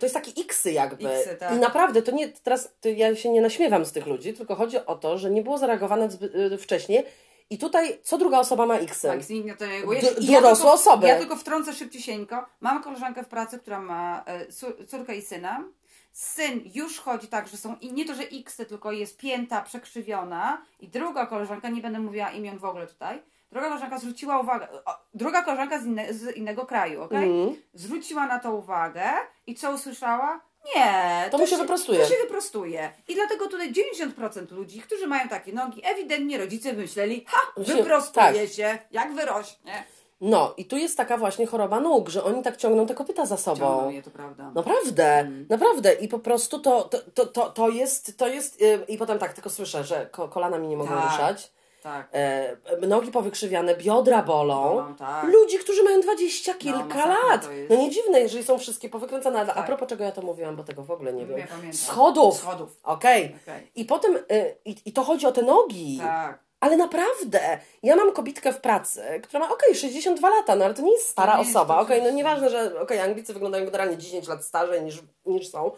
to 0.00 0.06
jest 0.06 0.14
taki 0.14 0.40
X 0.42 0.64
jakby. 0.64 1.10
Xy, 1.10 1.36
tak. 1.36 1.54
I 1.56 1.58
naprawdę 1.58 2.02
to 2.02 2.12
nie, 2.12 2.28
teraz 2.28 2.72
to 2.80 2.88
ja 2.88 3.16
się 3.16 3.30
nie 3.30 3.40
naśmiewam 3.40 3.84
z 3.84 3.92
tych 3.92 4.06
ludzi, 4.06 4.34
tylko 4.34 4.54
chodzi 4.54 4.76
o 4.86 4.96
to, 4.96 5.18
że 5.18 5.30
nie 5.30 5.42
było 5.42 5.58
zareagowane 5.58 6.08
e, 6.52 6.58
wcześniej 6.58 7.04
i 7.50 7.58
tutaj 7.58 7.98
co 8.02 8.18
druga 8.18 8.38
osoba 8.38 8.66
ma 8.66 8.74
X. 8.78 9.02
Tak, 9.02 9.22
z 9.22 9.30
nikt 9.30 9.46
nie 9.46 9.56
to 9.56 9.66
reaguje. 9.66 10.00
D- 10.00 10.08
dorosłe 10.10 10.56
tylko, 10.56 10.72
osoby. 10.72 11.06
Ja 11.08 11.18
tylko 11.18 11.36
wtrącę 11.36 11.72
szybciusieńko. 11.72 12.46
Mam 12.60 12.82
koleżankę 12.82 13.22
w 13.24 13.28
pracy, 13.28 13.58
która 13.58 13.80
ma 13.80 14.22
e, 14.26 14.46
cór- 14.46 14.86
córkę 14.86 15.16
i 15.16 15.22
syna. 15.22 15.64
Syn 16.12 16.60
już 16.74 16.98
chodzi 16.98 17.26
tak, 17.28 17.48
że 17.48 17.56
są 17.56 17.76
i 17.80 17.92
nie 17.92 18.04
to, 18.04 18.14
że 18.14 18.22
X, 18.22 18.56
tylko 18.56 18.92
jest 18.92 19.16
pięta 19.16 19.62
przekrzywiona. 19.62 20.62
I 20.80 20.88
druga 20.88 21.26
koleżanka, 21.26 21.68
nie 21.68 21.80
będę 21.82 21.98
mówiła 21.98 22.30
imion 22.30 22.58
w 22.58 22.64
ogóle 22.64 22.86
tutaj, 22.86 23.22
druga 23.52 23.68
koleżanka 23.68 23.98
zwróciła 23.98 24.40
uwagę, 24.40 24.68
o, 24.84 24.98
druga 25.14 25.42
koleżanka 25.42 25.80
z, 25.80 25.86
inne, 25.86 26.14
z 26.14 26.36
innego 26.36 26.66
kraju, 26.66 27.02
okej? 27.02 27.24
Mhm. 27.30 27.62
Zwróciła 27.74 28.26
na 28.26 28.38
to 28.38 28.54
uwagę 28.54 29.02
i 29.46 29.54
co 29.54 29.72
usłyszała? 29.72 30.40
Nie, 30.76 31.28
To 31.30 31.38
mu 31.38 31.46
się 31.46 31.56
wyprostuje. 31.56 32.00
To 32.00 32.08
się 32.08 32.16
wyprostuje. 32.22 32.92
I 33.08 33.14
dlatego 33.14 33.48
tutaj 33.48 33.72
90% 33.72 34.52
ludzi, 34.52 34.80
którzy 34.80 35.06
mają 35.06 35.28
takie 35.28 35.52
nogi, 35.52 35.80
ewidentnie 35.84 36.38
rodzice 36.38 36.72
myśleli, 36.72 37.24
ha, 37.28 37.38
wyprostuje 37.56 38.46
tak. 38.46 38.50
się, 38.50 38.78
jak 38.90 39.14
wyrośnie. 39.14 39.84
No 40.20 40.54
i 40.56 40.64
tu 40.64 40.76
jest 40.76 40.96
taka 40.96 41.16
właśnie 41.18 41.46
choroba 41.46 41.80
nóg, 41.80 42.08
że 42.08 42.24
oni 42.24 42.42
tak 42.42 42.56
ciągną 42.56 42.86
te 42.86 42.94
kopyta 42.94 43.26
za 43.26 43.36
sobą. 43.36 43.66
Ciągną 43.66 43.90
je, 43.90 44.02
to 44.02 44.10
prawda. 44.10 44.50
Naprawdę, 44.54 45.30
naprawdę. 45.50 45.92
I 45.92 46.08
po 46.08 46.18
prostu 46.18 46.58
to, 46.58 46.82
to, 46.82 46.98
to, 47.14 47.26
to, 47.26 47.50
to 47.50 47.68
jest, 47.68 48.18
to 48.18 48.28
jest 48.28 48.60
yy, 48.60 48.84
i 48.88 48.98
potem 48.98 49.18
tak, 49.18 49.32
tylko 49.32 49.50
słyszę, 49.50 49.84
że 49.84 50.06
ko, 50.06 50.28
kolana 50.28 50.58
mi 50.58 50.68
nie 50.68 50.76
mogą 50.76 50.90
Tak. 50.90 51.10
ruszać. 51.10 51.52
Tak. 51.88 52.08
E, 52.12 52.56
nogi 52.86 53.10
powykrzywiane, 53.10 53.74
biodra 53.74 54.22
bolą. 54.22 54.62
Bolą, 54.74 54.94
tak. 54.96 55.24
Ludzi, 55.24 55.58
którzy 55.58 55.82
mają 55.82 56.00
dwadzieścia 56.00 56.54
kilka 56.54 56.78
masakra 56.78 57.06
lat. 57.28 57.48
No 57.70 57.76
nie 57.76 57.90
dziwne, 57.90 58.20
jeżeli 58.20 58.44
są 58.44 58.58
wszystkie 58.58 58.88
powykręcane. 58.88 59.40
Ale 59.40 59.52
A 59.52 59.54
Tak. 59.54 59.66
propos 59.66 59.88
czego 59.88 60.04
ja 60.04 60.12
to 60.12 60.22
mówiłam, 60.22 60.56
bo 60.56 60.64
tego 60.64 60.82
w 60.84 60.90
ogóle 60.90 61.12
nie 61.12 61.26
wiem. 61.26 61.36
Nie 61.36 61.46
pamiętam. 61.46 61.72
Schodów. 61.72 62.36
Schodów. 62.36 62.76
Okej. 62.82 63.36
Okej. 63.42 63.70
I 63.74 63.84
potem, 63.84 64.16
y, 64.16 64.56
i, 64.64 64.76
i 64.84 64.92
to 64.92 65.02
chodzi 65.02 65.26
o 65.26 65.32
te 65.32 65.42
nogi. 65.42 65.98
Tak. 66.02 66.48
Ale 66.60 66.76
naprawdę, 66.76 67.58
ja 67.82 67.96
mam 67.96 68.12
kobitkę 68.12 68.52
w 68.52 68.60
pracy, 68.60 69.02
która 69.22 69.40
ma 69.40 69.52
okej, 69.52 69.74
62 69.74 70.30
lata, 70.30 70.56
no 70.56 70.64
ale 70.64 70.74
to 70.74 70.82
nie 70.82 70.92
jest 70.92 71.08
stara 71.08 71.34
nie 71.34 71.40
osoba. 71.40 71.74
Okej, 71.80 71.96
no 72.02 72.08
oczywiście. 72.08 72.12
nieważne, 72.16 72.50
że 72.50 72.80
okej, 72.80 73.00
Anglicy 73.00 73.32
wyglądają 73.34 73.64
generalnie 73.64 73.96
10 73.96 74.28
lat 74.28 74.44
starzej 74.44 74.82
niż, 74.82 75.02
niż 75.26 75.50
są, 75.50 75.70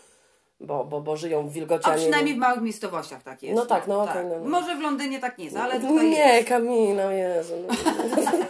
bo, 0.60 0.84
bo, 0.84 1.00
bo 1.00 1.16
żyją 1.16 1.48
w 1.48 1.52
wilgoci. 1.52 1.84
A 1.86 1.90
nie- 1.94 1.96
przynajmniej 2.02 2.34
w 2.34 2.38
małych 2.38 2.60
miejscowościach 2.62 3.22
tak 3.22 3.42
jest. 3.42 3.56
No 3.56 3.66
tak, 3.66 3.86
no 3.86 4.02
okej, 4.02 4.24
no, 4.24 4.38
no. 4.38 4.48
Może 4.48 4.76
w 4.76 4.80
Londynie 4.80 5.20
tak 5.20 5.38
nie 5.38 5.44
jest, 5.44 5.56
ale 5.56 5.80
tutaj 5.80 6.10
Nie, 6.10 6.34
jest. 6.36 6.48
Kamila, 6.48 7.12
Jezu. 7.12 7.54
No. 7.68 7.74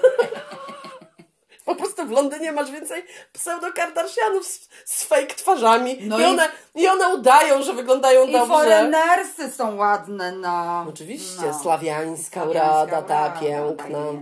Po 1.64 1.74
prostu 1.74 2.06
w 2.06 2.10
Londynie 2.10 2.52
masz 2.52 2.70
więcej 2.70 3.04
pseudo-kardashianów 3.32 4.46
z, 4.46 4.68
z 4.84 5.04
fake 5.04 5.26
twarzami 5.34 5.96
No 6.00 6.18
i, 6.18 6.22
i- 6.22 6.24
one, 6.24 6.48
i 6.74 6.88
one 6.88 7.14
udają, 7.14 7.62
że 7.62 7.72
wyglądają 7.72 8.26
I 8.26 8.32
dobrze. 8.32 8.46
foreignersy 8.54 9.50
są 9.50 9.76
ładne, 9.76 10.32
no. 10.32 10.84
Oczywiście, 10.88 11.42
no. 11.46 11.58
slawiańska 11.58 12.44
urada, 12.44 13.02
ta 13.02 13.14
urada, 13.14 13.40
piękna. 13.40 13.86
no. 13.88 14.12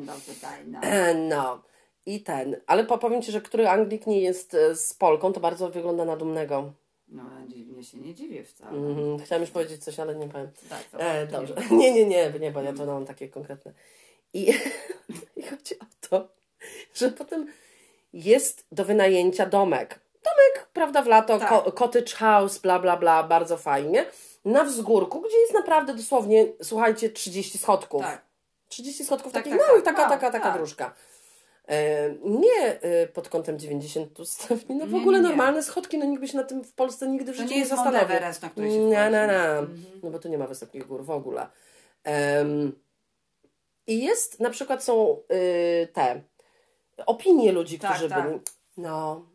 No. 1.29 1.63
I 2.07 2.23
ten. 2.23 2.57
Ale 2.67 2.85
po- 2.85 2.99
powiem 2.99 3.23
Ci, 3.23 3.33
że 3.33 3.41
który 3.41 3.69
Anglik 3.69 4.07
nie 4.07 4.21
jest 4.21 4.55
e, 4.55 4.75
z 4.77 4.95
Polką, 4.95 5.33
to 5.33 5.41
bardzo 5.41 5.69
wygląda 5.71 6.05
na 6.05 6.17
dumnego. 6.17 6.73
No, 7.09 7.23
dziwnie 7.83 7.85
się 8.03 8.09
nie 8.09 8.15
dziwię 8.15 8.45
wcale. 8.45 8.71
Mhm. 8.79 9.19
Chciałam 9.19 9.41
już 9.43 9.51
powiedzieć 9.51 9.85
coś, 9.85 10.01
ale 10.01 10.15
nie 10.15 10.29
powiem. 10.29 10.51
Tak, 10.69 10.81
E, 10.99 11.27
dobrze. 11.27 11.55
Nie, 11.71 11.93
nie, 11.93 12.05
nie, 12.07 12.33
nie, 12.41 12.51
bo 12.51 12.63
ja 12.63 12.73
to 12.73 12.87
mam 12.87 13.07
takie 13.07 13.29
konkretne. 13.29 13.73
I, 14.35 14.55
I 15.37 15.43
chodzi 15.43 15.79
o 15.79 15.85
to, 16.11 16.29
że 16.95 17.11
potem 17.11 17.47
jest 18.13 18.67
do 18.73 18.85
wynajęcia 18.85 19.47
domek. 19.47 20.01
Domek, 20.25 20.69
prawda, 20.73 21.03
w 21.03 21.07
lato, 21.07 21.39
Tak. 21.39 21.49
ko- 21.49 21.73
cottage 21.73 22.13
house, 22.17 22.59
bla, 22.59 22.79
bla, 22.79 22.97
bla, 22.97 23.23
bardzo 23.23 23.57
fajnie. 23.57 24.07
Na 24.45 24.65
wzgórku, 24.65 25.21
gdzie 25.21 25.39
jest 25.39 25.55
naprawdę 25.55 25.95
dosłownie, 25.95 26.47
słuchajcie, 26.63 27.11
30 27.11 27.59
schodków. 27.59 28.03
Tak. 28.03 28.23
30 28.69 29.05
schodków 29.05 29.33
Tak, 29.33 29.45
takich 29.45 29.59
tak, 29.59 29.69
małych, 29.69 29.85
tak. 29.85 29.97
taka, 29.97 30.09
Wow, 30.09 30.19
taka, 30.21 30.31
taka 30.33 30.45
tak. 30.49 30.57
dróżka. 30.57 30.95
E, 31.69 32.11
nie 32.25 32.81
e, 32.81 33.07
pod 33.07 33.29
kątem 33.29 33.59
90 33.59 34.19
stopni, 34.29 34.77
no 34.77 34.87
w 34.87 34.93
Nie, 34.93 35.01
ogóle 35.01 35.19
nie, 35.19 35.23
nie. 35.23 35.29
normalne 35.29 35.63
schodki, 35.63 35.99
no 35.99 36.05
nikt 36.05 36.21
by 36.21 36.29
się 36.29 36.37
na 36.37 36.45
tym 36.45 36.65
w 36.65 36.73
Polsce 36.73 37.09
nigdy 37.09 37.33
w 37.33 37.37
To 37.37 37.43
życiu 37.43 37.49
nie 37.51 37.55
nie 37.55 37.61
jest 37.61 37.73
Mount 37.73 37.85
zastanowił. 37.85 38.17
Everest, 38.17 38.43
na 38.43 38.49
który 38.51 38.71
się 38.71 38.79
Nie, 38.79 38.97
wchodzi. 38.97 39.13
nie, 39.13 39.27
nie. 39.27 39.33
Mhm. 39.35 39.85
No 40.03 40.11
bo 40.11 40.19
tu 40.19 40.29
nie 40.29 40.39
ma 40.39 40.47
wysokich 40.47 40.87
gór 40.87 41.05
w 41.05 41.11
ogóle. 41.11 41.47
Em, 42.05 42.73
I 43.87 44.05
jest, 44.05 44.41
na 44.41 44.51
przykład 44.51 44.85
są 44.85 45.17
y, 45.33 45.89
te 45.93 46.23
opinie 47.07 47.53
ludzi, 47.53 47.79
Tak, 47.79 47.91
którzy 47.93 48.09
tak. 48.09 48.25
byli. 48.29 48.41
No, 48.77 49.27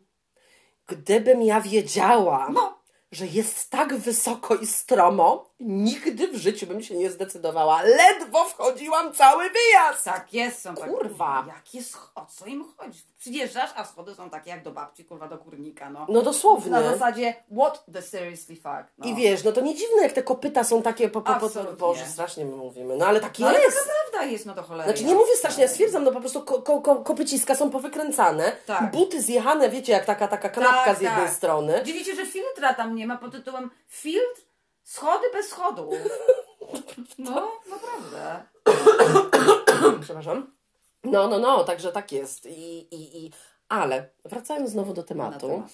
gdybym 0.86 1.42
ja 1.42 1.60
wiedziała, 1.60 2.48
No. 2.52 2.78
że 3.12 3.26
jest 3.26 3.70
tak 3.70 3.94
wysoko 3.96 4.54
i 4.56 4.66
stromo, 4.66 5.53
nigdy 5.66 6.28
w 6.28 6.34
życiu 6.36 6.66
bym 6.66 6.82
się 6.82 6.96
nie 6.96 7.10
zdecydowała. 7.10 7.82
Ledwo 7.82 8.44
wchodziłam 8.44 9.12
cały 9.12 9.44
wyjazd. 9.50 10.04
Tak 10.04 10.34
jest, 10.34 10.62
są 10.62 10.74
tak. 10.74 10.90
Kurwa. 10.90 11.44
Jakie 11.46 11.82
schody, 11.84 12.26
co 12.36 12.46
im 12.46 12.64
chodzi? 12.76 12.98
Przyjeżdżasz, 13.18 13.70
a 13.76 13.84
schody 13.84 14.14
są 14.14 14.30
takie 14.30 14.50
jak 14.50 14.62
do 14.62 14.70
babci, 14.70 15.04
kurwa, 15.04 15.28
do 15.28 15.38
kurnika, 15.38 15.90
no. 15.90 16.06
No 16.08 16.22
dosłownie. 16.22 16.70
Na 16.70 16.82
zasadzie, 16.82 17.34
what 17.58 17.84
the 17.92 18.02
seriously 18.02 18.56
fuck, 18.56 18.92
no. 18.98 19.06
I 19.06 19.14
wiesz, 19.14 19.44
no 19.44 19.52
to 19.52 19.60
nie 19.60 19.74
dziwne, 19.74 20.02
jak 20.02 20.12
te 20.12 20.22
kopyta 20.22 20.64
są 20.64 20.82
takie 20.82 21.08
po, 21.08 21.20
po, 21.20 21.32
po, 21.34 21.40
po 21.40 21.46
Absolutnie. 21.46 21.76
Boże, 21.76 22.06
strasznie 22.06 22.44
my 22.44 22.56
mówimy. 22.56 22.96
No 22.96 23.06
ale 23.06 23.20
tak 23.20 23.38
No, 23.38 23.48
ale 23.48 23.60
jest. 23.60 23.76
taka 23.78 23.90
prawda 24.10 24.30
jest, 24.30 24.46
no 24.46 24.54
to 24.54 24.62
cholera. 24.62 24.84
Znaczy 24.84 25.04
nie 25.04 25.14
mówię 25.14 25.36
strasznie, 25.36 25.62
ja 25.62 25.68
stwierdzam, 25.68 26.04
no 26.04 26.12
po 26.12 26.20
prostu 26.20 26.42
ko, 26.42 26.62
ko, 26.62 26.80
ko, 26.80 26.96
kopyciska 26.96 27.54
są 27.54 27.70
powykręcane, 27.70 28.52
Tak. 28.66 28.90
buty 28.90 29.22
zjechane, 29.22 29.70
wiecie, 29.70 29.92
jak 29.92 30.04
taka, 30.04 30.28
taka 30.28 30.48
kanapka 30.48 30.84
Tak, 30.84 30.98
z 30.98 31.00
jednej 31.00 31.26
tak. 31.26 31.34
strony. 31.34 31.80
Dziwicie, 31.84 32.14
że 32.14 32.26
filtra 32.26 32.74
tam 32.74 32.94
nie 32.94 33.06
ma 33.06 33.16
pod 33.18 33.32
tytułem 33.32 33.70
filtr 33.88 34.40
schody 34.84 35.26
bez 35.32 35.48
schodów. 35.48 35.94
No, 37.18 37.50
naprawdę. 37.70 38.42
Przepraszam. 40.04 40.50
No, 41.04 41.28
no, 41.28 41.38
no, 41.38 41.64
także 41.64 41.92
tak 41.92 42.12
jest. 42.12 42.46
I, 42.46 42.78
i, 42.94 43.24
i... 43.26 43.32
Ale 43.68 44.08
wracając 44.24 44.70
znowu 44.70 44.94
do 44.94 45.02
tematu, 45.02 45.48
temat, 45.48 45.70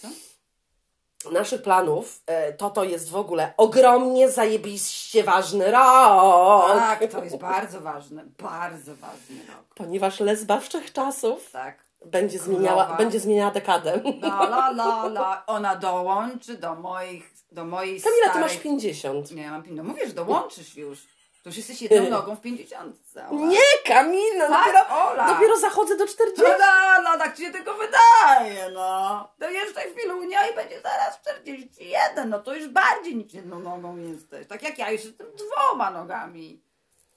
naszych 1.33 1.63
planów, 1.63 2.23
e, 2.27 2.53
to 2.53 2.71
to 2.71 2.85
jest 2.85 3.11
w 3.11 3.17
ogóle 3.17 3.53
ogromnie 3.57 4.31
zajebiście 4.31 5.25
ważny 5.25 5.71
rok. 5.71 6.73
Tak, 6.73 7.11
to 7.13 7.25
jest 7.25 7.37
bardzo 7.37 7.81
ważne, 7.81 8.25
bardzo 8.39 8.97
ważny 8.97 9.47
rok. 9.47 9.65
Ponieważ 9.75 10.21
lesba 10.21 10.61
wszechczasów 10.61 11.51
Tak. 11.51 11.85
będzie 12.07 12.39
zmieniała, 12.39 12.97
będzie 12.97 13.21
zmieniała 13.21 13.51
dekadę. 13.51 14.01
La, 14.23 14.43
la, 14.45 14.71
la, 14.71 15.05
la. 15.07 15.43
Ona 15.47 15.77
dołączy 15.77 16.59
do 16.59 16.75
moich, 16.75 17.31
do 17.53 17.65
mojej 17.65 18.01
Kamila, 18.01 18.25
ty 18.25 18.31
starej... 18.31 18.49
masz 18.49 18.57
50. 18.63 19.31
Nie, 19.31 19.43
ja 19.43 19.51
mam 19.51 19.63
50. 19.63 19.87
No 19.87 19.93
mówię, 19.95 20.07
że 20.09 20.15
dołączysz 20.15 20.77
już. 20.77 20.99
To 21.43 21.49
już 21.49 21.57
jesteś 21.57 21.83
jedną 21.83 22.11
nogą 22.19 22.37
w 22.37 22.41
50. 22.41 22.97
Nie, 23.33 23.59
Kamila, 23.87 24.49
Tak, 24.49 24.67
dopiero, 24.67 25.11
Ola. 25.11 25.35
dopiero 25.35 25.57
zachodzę 25.59 25.97
do 25.97 26.07
40. 26.07 26.43
No, 26.43 26.49
no, 26.59 27.03
no, 27.03 27.19
tak 27.19 27.37
ci 27.37 27.45
się 27.45 27.51
tylko 27.53 27.75
wydaje, 27.75 28.71
no. 28.71 29.29
To 29.39 29.51
jeszcze 29.51 29.81
chwilunia 29.81 30.49
i 30.49 30.55
będzie 30.55 30.81
zaraz 30.81 31.21
41, 31.21 32.29
no 32.29 32.39
to 32.39 32.55
już 32.55 32.69
bardziej 32.69 33.17
niż 33.17 33.35
jedną 33.35 33.59
nogą 33.61 33.97
jesteś. 33.97 34.47
Tak 34.47 34.63
jak 34.63 34.79
ja 34.79 34.91
już 34.91 35.05
jestem 35.05 35.27
dwoma 35.37 35.91
nogami. 35.91 36.63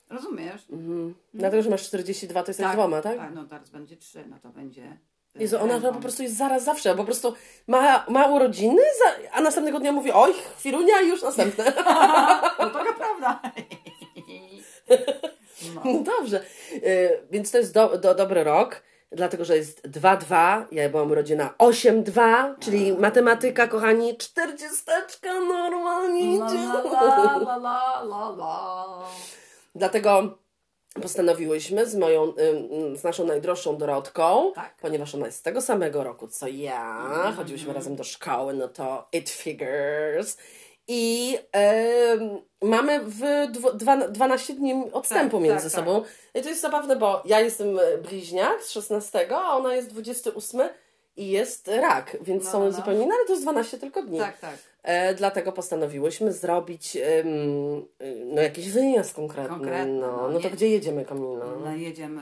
Rozumiesz? 0.09 0.61
Mhm. 0.71 1.15
Dlatego, 1.33 1.63
że 1.63 1.69
masz 1.69 1.83
42, 1.83 2.43
to 2.43 2.49
jesteś 2.49 2.67
dwoma, 2.73 3.01
tak? 3.01 3.17
Tak, 3.17 3.33
no 3.33 3.43
teraz 3.43 3.69
będzie 3.69 3.97
trzy, 3.97 4.25
no 4.29 4.39
to 4.43 4.49
będzie... 4.49 4.97
Jezu, 5.39 5.57
ona 5.61 5.73
ręką. 5.73 5.93
po 5.93 5.99
prostu 5.99 6.23
jest 6.23 6.37
zaraz 6.37 6.63
zawsze, 6.63 6.95
po 6.95 7.03
prostu 7.03 7.33
ma, 7.67 8.05
ma 8.09 8.27
urodziny, 8.27 8.81
a 9.31 9.41
następnego 9.41 9.79
dnia 9.79 9.91
mówi, 9.91 10.11
oj, 10.11 10.33
chwilunia 10.59 11.01
już 11.01 11.21
następne. 11.21 11.63
No 12.59 12.69
taka 12.69 12.93
prawda. 12.93 13.41
No. 15.75 15.81
No 15.85 15.99
dobrze, 15.99 16.43
y, 16.73 17.21
więc 17.31 17.51
to 17.51 17.57
jest 17.57 17.73
do, 17.73 17.97
do, 17.97 18.15
dobry 18.15 18.43
rok, 18.43 18.81
dlatego, 19.11 19.45
że 19.45 19.57
jest 19.57 19.87
2-2, 19.87 20.63
ja 20.71 20.89
byłam 20.89 21.11
urodzina 21.11 21.53
8-2, 21.59 22.53
czyli 22.59 22.93
matematyka, 22.93 23.67
kochani, 23.67 24.17
40 24.17 24.67
normalnie 25.47 26.39
La, 26.39 26.47
idzie. 26.47 26.57
la, 26.57 26.83
la, 26.83 27.57
la, 27.57 28.01
la, 28.03 28.29
la. 28.37 29.05
Dlatego 29.75 30.37
postanowiłyśmy 31.01 31.85
z 31.85 31.95
moją, 31.95 32.33
z 32.95 33.03
naszą 33.03 33.25
najdroższą 33.25 33.77
Dorotką, 33.77 34.51
Tak. 34.55 34.75
ponieważ 34.81 35.15
ona 35.15 35.25
jest 35.25 35.39
z 35.39 35.41
tego 35.41 35.61
samego 35.61 36.03
roku 36.03 36.27
co 36.27 36.47
ja, 36.47 37.33
chodziłyśmy 37.37 37.73
razem 37.73 37.95
do 37.95 38.03
szkoły, 38.03 38.53
no 38.53 38.67
to 38.67 39.07
it 39.13 39.29
figures. 39.29 40.37
I 40.87 41.37
em, 41.51 42.41
mamy 42.61 42.99
w 43.05 43.21
dwo, 43.51 43.73
dwa, 43.73 44.07
12 44.07 44.53
dni 44.53 44.83
odstępu 44.91 45.37
Tak, 45.37 45.43
między 45.45 45.71
tak, 45.71 45.79
sobą. 45.79 46.03
I 46.35 46.41
to 46.41 46.49
jest 46.49 46.61
zabawne, 46.61 46.95
bo 46.95 47.21
ja 47.25 47.39
jestem 47.39 47.79
bliźniak 48.09 48.63
z 48.63 48.69
16, 48.69 49.27
a 49.35 49.57
ona 49.57 49.75
jest 49.75 49.89
28 49.89 50.61
i 51.15 51.27
jest 51.27 51.67
rak, 51.67 52.17
więc 52.21 52.45
No, 52.45 52.51
są 52.51 52.59
no, 52.59 52.65
no. 52.65 52.71
zupełnie 52.71 53.03
inne, 53.03 53.13
ale 53.15 53.25
to 53.25 53.31
jest 53.33 53.43
12 53.43 53.77
tylko 53.77 54.03
dni. 54.03 54.19
Tak, 54.19 54.39
tak. 54.39 54.55
E, 54.83 55.13
dlatego 55.15 55.51
postanowiłyśmy 55.51 56.33
zrobić 56.33 56.95
y, 56.95 57.23
no, 58.25 58.41
jakiś 58.41 58.71
wyjazd 58.71 59.13
konkretny. 59.15 59.49
Konkretny, 59.49 59.93
no, 59.93 60.17
no, 60.17 60.29
no 60.29 60.39
to 60.39 60.49
gdzie 60.49 60.69
jedziemy, 60.69 61.05
Kamila? 61.05 61.45
No 61.65 61.75
jedziemy 61.75 62.21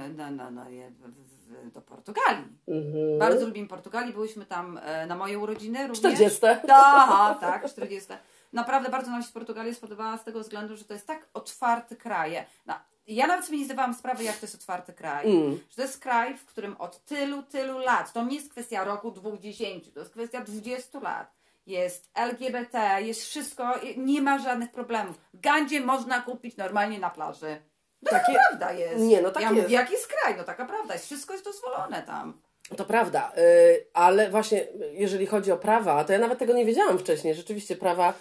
je- 0.69 0.91
w, 0.91 1.67
w, 1.69 1.71
do 1.73 1.81
Portugalii. 1.81 2.45
Mhm. 2.67 3.19
Bardzo 3.19 3.45
lubimy 3.45 3.67
Portugalii. 3.67 4.13
Byłyśmy 4.13 4.45
tam 4.45 4.79
e, 4.83 5.05
na 5.05 5.15
moje 5.15 5.39
urodziny 5.39 5.79
również. 5.87 5.99
40. 5.99 6.39
Aha, 6.69 7.37
tak, 7.41 7.69
40. 7.69 8.13
Naprawdę 8.53 8.89
bardzo 8.89 9.11
nam 9.11 9.23
się 9.23 9.31
Portugalia 9.33 9.73
spodobała 9.73 10.17
z 10.17 10.23
tego 10.23 10.39
względu, 10.39 10.75
że 10.77 10.85
to 10.85 10.93
jest 10.93 11.07
tak 11.07 11.27
otwarty 11.33 11.95
kraj. 11.95 12.45
No, 12.65 12.73
ja 13.15 13.27
nawet 13.27 13.45
sobie 13.45 13.57
nie 13.57 13.65
zdawałam 13.65 13.93
sprawy, 13.93 14.23
jak 14.23 14.37
to 14.37 14.45
jest 14.45 14.55
otwarty 14.55 14.93
kraj. 14.93 15.31
Mm. 15.31 15.59
Że 15.69 15.75
to 15.75 15.81
jest 15.81 15.99
kraj, 15.99 16.37
w 16.37 16.45
którym 16.45 16.75
od 16.77 17.05
tylu, 17.05 17.43
tylu 17.43 17.79
lat, 17.79 18.13
to 18.13 18.23
nie 18.23 18.35
jest 18.35 18.51
kwestia 18.51 18.83
roku, 18.83 19.11
dwóch, 19.11 19.39
dziesięciu, 19.39 19.91
to 19.91 19.99
jest 19.99 20.11
kwestia 20.11 20.41
20 20.41 20.99
lat. 20.99 21.31
Jest 21.65 22.09
LGBT, 22.13 23.01
jest 23.01 23.21
wszystko, 23.21 23.73
nie 23.97 24.21
ma 24.21 24.39
żadnych 24.39 24.71
problemów. 24.71 25.17
Gandzie 25.33 25.81
można 25.81 26.21
kupić 26.21 26.57
normalnie 26.57 26.99
na 26.99 27.09
plaży. 27.09 27.61
No 28.01 28.11
Takie- 28.11 28.25
taka 28.25 28.47
prawda 28.47 28.71
jest. 28.71 29.03
Nie, 29.03 29.21
no 29.21 29.31
tak 29.31 29.43
ja 29.43 29.49
jest. 29.49 29.61
mówię, 29.61 29.75
jaki 29.75 29.93
jest 29.93 30.07
kraj, 30.07 30.37
no 30.37 30.43
taka 30.43 30.65
prawda 30.65 30.93
jest. 30.93 31.05
Wszystko 31.05 31.33
jest 31.33 31.45
dozwolone 31.45 32.03
tam. 32.03 32.41
To 32.77 32.85
prawda, 32.85 33.31
y, 33.37 33.85
ale 33.93 34.29
właśnie 34.29 34.67
jeżeli 34.91 35.25
chodzi 35.25 35.51
o 35.51 35.57
prawa, 35.57 36.03
to 36.03 36.13
ja 36.13 36.19
nawet 36.19 36.39
tego 36.39 36.53
nie 36.53 36.65
wiedziałam 36.65 36.99
wcześniej. 36.99 37.35
Rzeczywiście 37.35 37.75
prawa, 37.75 38.13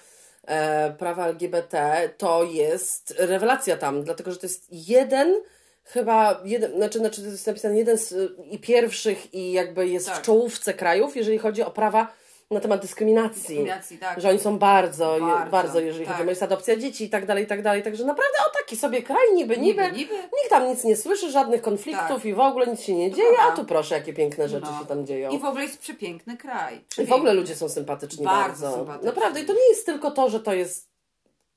prawa 0.98 1.26
LGBT 1.26 2.08
to 2.18 2.44
jest 2.44 3.14
rewelacja 3.18 3.76
tam, 3.76 4.02
dlatego 4.04 4.32
że 4.32 4.36
to 4.36 4.46
jest 4.46 4.66
jeden, 4.70 5.42
chyba 5.84 6.40
jeden, 6.44 6.76
znaczy, 6.76 6.98
znaczy 6.98 7.22
to 7.22 7.28
jest 7.28 7.46
napisane 7.46 7.78
jeden 7.78 7.98
z 7.98 8.32
i 8.50 8.58
pierwszych 8.58 9.34
i 9.34 9.52
jakby 9.52 9.88
jest 9.88 10.08
w 10.10 10.12
Tak. 10.12 10.22
czołówce 10.22 10.74
krajów, 10.74 11.16
jeżeli 11.16 11.38
chodzi 11.38 11.62
o 11.62 11.70
prawa 11.70 12.12
na 12.50 12.60
temat 12.60 12.80
dyskryminacji. 12.82 13.40
Dyskryminacji, 13.40 13.98
tak. 13.98 14.20
Że 14.20 14.28
oni 14.28 14.38
są 14.38 14.58
bardzo, 14.58 15.04
bardzo, 15.06 15.26
Bardzo, 15.26 15.50
bardzo 15.50 15.80
jeżeli 15.80 16.06
tak. 16.06 16.14
chodzi 16.16 16.26
o 16.26 16.30
jest 16.30 16.42
adopcja 16.42 16.76
dzieci 16.76 17.04
i 17.04 17.10
tak 17.10 17.26
dalej, 17.26 17.44
i 17.44 17.46
tak 17.46 17.62
dalej. 17.62 17.82
Także 17.82 18.04
naprawdę 18.04 18.38
o 18.48 18.58
taki 18.58 18.76
sobie 18.76 19.02
kraj 19.02 19.34
niby, 19.34 19.56
niby. 19.58 19.82
Niby, 19.82 19.96
niby. 19.98 20.14
Nikt 20.14 20.50
tam 20.50 20.68
nic 20.68 20.84
nie 20.84 20.96
słyszy, 20.96 21.30
żadnych 21.30 21.62
konfliktów 21.62 22.08
Tak. 22.16 22.24
i 22.24 22.34
w 22.34 22.40
ogóle 22.40 22.66
nic 22.66 22.80
się 22.80 22.94
nie 22.94 23.10
dzieje, 23.12 23.36
a 23.42 23.56
tu 23.56 23.64
proszę, 23.64 23.94
jakie 23.94 24.12
piękne 24.12 24.48
rzeczy 24.48 24.66
No. 24.72 24.78
się 24.80 24.86
tam 24.86 25.06
dzieją. 25.06 25.30
I 25.30 25.38
w 25.38 25.44
ogóle 25.44 25.62
jest 25.64 25.78
przepiękny 25.78 26.36
kraj. 26.36 26.84
I 26.98 27.06
w 27.06 27.12
ogóle 27.12 27.34
ludzie 27.34 27.54
są 27.56 27.68
sympatyczni 27.68 28.24
bardzo. 28.24 28.62
Bardzo 28.66 28.76
sympatyczni. 28.78 29.06
Naprawdę. 29.06 29.40
I 29.40 29.44
to 29.46 29.52
nie 29.52 29.68
jest 29.68 29.86
tylko 29.86 30.10
to, 30.10 30.30
że 30.30 30.40
to 30.40 30.52
jest, 30.54 30.88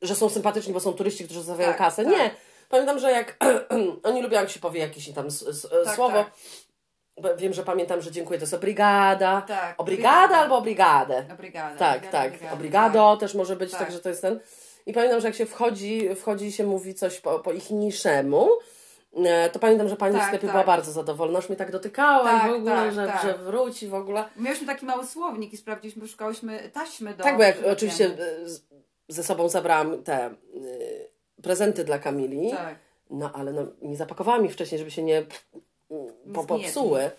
że 0.01 0.15
są 0.15 0.29
sympatyczni, 0.29 0.73
bo 0.73 0.79
są 0.79 0.93
turyści, 0.93 1.23
którzy 1.25 1.39
zostawiają 1.39 1.69
Tak, 1.69 1.77
kasę. 1.77 2.03
tak. 2.03 2.13
Nie. 2.13 2.31
Pamiętam, 2.69 2.99
że 2.99 3.11
jak 3.11 3.37
oni 4.03 4.21
lubią, 4.21 4.39
jak 4.39 4.49
się 4.49 4.59
powie 4.59 4.79
jakieś 4.79 5.11
tam 5.13 5.25
Tak, 5.85 5.95
słowo. 5.95 6.25
Tak. 7.22 7.38
Wiem, 7.38 7.53
że 7.53 7.64
pamiętam, 7.64 8.01
że 8.01 8.11
dziękuję, 8.11 8.39
to 8.39 8.43
jest 8.43 8.53
obrigada. 8.53 9.41
Tak, 9.41 9.76
Obrigada 9.78 10.38
albo 10.38 10.57
obrigadę. 10.57 11.26
Obrigada. 11.34 11.76
Tak, 11.78 12.07
tak. 12.07 12.34
Obrigado 12.53 13.18
też 13.18 13.36
może 13.36 13.55
być, 13.55 13.72
Tak. 13.72 13.80
także 13.80 13.99
to 13.99 14.09
jest 14.09 14.22
ten. 14.22 14.39
I 14.86 14.93
pamiętam, 14.93 15.22
że 15.22 15.28
jak 15.28 15.36
się 15.36 15.45
wchodzi, 15.45 16.16
wchodzi 16.16 16.45
i 16.45 16.51
się 16.51 16.64
mówi 16.64 16.93
coś 16.95 17.20
po, 17.20 17.39
po 17.39 17.51
ich 17.51 17.70
niszemu, 17.72 18.49
e, 19.26 19.49
to 19.49 19.59
pamiętam, 19.59 19.89
że 19.89 19.95
pani 19.95 20.16
w 20.16 20.18
Tak, 20.18 20.28
sklepie 20.28 20.47
tak. 20.47 20.53
była 20.53 20.64
bardzo 20.64 20.91
zadowolona, 20.91 21.39
już 21.39 21.49
mnie 21.49 21.55
tak 21.55 21.72
dotykała 21.72 22.24
Tak, 22.24 22.45
i 22.47 22.51
w 22.51 22.53
ogóle, 22.53 22.76
tak, 22.76 22.93
że, 22.93 23.07
tak. 23.07 23.22
że 23.22 23.34
wróci 23.38 23.88
w 23.88 23.93
ogóle. 23.93 24.26
Mieliśmy 24.36 24.68
taki 24.68 24.86
mały 24.86 25.05
słownik 25.05 25.53
i 25.53 25.57
sprawdziliśmy, 25.57 26.07
szukałyśmy 26.07 26.70
taśmy 26.74 27.14
do... 27.14 27.24
Tak, 27.24 27.38
bo 27.38 27.43
jak 27.43 27.57
oczywiście 27.72 28.05
e, 28.05 28.16
ze 29.07 29.24
sobą 29.24 29.49
zabrałam 29.49 30.03
te 30.03 30.26
e, 30.26 30.34
prezenty 31.43 31.84
dla 31.84 31.99
Kamili, 31.99 32.51
Tak. 32.51 32.76
no 33.09 33.32
ale 33.34 33.53
no, 33.53 33.61
nie 33.82 33.95
zapakowałam 33.95 34.45
ich 34.45 34.53
wcześniej, 34.53 34.80
żeby 34.80 34.91
się 34.91 35.03
nie 35.03 35.26
po, 36.33 36.43
popsuły. 36.43 37.11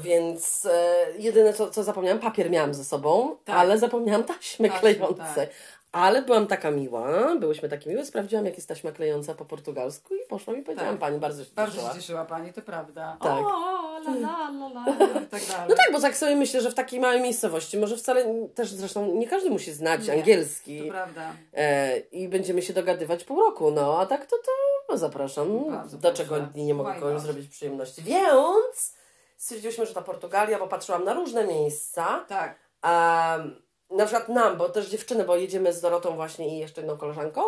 Więc 0.00 0.66
e, 0.66 1.04
jedyne 1.18 1.52
co, 1.52 1.70
co 1.70 1.84
zapomniałam, 1.84 2.18
papier 2.20 2.50
miałam 2.50 2.74
ze 2.74 2.84
sobą, 2.84 3.36
Tak. 3.44 3.56
ale 3.56 3.78
zapomniałam 3.78 4.24
taśmy 4.24 4.68
Taśmy, 4.68 4.94
klejące. 4.94 5.22
tak. 5.36 5.48
Ale 5.92 6.22
byłam 6.22 6.46
taka 6.46 6.70
miła, 6.70 7.36
byłyśmy 7.40 7.68
takie 7.68 7.90
miłe, 7.90 8.06
sprawdziłam 8.06 8.44
jak 8.46 8.54
jest 8.56 8.68
taśma 8.68 8.92
klejąca 8.92 9.34
po 9.34 9.44
portugalsku 9.44 10.14
i 10.14 10.18
poszłam 10.28 10.58
i 10.58 10.62
powiedziałam 10.62 10.90
Tak. 10.94 11.00
pani, 11.00 11.18
bardzo 11.18 11.44
się 11.44 11.50
Bardzo 11.54 11.74
cieszyła. 11.74 11.92
się 11.94 12.00
cieszyła 12.00 12.24
Pani, 12.24 12.52
to 12.52 12.62
prawda. 12.62 13.16
Tak. 13.22 13.44
O, 13.46 13.98
la, 14.04 14.10
la, 14.12 14.48
la, 14.50 14.66
la, 14.68 15.20
i 15.22 15.26
tak 15.36 15.46
dalej. 15.46 15.66
No 15.68 15.74
tak, 15.76 15.92
bo 15.92 16.00
tak 16.00 16.16
sobie 16.16 16.36
myślę, 16.36 16.60
że 16.60 16.70
w 16.70 16.74
takiej 16.74 17.00
małej 17.00 17.20
miejscowości 17.20 17.78
może 17.78 17.96
wcale 17.96 18.24
też 18.54 18.70
zresztą 18.72 19.14
nie 19.14 19.26
każdy 19.28 19.50
musi 19.50 19.72
znać 19.72 20.06
Nie, 20.06 20.12
angielski. 20.12 20.82
To 20.82 20.88
prawda. 20.88 21.32
E, 21.54 21.98
I 21.98 22.28
będziemy 22.28 22.62
się 22.62 22.72
dogadywać 22.72 23.24
pół 23.24 23.40
roku, 23.40 23.70
no 23.70 24.00
a 24.00 24.06
tak 24.06 24.26
to 24.26 24.36
to 24.36 24.52
no, 24.92 24.98
zapraszam. 24.98 25.70
Bardzo 25.70 25.98
Do 25.98 26.12
proszę. 26.12 26.48
nie 26.54 26.74
mogę 26.74 26.94
komuś 27.00 27.20
zrobić 27.20 27.48
przyjemności. 27.48 28.02
Więc 28.02 28.94
stwierdziłyśmy, 29.36 29.86
że 29.86 29.94
ta 29.94 30.02
Portugalia, 30.02 30.58
bo 30.58 30.68
patrzyłam 30.68 31.04
na 31.04 31.14
różne 31.14 31.46
miejsca. 31.46 32.24
Tak. 32.28 32.58
Um, 32.84 33.62
na 33.90 34.06
przykład 34.06 34.28
nam, 34.28 34.56
bo 34.56 34.68
też 34.68 34.88
dziewczyny, 34.88 35.24
bo 35.24 35.36
jedziemy 35.36 35.72
z 35.72 35.80
Dorotą 35.80 36.14
właśnie 36.16 36.56
i 36.56 36.58
jeszcze 36.58 36.80
jedną 36.80 36.96
koleżanką. 36.96 37.42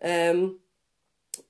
Em, 0.00 0.60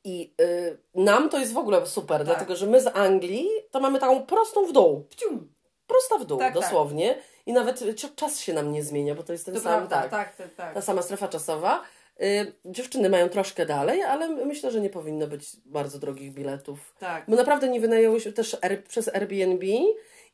I 0.05 0.35
y, 0.41 0.79
nam 0.95 1.31
to 1.31 1.39
jest 1.39 1.53
w 1.53 1.59
ogóle 1.59 1.87
super, 1.87 2.19
Tak. 2.19 2.27
dlatego 2.27 2.57
że 2.57 2.67
my 2.67 2.81
z 2.81 2.97
Anglii 2.97 3.49
to 3.71 3.81
mamy 3.81 3.99
taką 3.99 4.27
prostą 4.27 4.67
w 4.67 4.73
dół. 4.73 5.07
Pcium. 5.11 5.53
Prosta 5.87 6.19
w 6.19 6.25
dół, 6.25 6.39
Tak, 6.39 6.55
tak. 6.55 6.63
dosłownie. 6.63 7.19
I 7.47 7.53
nawet 7.53 7.83
y, 7.83 7.95
czas 8.17 8.41
się 8.41 8.53
nam 8.53 8.73
nie 8.73 8.83
zmienia, 8.83 9.15
bo 9.15 9.23
to 9.23 9.33
jest 9.33 9.45
ten 9.45 9.55
To 9.55 9.61
sam. 9.61 9.87
prawda, 9.89 10.09
tak, 10.09 10.37
tak, 10.37 10.55
tak. 10.55 10.75
Ta 10.75 10.83
sama 10.83 11.03
strefa 11.03 11.29
czasowa. 11.29 11.83
Y, 12.21 12.53
dziewczyny 12.65 13.11
mają 13.11 13.29
troszkę 13.29 13.67
dalej, 13.67 14.03
ale 14.03 14.29
myślę, 14.29 14.71
że 14.71 14.81
nie 14.81 14.91
powinno 14.91 15.27
być 15.27 15.51
bardzo 15.65 15.99
drogich 15.99 16.33
biletów. 16.33 16.95
Tak. 16.99 17.25
Bo 17.29 17.37
naprawdę 17.37 17.69
nie 17.69 17.81
wynajęłyśmy 17.81 18.33
też 18.33 18.57
Air, 18.63 18.85
przez 18.85 19.09
Airbnb 19.09 19.67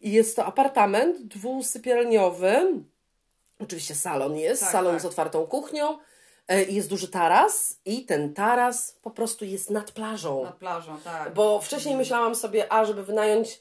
i 0.00 0.12
jest 0.12 0.36
to 0.36 0.44
apartament 0.44 1.22
dwusypialniowy. 1.22 2.72
Oczywiście 3.62 3.94
salon 3.94 4.36
jest, 4.36 4.62
Tak, 4.62 4.72
salon 4.72 4.92
tak. 4.92 5.02
z 5.02 5.04
otwartą 5.04 5.46
kuchnią. 5.46 5.98
e, 6.48 6.62
Jest 6.64 6.88
duży 6.88 7.08
taras 7.08 7.78
i 7.84 8.04
ten 8.06 8.34
taras 8.34 8.98
po 9.02 9.10
prostu 9.10 9.44
jest 9.44 9.70
nad 9.70 9.90
plażą. 9.90 10.44
Nad 10.44 10.56
plażą, 10.56 10.98
tak. 11.04 11.34
Bo 11.34 11.60
wcześniej 11.60 11.96
myślałam 11.96 12.34
sobie, 12.34 12.72
a 12.72 12.84
żeby 12.84 13.02
wynająć, 13.04 13.60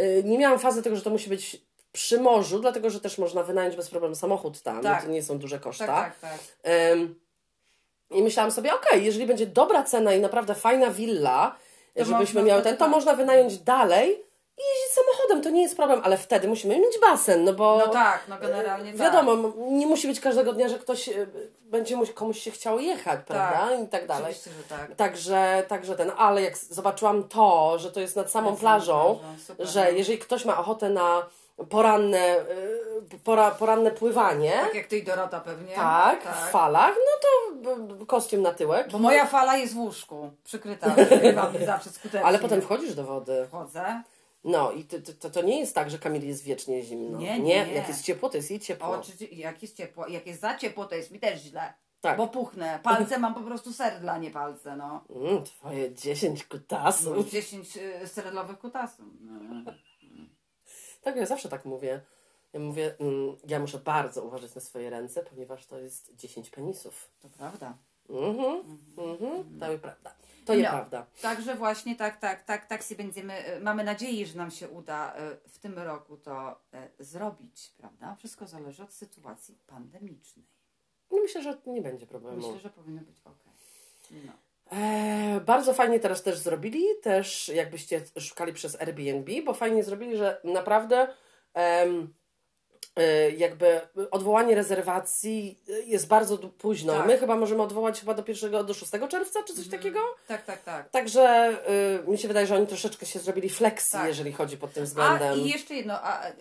y, 0.00 0.22
nie 0.24 0.38
miałam 0.38 0.58
fazy 0.58 0.82
tego, 0.82 0.96
że 0.96 1.02
to 1.02 1.10
musi 1.10 1.28
być 1.28 1.62
przy 1.92 2.20
morzu, 2.20 2.58
dlatego 2.60 2.90
że 2.90 3.00
też 3.00 3.18
można 3.18 3.42
wynająć 3.42 3.76
bez 3.76 3.90
problemu 3.90 4.14
samochód 4.14 4.62
tam, 4.62 4.82
Tak. 4.82 5.04
to 5.04 5.10
nie 5.10 5.22
są 5.22 5.38
duże 5.38 5.58
koszta. 5.60 5.86
tak, 5.86 6.18
tak, 6.20 6.30
tak. 6.30 6.40
I 8.10 8.22
myślałam 8.22 8.50
sobie, 8.52 8.74
okej, 8.74 9.04
jeżeli 9.04 9.26
będzie 9.26 9.46
dobra 9.46 9.82
cena 9.82 10.14
i 10.14 10.20
naprawdę 10.20 10.54
fajna 10.54 10.90
willa, 10.90 11.56
To 11.98 12.04
żebyśmy 12.04 12.42
miały 12.42 12.62
ten, 12.62 12.74
to 12.76 12.84
tak. 12.84 12.90
można 12.90 13.14
wynająć 13.14 13.58
dalej 13.58 14.10
i 14.58 14.62
jeździć 14.62 14.92
samochodem, 14.94 15.42
to 15.42 15.50
nie 15.50 15.62
jest 15.62 15.76
problem, 15.76 16.00
ale 16.04 16.18
wtedy 16.18 16.48
musimy 16.48 16.78
mieć 16.78 16.98
basen, 17.00 17.44
no 17.44 17.52
bo 17.52 17.78
No 17.86 17.92
tak, 17.92 18.20
no 18.28 18.38
generalnie 18.38 18.90
tak. 18.92 19.00
wiadomo, 19.00 19.32
m- 19.32 19.52
nie 19.78 19.86
musi 19.86 20.08
być 20.08 20.20
każdego 20.20 20.52
dnia, 20.52 20.68
że 20.68 20.78
ktoś 20.78 21.08
e, 21.08 21.26
będzie 21.62 21.96
mu, 21.96 22.06
komuś 22.06 22.38
się 22.42 22.50
chciało 22.50 22.80
jechać, 22.80 23.20
prawda? 23.26 23.74
I 23.84 23.88
tak 23.88 24.06
dalej. 24.06 24.34
Tak. 24.68 24.94
Także, 24.96 25.64
także 25.68 25.96
ten, 25.96 26.12
ale 26.16 26.42
jak 26.42 26.56
zobaczyłam 26.58 27.28
to, 27.28 27.78
że 27.78 27.92
to 27.92 28.00
jest 28.00 28.16
nad 28.16 28.30
samą 28.30 28.50
Nad 28.50 28.58
samą 28.58 28.60
plażą, 28.60 29.18
plażą, 29.20 29.38
super, 29.46 29.66
że 29.66 29.84
no. 29.84 29.98
jeżeli 29.98 30.18
ktoś 30.18 30.44
ma 30.44 30.58
ochotę 30.58 30.90
na 30.90 31.26
poranne, 31.68 32.36
y, 33.12 33.18
pora, 33.24 33.50
poranne 33.50 33.90
pływanie, 33.90 34.52
Tak 34.52 34.74
jak 34.74 34.86
ty 34.86 34.98
i 34.98 35.02
Dorota 35.02 35.40
pewnie. 35.40 35.74
tak, 35.74 36.22
w 36.22 36.50
falach, 36.50 36.94
no 36.96 37.12
to 37.22 37.76
b- 37.76 38.06
kostium 38.06 38.42
na 38.42 38.54
tyłek. 38.54 38.90
Bo 38.92 38.98
moja 38.98 39.26
fala 39.26 39.56
jest 39.56 39.74
w 39.74 39.78
łóżku, 39.78 40.30
przykryta, 40.44 40.94
zawsze 41.66 41.90
skutecznie. 41.90 42.24
Ale 42.26 42.38
potem 42.38 42.62
wchodzisz 42.62 42.94
do 42.94 43.04
wody. 43.04 43.44
Wchodzę. 43.48 44.02
No 44.44 44.72
i 44.72 44.84
to, 44.84 44.96
to, 45.20 45.30
to 45.30 45.42
nie 45.42 45.58
jest 45.60 45.74
tak, 45.74 45.90
że 45.90 45.98
Kamil 45.98 46.26
jest 46.28 46.42
wiecznie 46.44 46.82
zimno. 46.82 47.18
Nie, 47.18 47.38
nie, 47.40 47.66
nie. 47.66 47.74
Jak 47.74 47.88
jest 47.88 48.04
ciepło, 48.04 48.28
to 48.28 48.36
jest 48.36 48.50
jej 48.50 48.60
ciepło. 48.60 48.88
O, 48.88 48.98
czy, 49.02 49.24
jak 49.26 49.62
jest 49.62 49.76
ciepło, 49.76 50.06
jak 50.08 50.26
jest 50.26 50.40
za 50.40 50.54
ciepło, 50.58 50.84
to 50.84 50.94
jest 50.94 51.10
mi 51.10 51.20
też 51.20 51.40
źle. 51.40 51.72
Tak. 52.00 52.16
Bo 52.16 52.28
puchnę. 52.28 52.80
Palce 52.82 53.18
mam 53.18 53.34
po 53.34 53.40
prostu 53.40 53.72
serdla, 53.72 54.18
nie 54.18 54.30
palce, 54.30 54.76
no. 54.76 55.04
Mm, 55.16 55.44
twoje 55.44 55.94
10 55.94 56.44
kutasów. 56.44 57.30
10 57.30 57.76
y, 57.76 58.08
serdelowych 58.08 58.58
kutasów. 58.58 59.06
No. 59.20 59.72
Tak, 61.00 61.16
ja 61.16 61.26
zawsze 61.26 61.48
tak 61.48 61.64
mówię. 61.64 62.00
Ja 62.52 62.60
mówię, 62.60 62.94
mm, 62.98 63.36
ja 63.48 63.58
muszę 63.58 63.78
bardzo 63.78 64.24
uważać 64.24 64.54
na 64.54 64.60
swoje 64.60 64.90
ręce, 64.90 65.22
ponieważ 65.22 65.66
to 65.66 65.78
jest 65.78 66.14
10 66.16 66.50
penisów. 66.50 67.10
To 67.20 67.28
prawda. 67.28 67.76
Mhm, 68.08 68.78
mhm, 68.98 69.58
to 69.60 69.70
jest 69.70 69.82
prawda. 69.82 70.14
To 70.44 70.54
jest 70.54 70.64
No. 70.64 70.70
prawda. 70.78 71.06
Także 71.22 71.54
właśnie 71.54 71.96
tak, 71.96 72.20
tak, 72.20 72.44
tak, 72.44 72.66
tak 72.66 72.82
się 72.82 72.94
będziemy, 72.94 73.56
y, 73.56 73.60
mamy 73.60 73.84
nadzieję, 73.84 74.26
że 74.26 74.38
nam 74.38 74.50
się 74.50 74.68
uda 74.68 75.14
y, 75.44 75.48
w 75.48 75.58
tym 75.58 75.78
roku 75.78 76.16
to 76.16 76.60
y, 77.00 77.04
zrobić, 77.04 77.72
prawda? 77.78 78.14
Wszystko 78.14 78.46
zależy 78.46 78.82
od 78.82 78.92
sytuacji 78.92 79.58
pandemicznej. 79.66 80.44
No 81.10 81.18
myślę, 81.22 81.42
że 81.42 81.58
nie 81.66 81.82
będzie 81.82 82.06
problemu. 82.06 82.36
Myślę, 82.36 82.58
że 82.58 82.70
powinno 82.70 83.02
być 83.02 83.20
ok. 83.24 83.44
No. 84.10 84.32
Eee, 84.70 85.40
bardzo 85.40 85.74
fajnie 85.74 86.00
teraz 86.00 86.22
też 86.22 86.38
zrobili, 86.38 86.84
też 87.02 87.48
jakbyście 87.48 88.00
szukali 88.18 88.52
przez 88.52 88.80
Airbnb, 88.80 89.32
bo 89.44 89.54
fajnie 89.54 89.84
zrobili, 89.84 90.16
że 90.16 90.40
naprawdę 90.44 91.08
em, 91.54 92.14
y, 92.98 93.32
jakby 93.36 93.80
odwołanie 94.10 94.54
rezerwacji 94.54 95.60
jest 95.84 96.06
bardzo 96.08 96.36
d- 96.36 96.48
późno. 96.58 96.92
Tak. 96.92 97.06
My 97.06 97.18
chyba 97.18 97.36
możemy 97.36 97.62
odwołać 97.62 98.00
chyba 98.00 98.14
do 98.14 98.22
1 98.28 98.66
do 98.66 98.74
6 98.74 98.92
czerwca, 99.08 99.42
czy 99.42 99.54
coś 99.54 99.68
takiego? 99.68 100.00
Tak, 100.28 100.44
tak, 100.44 100.62
tak. 100.62 100.90
Także 100.90 101.56
y, 102.06 102.10
mi 102.10 102.18
się 102.18 102.28
wydaje, 102.28 102.46
że 102.46 102.56
oni 102.56 102.66
troszeczkę 102.66 103.06
się 103.06 103.18
zrobili 103.18 103.48
flexi, 103.50 103.92
Tak. 103.92 104.06
jeżeli 104.08 104.32
chodzi 104.32 104.56
pod 104.56 104.72
tym 104.72 104.82
A 104.82 104.86
względem. 104.86 105.38
i 105.38 105.48
jeszcze 105.48 105.74
jedno, 105.74 106.02
a, 106.02 106.24
e, 106.28 106.32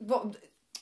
bo 0.00 0.24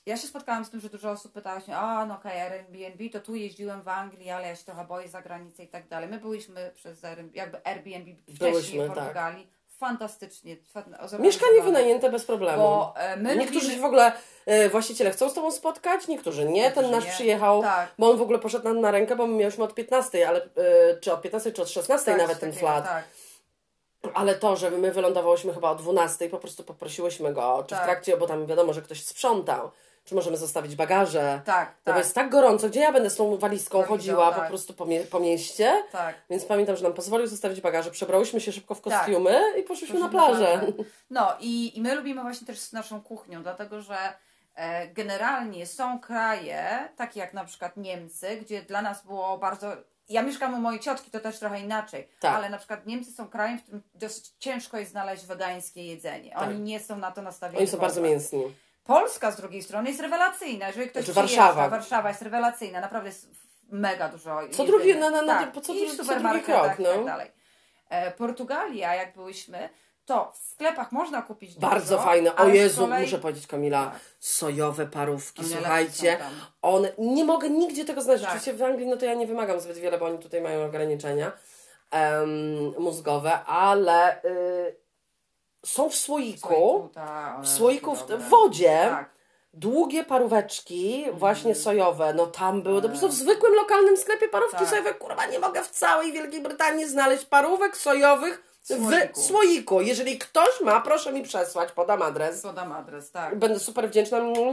ja 0.06 0.16
się 0.16 0.26
spotkałam 0.28 0.64
z 0.64 0.70
tym, 0.70 0.80
że 0.80 0.88
dużo 0.88 1.10
osób 1.10 1.32
pytało 1.32 1.60
się, 1.60 1.74
a 1.76 2.06
no 2.06 2.14
okej, 2.14 2.40
Airbnb, 2.40 3.08
to 3.12 3.20
tu 3.20 3.34
jeździłem 3.34 3.82
w 3.82 3.88
Anglii, 3.88 4.30
ale 4.30 4.48
ja 4.48 4.56
się 4.56 4.64
trochę 4.64 4.84
boję 4.84 5.08
za 5.08 5.22
granicę 5.22 5.62
i 5.64 5.68
tak 5.68 5.88
dalej. 5.88 6.08
My 6.08 6.18
byliśmy 6.18 6.70
przez 6.74 7.04
Airbnb, 7.04 7.36
jakby 7.38 7.66
Airbnb 7.66 8.12
wcześniej 8.22 8.50
Byłyśmy, 8.50 8.84
w 8.84 8.88
tak. 8.88 8.96
Portugalii. 8.96 9.50
Fantastycznie. 9.78 10.56
fa- 10.72 11.18
Mieszkanie 11.18 11.62
wynajęte 11.62 12.10
bez 12.10 12.24
problemu. 12.24 12.62
Bo 12.62 12.94
e, 12.96 13.16
my 13.16 13.36
Niektórzy 13.36 13.54
lubimy... 13.60 13.74
się 13.74 13.80
w 13.80 13.84
ogóle, 13.84 14.12
e, 14.46 14.68
właściciele 14.68 15.10
chcą 15.10 15.28
z 15.28 15.34
Tobą 15.34 15.50
spotkać, 15.52 16.08
niektórzy 16.08 16.44
nie. 16.44 16.50
Ten 16.50 16.62
Niektórzy 16.62 16.90
nasz 16.90 17.04
nie. 17.04 17.10
przyjechał, 17.10 17.62
Tak. 17.62 17.94
bo 17.98 18.10
on 18.10 18.16
w 18.18 18.22
ogóle 18.22 18.38
poszedł 18.38 18.64
nam 18.64 18.80
na 18.80 18.90
rękę, 18.90 19.16
bo 19.16 19.26
my 19.26 19.34
mieliśmy 19.34 19.64
od 19.64 19.74
15, 19.74 20.28
ale, 20.28 20.40
e, 20.44 20.48
czy 21.00 21.12
od 21.12 21.22
15, 21.22 21.52
czy 21.52 21.62
od 21.62 21.68
16 21.68 22.10
Tak, 22.12 22.20
nawet 22.20 22.40
ten 22.40 22.52
flat. 22.52 22.84
Tak. 22.84 23.04
Ale 24.14 24.34
to, 24.34 24.56
że 24.56 24.70
my 24.70 24.92
wylądowałyśmy 24.92 25.54
chyba 25.54 25.70
o 25.70 25.74
12, 25.74 26.28
po 26.28 26.38
prostu 26.38 26.64
poprosiłyśmy 26.64 27.32
go, 27.32 27.64
czy 27.68 27.74
w 27.74 27.78
Tak. 27.78 27.86
trakcie, 27.86 28.16
bo 28.16 28.26
tam 28.26 28.46
wiadomo, 28.46 28.72
że 28.72 28.82
ktoś 28.82 29.04
sprzątał, 29.04 29.70
czy 30.04 30.14
możemy 30.14 30.36
zostawić 30.36 30.76
bagaże. 30.76 31.40
Tak, 31.44 31.68
No 31.68 31.74
tak. 31.84 31.94
bo 31.94 31.98
jest 31.98 32.14
tak 32.14 32.30
gorąco, 32.30 32.68
gdzie 32.68 32.80
ja 32.80 32.92
będę 32.92 33.10
z 33.10 33.16
tą 33.16 33.36
walizką 33.36 33.78
Walizą, 33.78 33.88
chodziła 33.94 34.30
tak. 34.32 34.42
po 34.42 34.48
prostu 34.48 34.74
po, 34.74 34.86
mie- 34.86 35.04
po 35.04 35.20
mieście. 35.20 35.72
tak. 35.92 36.14
Więc 36.30 36.44
pamiętam, 36.44 36.76
że 36.76 36.82
nam 36.82 36.92
pozwolił 36.92 37.26
zostawić 37.26 37.60
bagaże, 37.60 37.90
przebrałyśmy 37.90 38.40
się 38.40 38.52
szybko 38.52 38.74
w 38.74 38.80
kostiumy 38.80 39.40
i 39.60 39.62
poszliśmy 39.62 40.00
na 40.00 40.08
plażę. 40.08 40.60
No 41.10 41.36
i, 41.40 41.78
i 41.78 41.82
my 41.82 41.94
lubimy 41.94 42.22
właśnie 42.22 42.46
też 42.46 42.58
z 42.60 42.72
naszą 42.72 43.00
kuchnią, 43.02 43.42
dlatego 43.42 43.80
że 43.82 43.96
e, 44.54 44.88
generalnie 44.88 45.66
są 45.66 46.00
kraje, 46.00 46.88
takie 46.96 47.20
jak 47.20 47.34
na 47.34 47.44
przykład 47.44 47.76
Niemcy, 47.76 48.36
gdzie 48.36 48.62
dla 48.62 48.82
nas 48.82 49.06
było 49.06 49.38
bardzo. 49.38 49.72
Ja 50.08 50.22
mieszkam 50.22 50.54
u 50.54 50.58
mojej 50.58 50.80
ciotki, 50.80 51.10
to 51.10 51.20
też 51.20 51.38
trochę 51.38 51.60
inaczej, 51.60 52.08
Tak. 52.20 52.34
ale 52.36 52.50
na 52.50 52.58
przykład 52.58 52.86
Niemcy 52.86 53.12
są 53.12 53.28
krajem, 53.28 53.58
w 53.58 53.62
którym 53.62 53.82
dosyć 53.94 54.30
ciężko 54.38 54.78
jest 54.78 54.90
znaleźć 54.90 55.26
wegańskie 55.26 55.86
jedzenie. 55.86 56.36
Oni 56.36 56.52
Tak. 56.54 56.62
nie 56.62 56.80
są 56.80 56.98
na 56.98 57.10
to 57.10 57.22
nastawieni. 57.22 57.58
Oni 57.58 57.68
są 57.68 57.78
bardzo 57.78 58.00
mięsni. 58.00 58.42
Polska 58.84 59.30
z 59.30 59.36
drugiej 59.36 59.62
strony 59.62 59.88
jest 59.88 60.00
rewelacyjna. 60.02 60.66
Jeżeli 60.66 60.88
ktoś 60.90 61.04
Znaczy 61.04 61.20
przyjeżdża, 61.26 61.42
Warszawa. 61.46 61.68
Warszawa 61.68 62.08
jest 62.08 62.22
rewelacyjna, 62.22 62.80
naprawdę 62.80 63.08
jest 63.08 63.28
mega 63.70 64.08
dużo 64.08 64.40
Co 64.52 64.64
drugi- 64.64 64.94
na- 64.94 65.10
na- 65.10 65.22
na- 65.22 65.38
tak. 65.38 65.52
po 65.52 65.60
co 65.60 65.72
I 65.74 65.96
co 65.96 66.04
drugi 66.04 66.40
krok, 66.40 66.64
i 66.64 66.68
tak 66.68 66.78
no. 66.78 67.04
dalej. 67.04 67.30
E, 67.88 68.10
Portugalia, 68.10 68.94
jak 68.94 69.14
byłyśmy, 69.14 69.68
to 70.04 70.32
w 70.32 70.38
sklepach 70.38 70.92
można 70.92 71.22
kupić 71.22 71.58
Bardzo 71.58 71.94
dużo, 71.96 72.06
fajne. 72.06 72.36
O 72.36 72.48
Jezu, 72.48 72.82
kolei- 72.86 73.00
muszę 73.02 73.18
powiedzieć 73.18 73.46
Kamila, 73.46 73.86
Tak. 73.90 74.00
sojowe 74.18 74.86
parówki, 74.86 75.42
One 75.42 75.50
słuchajcie. 75.50 76.18
One, 76.62 76.92
nie 76.98 77.24
mogę 77.24 77.50
nigdzie 77.50 77.84
tego 77.84 78.02
znaleźć. 78.02 78.24
Tak. 78.24 78.30
Oczywiście 78.32 78.54
w 78.54 78.62
Anglii, 78.62 78.86
no 78.86 78.96
to 78.96 79.04
ja 79.04 79.14
nie 79.14 79.26
wymagam 79.26 79.60
zbyt 79.60 79.78
wiele, 79.78 79.98
bo 79.98 80.06
oni 80.06 80.18
tutaj 80.18 80.40
mają 80.42 80.64
ograniczenia 80.64 81.32
em, 81.90 82.74
mózgowe, 82.78 83.44
ale 83.44 84.24
y, 84.24 84.76
są 85.66 85.88
w 85.90 85.94
słoiku, 85.94 86.88
tak, 86.94 87.40
w 87.42 87.48
słoiku, 87.48 87.94
w, 87.94 87.98
dobre. 88.00 88.16
w 88.18 88.28
wodzie, 88.28 88.86
Tak. 88.90 89.10
długie 89.54 90.04
paróweczki, 90.04 91.04
właśnie 91.12 91.54
sojowe, 91.54 92.14
no 92.14 92.26
tam 92.26 92.62
były, 92.62 92.82
to 92.82 92.82
po 92.82 92.88
prostu 92.88 93.06
w 93.06 93.10
Tak. 93.10 93.18
zwykłym 93.20 93.54
lokalnym 93.54 93.96
sklepie 93.96 94.28
parówki 94.28 94.58
Tak. 94.58 94.68
sojowe, 94.68 94.94
kurwa, 94.94 95.26
nie 95.26 95.38
mogę 95.38 95.62
w 95.62 95.70
całej 95.70 96.12
Wielkiej 96.12 96.40
Brytanii 96.42 96.88
znaleźć 96.88 97.24
parówek 97.24 97.76
sojowych 97.76 98.51
w 99.14 99.18
Słoiku. 99.18 99.80
Jeżeli 99.80 100.18
ktoś 100.18 100.60
ma, 100.64 100.80
proszę 100.80 101.12
mi 101.12 101.22
przesłać, 101.22 101.72
podam 101.72 102.02
adres. 102.02 102.42
Podam 102.42 102.72
adres, 102.72 103.10
tak. 103.10 103.38
Będę 103.38 103.58
super 103.60 103.88
wdzięczna. 103.88 104.18
No, 104.20 104.52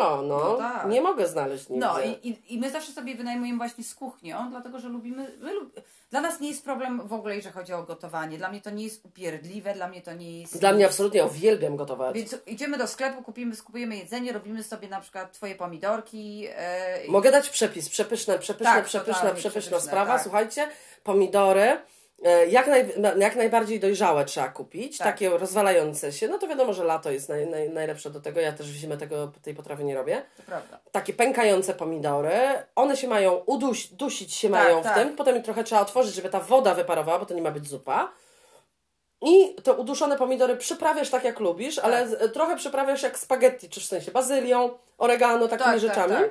no, 0.00 0.22
No 0.22 0.54
tak. 0.56 0.88
nie 0.88 1.00
mogę 1.00 1.28
znaleźć 1.28 1.68
nigdzie. 1.68 1.86
No 1.86 2.00
i, 2.00 2.28
i, 2.28 2.54
i 2.54 2.58
my 2.58 2.70
zawsze 2.70 2.92
sobie 2.92 3.14
wynajmujemy 3.14 3.58
właśnie 3.58 3.84
z 3.84 3.94
kuchnią, 3.94 4.50
dlatego 4.50 4.78
że 4.80 4.88
lubimy. 4.88 5.30
My 5.40 5.54
lub... 5.54 5.80
Dla 6.10 6.20
nas 6.20 6.40
nie 6.40 6.48
jest 6.48 6.64
problem 6.64 7.08
w 7.08 7.12
ogóle, 7.12 7.36
jeżeli 7.36 7.54
chodzi 7.54 7.72
o 7.72 7.82
gotowanie. 7.82 8.38
Dla 8.38 8.48
mnie 8.50 8.60
to 8.60 8.70
nie 8.70 8.84
jest 8.84 9.04
upierdliwe, 9.04 9.74
dla 9.74 9.88
mnie 9.88 10.02
to 10.02 10.12
nie 10.12 10.40
jest. 10.40 10.58
Dla 10.60 10.72
mnie 10.72 10.86
absolutnie 10.86 11.24
uwielbiam 11.24 11.76
gotować. 11.76 12.14
Więc 12.14 12.36
idziemy 12.46 12.78
do 12.78 12.86
sklepu, 12.86 13.22
kupimy, 13.22 13.56
skupujemy 13.56 13.96
jedzenie, 13.96 14.32
robimy 14.32 14.62
sobie 14.64 14.88
na 14.88 15.00
przykład 15.00 15.32
twoje 15.32 15.54
pomidorki. 15.54 16.40
i- 17.06 17.10
Mogę 17.10 17.30
dać 17.30 17.48
przepis. 17.50 17.88
Przepyszne, 17.88 18.38
przepyszne, 18.38 18.72
Tak, 18.74 18.84
przepyszne, 18.84 19.14
totalnie 19.14 19.40
przepyszna 19.40 19.60
przepyszne, 19.60 19.88
sprawa. 19.90 20.12
tak. 20.14 20.22
Słuchajcie, 20.22 20.68
pomidory. 21.04 21.78
E, 22.24 22.46
Jak, 22.46 22.66
naj, 22.66 22.92
na- 22.96 23.12
jak 23.14 23.36
najbardziej 23.36 23.80
dojrzałe 23.80 24.24
trzeba 24.24 24.48
kupić, 24.48 24.98
Tak. 24.98 25.06
takie 25.06 25.30
rozwalające 25.30 26.12
się. 26.12 26.28
No 26.28 26.38
to 26.38 26.48
wiadomo, 26.48 26.72
że 26.72 26.84
lato 26.84 27.10
jest 27.10 27.28
naj, 27.28 27.46
naj, 27.46 27.70
najlepsze 27.70 28.10
do 28.10 28.20
tego. 28.20 28.40
Ja 28.40 28.52
też 28.52 28.70
w 28.72 28.74
zimę 28.74 28.96
tego, 28.96 29.32
tej 29.42 29.54
potrawy 29.54 29.84
nie 29.84 29.94
robię. 29.94 30.22
To 30.36 30.42
prawda. 30.42 30.78
Takie 30.92 31.12
pękające 31.12 31.74
pomidory. 31.74 32.30
One 32.76 32.96
się 32.96 33.08
mają 33.08 33.34
uduś, 33.34 33.86
dusić 33.86 34.34
się 34.34 34.50
Tak, 34.50 34.62
mają 34.64 34.80
w 34.80 34.84
tak. 34.84 34.94
tym. 34.94 35.16
Potem 35.16 35.42
trochę 35.42 35.64
trzeba 35.64 35.80
otworzyć, 35.80 36.14
żeby 36.14 36.28
ta 36.30 36.40
woda 36.40 36.74
wyparowała, 36.74 37.18
bo 37.18 37.26
to 37.26 37.34
nie 37.34 37.42
ma 37.42 37.50
być 37.50 37.68
zupa. 37.68 38.12
I 39.22 39.54
te 39.62 39.72
uduszone 39.72 40.16
pomidory 40.16 40.56
przyprawiasz 40.56 41.10
tak 41.10 41.24
jak 41.24 41.40
lubisz, 41.40 41.78
ale 41.78 42.08
z- 42.08 42.32
trochę 42.34 42.56
przyprawiasz 42.56 43.02
jak 43.02 43.18
spaghetti, 43.18 43.68
czy 43.68 43.80
w 43.80 43.84
sensie 43.84 44.10
bazylią, 44.10 44.70
oregano, 44.98 45.48
takimi 45.48 45.58
Tak, 45.58 45.66
tak, 45.74 45.80
rzeczami. 45.80 46.14
tak. 46.14 46.30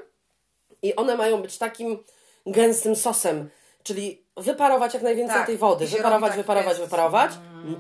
I 0.82 0.96
one 0.96 1.16
mają 1.18 1.42
być 1.42 1.58
takim 1.58 2.04
gęstym 2.46 2.96
sosem, 2.96 3.50
czyli 3.84 4.24
wyparować 4.40 4.94
jak 4.94 5.04
najwięcej 5.04 5.36
Tak. 5.38 5.46
tej 5.48 5.58
wody. 5.58 5.86
Wyparować, 5.88 6.30
tak 6.30 6.38
wyparować, 6.38 6.78
jest. 6.78 6.90
wyparować. 6.90 7.32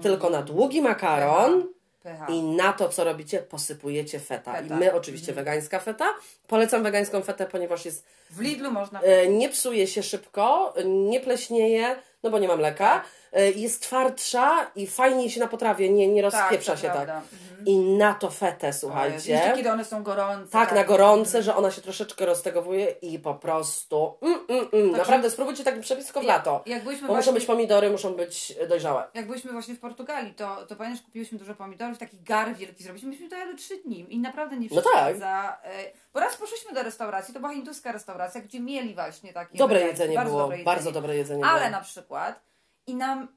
Tylko 0.02 0.30
na 0.30 0.42
długi 0.42 0.82
makaron. 0.82 1.68
Pycha. 2.04 2.26
I 2.30 2.42
na 2.44 2.74
to, 2.74 2.90
co 2.90 3.04
robicie, 3.04 3.40
posypujecie 3.40 4.20
feta. 4.20 4.54
Feta. 4.54 4.76
I 4.76 4.80
my 4.80 4.94
oczywiście 4.94 5.34
wegańska 5.34 5.80
feta. 5.80 6.06
Polecam 6.48 6.84
wegańską 6.84 7.22
fetę, 7.22 7.46
ponieważ 7.46 7.86
jest, 7.86 8.06
W 8.30 8.40
Lidlu 8.42 8.72
można. 8.72 9.02
e, 9.02 9.28
nie 9.28 9.50
psuje 9.50 9.88
się 9.88 10.04
szybko, 10.04 10.74
nie 10.86 11.20
pleśnieje, 11.20 11.96
no 12.24 12.30
bo 12.30 12.40
nie 12.40 12.48
ma 12.48 12.56
mleka. 12.56 13.04
E, 13.34 13.52
jest 13.52 13.82
twardsza 13.82 14.72
i 14.76 14.88
fajniej 14.88 15.30
się 15.30 15.40
na 15.40 15.48
potrawie, 15.48 15.90
nie, 15.90 16.08
nie 16.08 16.22
rozpieprza 16.22 16.72
to 16.72 16.78
się 16.78 16.88
tak. 16.88 16.96
prawda. 16.96 17.14
Mhm. 17.16 17.66
I 17.66 17.78
na 17.80 18.14
to 18.14 18.30
fetę, 18.30 18.68
Jeszcze 18.68 18.80
słuchajcie. 18.80 19.52
kiedy 19.56 19.72
one 19.72 19.86
są 19.86 20.04
gorące. 20.04 20.52
Tak, 20.52 20.72
na 20.72 20.84
gorące, 20.84 21.44
że 21.44 21.56
ona 21.56 21.72
się 21.72 21.82
troszeczkę 21.82 22.26
roztegowuje 22.26 22.86
i 23.02 23.20
po 23.20 23.34
prostu. 23.34 24.18
Mm, 24.22 24.40
mm, 24.50 24.68
mm. 24.74 24.92
Naprawdę, 24.92 25.30
spróbujcie 25.30 25.64
taki 25.64 25.82
przepis 25.82 26.06
tylko 26.06 26.22
w 26.22 26.24
lato. 26.24 26.64
Jak 26.66 26.84
Bo 26.84 26.92
muszą 26.92 27.08
właśnie- 27.08 27.34
być 27.34 27.46
pomidory, 27.46 27.90
muszą 27.90 28.14
być 28.14 28.54
dojrzałe. 28.70 29.04
Jak 29.14 29.28
byliśmy 29.28 29.52
właśnie 29.52 29.76
w 29.76 29.80
Portugalii, 29.80 30.34
to, 30.34 30.66
to 30.66 30.76
pamiętasz, 30.76 31.06
kupiłyśmy 31.06 31.38
dużo 31.40 31.56
pomidorów, 31.56 31.98
taki 31.98 32.18
gar 32.22 32.56
wielki 32.56 32.84
zrobiliśmy, 32.84 33.10
myśmy 33.10 33.30
to 33.30 33.36
jadły 33.38 33.56
trzy 33.56 33.78
dni 33.86 34.06
i 34.10 34.20
naprawdę 34.20 34.58
nie 34.58 34.68
No 34.72 34.82
tak. 34.82 34.92
przeszkadza. 34.94 35.58
e, 35.64 35.70
Bo 36.14 36.20
raz 36.20 36.38
poszliśmy 36.38 36.74
do 36.74 36.84
restauracji, 36.84 37.34
to 37.34 37.40
była 37.40 37.54
hinduska 37.54 37.92
restauracja, 37.92 38.42
gdzie 38.42 38.60
mieli 38.60 38.94
właśnie 38.96 39.34
takie 39.34 39.58
Dobre 39.58 39.82
jedzenie 39.82 40.16
bardzo 40.16 40.32
było, 40.32 40.42
dobre 40.44 40.64
bardzo 40.64 40.92
dobre 40.92 41.16
jedzenie 41.16 41.46
Ale 41.46 41.60
było. 41.60 41.72
na 41.72 41.82
przykład 41.82 42.40
i 42.90 42.96
nam, 42.96 43.28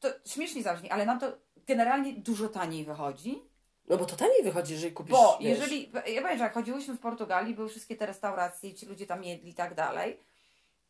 to 0.00 0.08
śmiesznie 0.26 0.62
zabrzmi, 0.62 0.90
ale 0.90 1.06
nam 1.06 1.20
to 1.20 1.32
generalnie 1.66 2.12
dużo 2.12 2.48
taniej 2.48 2.84
wychodzi, 2.84 3.42
No 3.88 3.96
bo 3.96 4.04
to 4.04 4.16
taniej 4.16 4.42
wychodzi, 4.42 4.72
jeżeli 4.72 4.92
kupisz. 4.92 5.12
bo 5.12 5.38
wiesz, 5.40 5.58
jeżeli, 5.58 5.82
ja 5.92 6.00
pamiętam, 6.02 6.38
że 6.38 6.44
jak 6.44 6.54
chodziłyśmy 6.54 6.94
w 6.94 7.00
Portugalii, 7.00 7.54
były 7.54 7.68
wszystkie 7.68 7.96
te 7.96 8.06
restauracje, 8.06 8.74
ci 8.74 8.86
ludzie 8.86 9.06
tam 9.06 9.24
jedli 9.24 9.50
i 9.50 9.54
tak 9.54 9.74
dalej, 9.74 10.18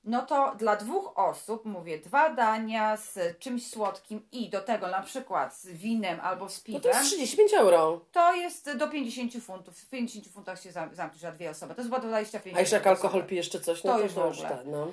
no 0.05 0.27
to 0.27 0.55
dla 0.59 0.77
dwóch 0.77 1.19
osób, 1.19 1.65
mówię, 1.65 1.99
dwa 1.99 2.31
dania 2.35 2.97
z 2.97 3.39
czymś 3.39 3.67
słodkim 3.71 4.29
i 4.33 4.51
do 4.51 4.61
tego 4.61 4.89
na 4.89 5.03
przykład 5.03 5.57
z 5.57 5.67
winem 5.69 6.21
albo 6.21 6.49
z 6.49 6.59
No 6.59 6.65
piwem, 6.65 6.81
to 6.83 6.89
jest 6.89 7.05
35 7.05 7.55
euro. 7.55 8.01
to 8.13 8.35
jest 8.35 8.73
do 8.77 8.89
50 8.89 9.33
funtów. 9.45 9.79
W 9.79 9.89
50 9.91 10.29
funtach 10.29 10.61
się 10.63 10.73
zam- 10.73 10.95
zamkniesz 10.95 11.23
na 11.23 11.33
dwie 11.33 11.51
osoby. 11.51 11.75
To 11.75 11.81
jest 11.81 11.91
chyba 11.95 12.07
25 12.07 12.57
A 12.57 12.61
jeszcze 12.61 12.77
jak 12.77 12.87
alkohol 12.87 13.25
pijesz 13.27 13.51
czy 13.51 13.61
coś, 13.61 13.85
no 13.85 13.93
To 13.93 13.99
to, 13.99 14.05
już 14.05 14.13
w 14.13 14.19
ogóle. 14.19 14.49
ten, 14.49 14.71
no. 14.71 14.93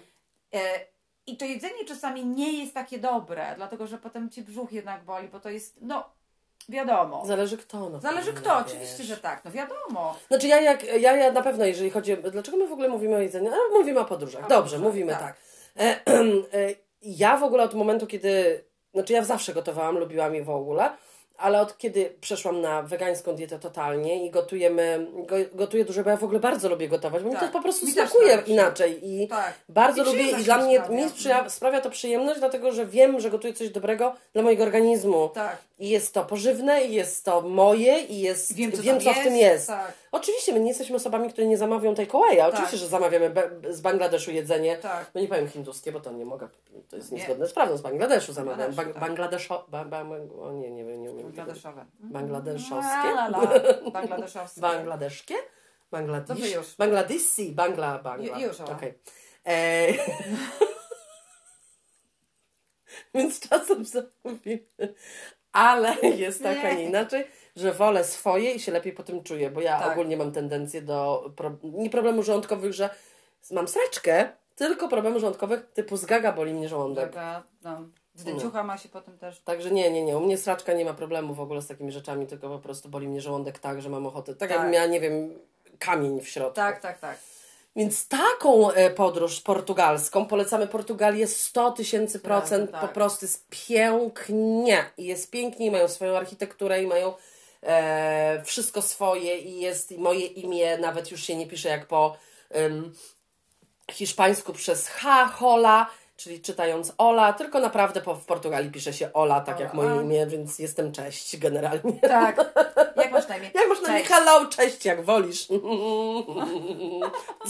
I 1.29 1.37
to 1.37 1.45
jedzenie 1.45 1.85
czasami 1.85 2.25
nie 2.25 2.53
jest 2.53 2.73
takie 2.73 2.99
dobre, 2.99 3.53
dlatego 3.55 3.87
że 3.87 3.97
potem 3.97 4.29
ci 4.29 4.41
brzuch 4.41 4.71
jednak 4.71 5.03
boli, 5.03 5.27
bo 5.27 5.39
to 5.39 5.49
jest, 5.49 5.77
no, 5.81 6.09
wiadomo. 6.69 7.25
Zależy 7.25 7.57
kto. 7.57 7.89
No, 7.89 7.99
Zależy 7.99 8.33
kto, 8.33 8.49
wiesz. 8.49 8.67
oczywiście, 8.67 9.03
że 9.03 9.17
tak, 9.17 9.45
no 9.45 9.51
wiadomo. 9.51 10.15
Znaczy 10.27 10.47
ja, 10.47 10.61
jak, 10.61 10.83
ja, 10.83 11.15
ja 11.15 11.31
na 11.31 11.41
pewno, 11.41 11.65
jeżeli 11.65 11.89
chodzi, 11.89 12.17
dlaczego 12.31 12.57
my 12.57 12.67
w 12.67 12.71
ogóle 12.71 12.89
mówimy 12.89 13.15
o 13.15 13.19
jedzeniu? 13.19 13.51
No, 13.51 13.79
mówimy 13.79 13.99
o 13.99 14.05
podróżach. 14.05 14.45
O 14.45 14.47
Dobrze, 14.47 14.77
podróżach, 14.77 14.81
mówimy 14.81 15.11
tak. 15.11 15.21
tak. 15.21 15.35
E, 15.77 15.99
e, 16.59 16.75
ja 17.01 17.37
w 17.37 17.43
ogóle 17.43 17.63
od 17.63 17.73
momentu, 17.73 18.07
kiedy, 18.07 18.63
znaczy 18.93 19.13
ja 19.13 19.23
zawsze 19.23 19.53
gotowałam, 19.53 19.97
lubiłam 19.97 20.35
je 20.35 20.43
w 20.43 20.49
ogóle, 20.49 20.89
ale 21.39 21.61
od 21.61 21.77
kiedy 21.77 22.13
przeszłam 22.21 22.61
na 22.61 22.81
wegańską 22.81 23.35
dietę 23.35 23.59
totalnie 23.59 24.25
i 24.25 24.31
gotujemy, 24.31 25.07
go, 25.27 25.35
gotuję 25.53 25.85
dużo, 25.85 26.03
bo 26.03 26.09
ja 26.09 26.17
w 26.17 26.23
ogóle 26.23 26.39
bardzo 26.39 26.69
lubię 26.69 26.87
gotować, 26.87 27.23
bo 27.23 27.29
mi 27.29 27.35
Tak. 27.35 27.45
to 27.47 27.53
po 27.57 27.61
prostu 27.63 27.85
Mi 27.85 27.91
smakuje 27.91 28.37
tak. 28.37 28.47
inaczej 28.47 28.99
i 29.03 29.27
Tak. 29.27 29.53
bardzo 29.69 30.03
I 30.03 30.05
lubię 30.05 30.31
i 30.31 30.43
dla 30.43 30.57
mi 30.57 30.63
mnie 30.63 30.75
sprawia. 30.77 30.95
mi 31.03 31.09
sprawia, 31.09 31.49
sprawia 31.49 31.81
to 31.81 31.89
przyjemność, 31.89 32.39
dlatego 32.39 32.71
że 32.71 32.85
wiem, 32.85 33.19
że 33.19 33.29
gotuję 33.29 33.53
coś 33.53 33.69
dobrego 33.69 34.15
dla 34.33 34.43
mojego 34.43 34.63
organizmu. 34.63 35.29
Tak. 35.33 35.57
I 35.79 35.89
jest 35.89 36.13
to 36.13 36.25
pożywne, 36.25 36.83
i 36.85 36.93
jest 36.93 37.25
to 37.25 37.41
moje, 37.41 37.99
i 37.99 38.19
jest, 38.19 38.53
Wiem, 38.55 38.71
co, 38.71 38.81
wiem, 38.81 39.01
co 39.01 39.13
w 39.13 39.23
tym 39.23 39.35
jest. 39.35 39.67
Tak, 39.67 39.93
Oczywiście, 40.11 40.53
my 40.53 40.59
nie 40.59 40.67
jesteśmy 40.67 40.95
osobami, 40.95 41.29
które 41.29 41.47
nie 41.47 41.57
zamawią 41.57 41.95
takeawaya. 41.95 42.39
Oczywiście, 42.41 42.71
Tak. 42.71 42.79
że 42.79 42.87
zamawiamy 42.87 43.31
z 43.69 43.81
Bangladeszu 43.81 44.31
jedzenie. 44.31 44.77
tak. 44.77 45.11
No 45.15 45.21
nie 45.21 45.27
powiem 45.27 45.47
hinduskie, 45.47 45.91
bo 45.91 45.99
to 45.99 46.11
nie 46.11 46.25
mogę, 46.25 46.49
to 46.89 46.95
jest 46.95 47.11
Nie. 47.11 47.17
niezgodne 47.17 47.47
z 47.47 47.53
prawdą. 47.53 47.77
Z 47.77 47.81
Bangladeszu 47.81 48.33
zamawiam. 48.33 48.71
Bang- 48.71 48.93
tak. 48.93 48.99
Bangladeszo... 48.99 49.65
Ba, 49.67 49.85
ba, 49.85 50.05
o 50.41 50.51
nie, 50.51 50.71
nie 50.71 50.85
wiem, 50.85 51.01
nie 51.01 51.11
umiem. 51.11 51.25
Bangladeszowe. 51.25 51.85
Bangladeszowskie? 51.99 53.07
La, 53.09 53.27
la, 53.27 53.39
la. 53.41 53.91
Bangladeszowskie. 53.91 54.61
Bangladeszkie? 54.61 55.35
Już. 56.55 56.75
Bangladeshi, 56.77 57.51
Bangla, 57.51 57.99
Bangla. 57.99 58.37
Ju- 58.37 58.47
już. 58.47 58.59
Okej. 58.61 58.93
E... 59.47 59.87
Więc 63.13 63.39
czasem 63.49 63.85
zamówimy. 63.85 64.59
Ale 65.51 65.95
jest 66.17 66.43
tak, 66.43 66.57
a 66.65 66.73
nie 66.73 66.83
inaczej, 66.83 67.25
że 67.55 67.73
wolę 67.73 68.03
swoje 68.03 68.51
i 68.51 68.59
się 68.59 68.71
lepiej 68.71 68.93
po 68.93 69.03
tym 69.03 69.23
czuję, 69.23 69.49
bo 69.51 69.61
ja 69.61 69.79
Tak. 69.79 69.91
ogólnie 69.91 70.17
mam 70.17 70.31
tendencję 70.31 70.81
do 70.81 71.29
pro... 71.35 71.51
nie 71.63 71.89
problemów 71.89 72.25
żołądkowych, 72.25 72.73
że 72.73 72.89
mam 73.51 73.67
sraczkę, 73.67 74.29
tylko 74.55 74.87
problemów 74.87 75.19
żołądkowych 75.21 75.71
typu 75.73 75.97
zgaga 75.97 76.31
boli 76.31 76.53
mnie 76.53 76.69
żołądek. 76.69 77.09
Taka, 77.13 77.43
no, 77.63 77.81
zdęciucha 78.15 78.63
ma 78.63 78.77
się 78.77 78.89
potem 78.89 79.17
też. 79.17 79.41
Także 79.41 79.71
nie, 79.71 79.91
nie, 79.91 80.03
nie. 80.03 80.17
U 80.17 80.19
mnie 80.19 80.37
sraczka 80.37 80.73
nie 80.73 80.85
ma 80.85 80.93
problemu 80.93 81.33
w 81.33 81.39
ogóle 81.39 81.61
z 81.61 81.67
takimi 81.67 81.91
rzeczami, 81.91 82.27
tylko 82.27 82.49
po 82.49 82.59
prostu 82.59 82.89
boli 82.89 83.07
mnie 83.07 83.21
żołądek 83.21 83.59
tak, 83.59 83.81
że 83.81 83.89
mam 83.89 84.05
ochotę. 84.05 84.35
Tak, 84.35 84.39
Tak. 84.39 84.49
jakbym 84.51 84.71
miała, 84.71 84.85
nie 84.85 84.99
wiem, 84.99 85.39
kamień 85.79 86.21
w 86.21 86.27
środku. 86.27 86.55
Tak, 86.55 86.81
tak, 86.81 86.99
tak. 86.99 87.17
Więc 87.75 88.07
taką 88.07 88.71
e, 88.71 88.89
podróż 88.89 89.41
portugalską 89.41 90.25
polecamy 90.25 90.67
Portugalię 90.67 91.27
100 91.27 91.71
tysięcy 91.71 92.19
procent. 92.19 92.71
tak. 92.71 92.81
Po 92.81 92.87
prostu 92.87 93.25
jest 93.25 93.47
pięknie. 93.67 94.85
I 94.97 95.05
jest 95.05 95.31
pięknie, 95.31 95.65
i 95.65 95.71
mają 95.71 95.87
swoją 95.87 96.17
architekturę, 96.17 96.83
i 96.83 96.87
mają 96.87 97.13
e, 97.63 98.41
wszystko 98.45 98.81
swoje, 98.81 99.37
i 99.37 99.59
jest 99.59 99.91
i 99.91 99.97
moje 99.97 100.25
imię, 100.25 100.77
nawet 100.77 101.11
już 101.11 101.23
się 101.23 101.35
nie 101.35 101.47
pisze 101.47 101.69
jak 101.69 101.87
po 101.87 102.17
em, 102.49 102.93
hiszpańsku 103.91 104.53
przez 104.53 104.87
H, 104.87 105.27
Hola, 105.27 105.89
czyli 106.19 106.41
czytając 106.41 106.93
Ola, 106.97 107.33
tylko 107.33 107.59
naprawdę 107.59 108.01
po, 108.01 108.15
w 108.15 108.25
Portugalii 108.25 108.71
pisze 108.71 108.93
się 108.93 109.13
Ola, 109.13 109.41
tak 109.41 109.55
Ola, 109.55 109.63
jak 109.65 109.73
moje 109.73 110.01
imię, 110.01 110.27
więc 110.27 110.59
jestem 110.59 110.91
cześć 110.91 111.37
generalnie. 111.37 111.93
Tak. 112.01 112.37
Jak 112.95 113.11
masz 113.11 113.27
na 113.27 113.37
imię? 113.37 113.51
Jak 113.53 113.67
można 113.67 113.93
nie 113.93 113.99
Cześć. 113.99 114.11
hello, 114.11 114.45
cześć, 114.45 114.85
jak 114.85 115.05
wolisz. 115.05 115.47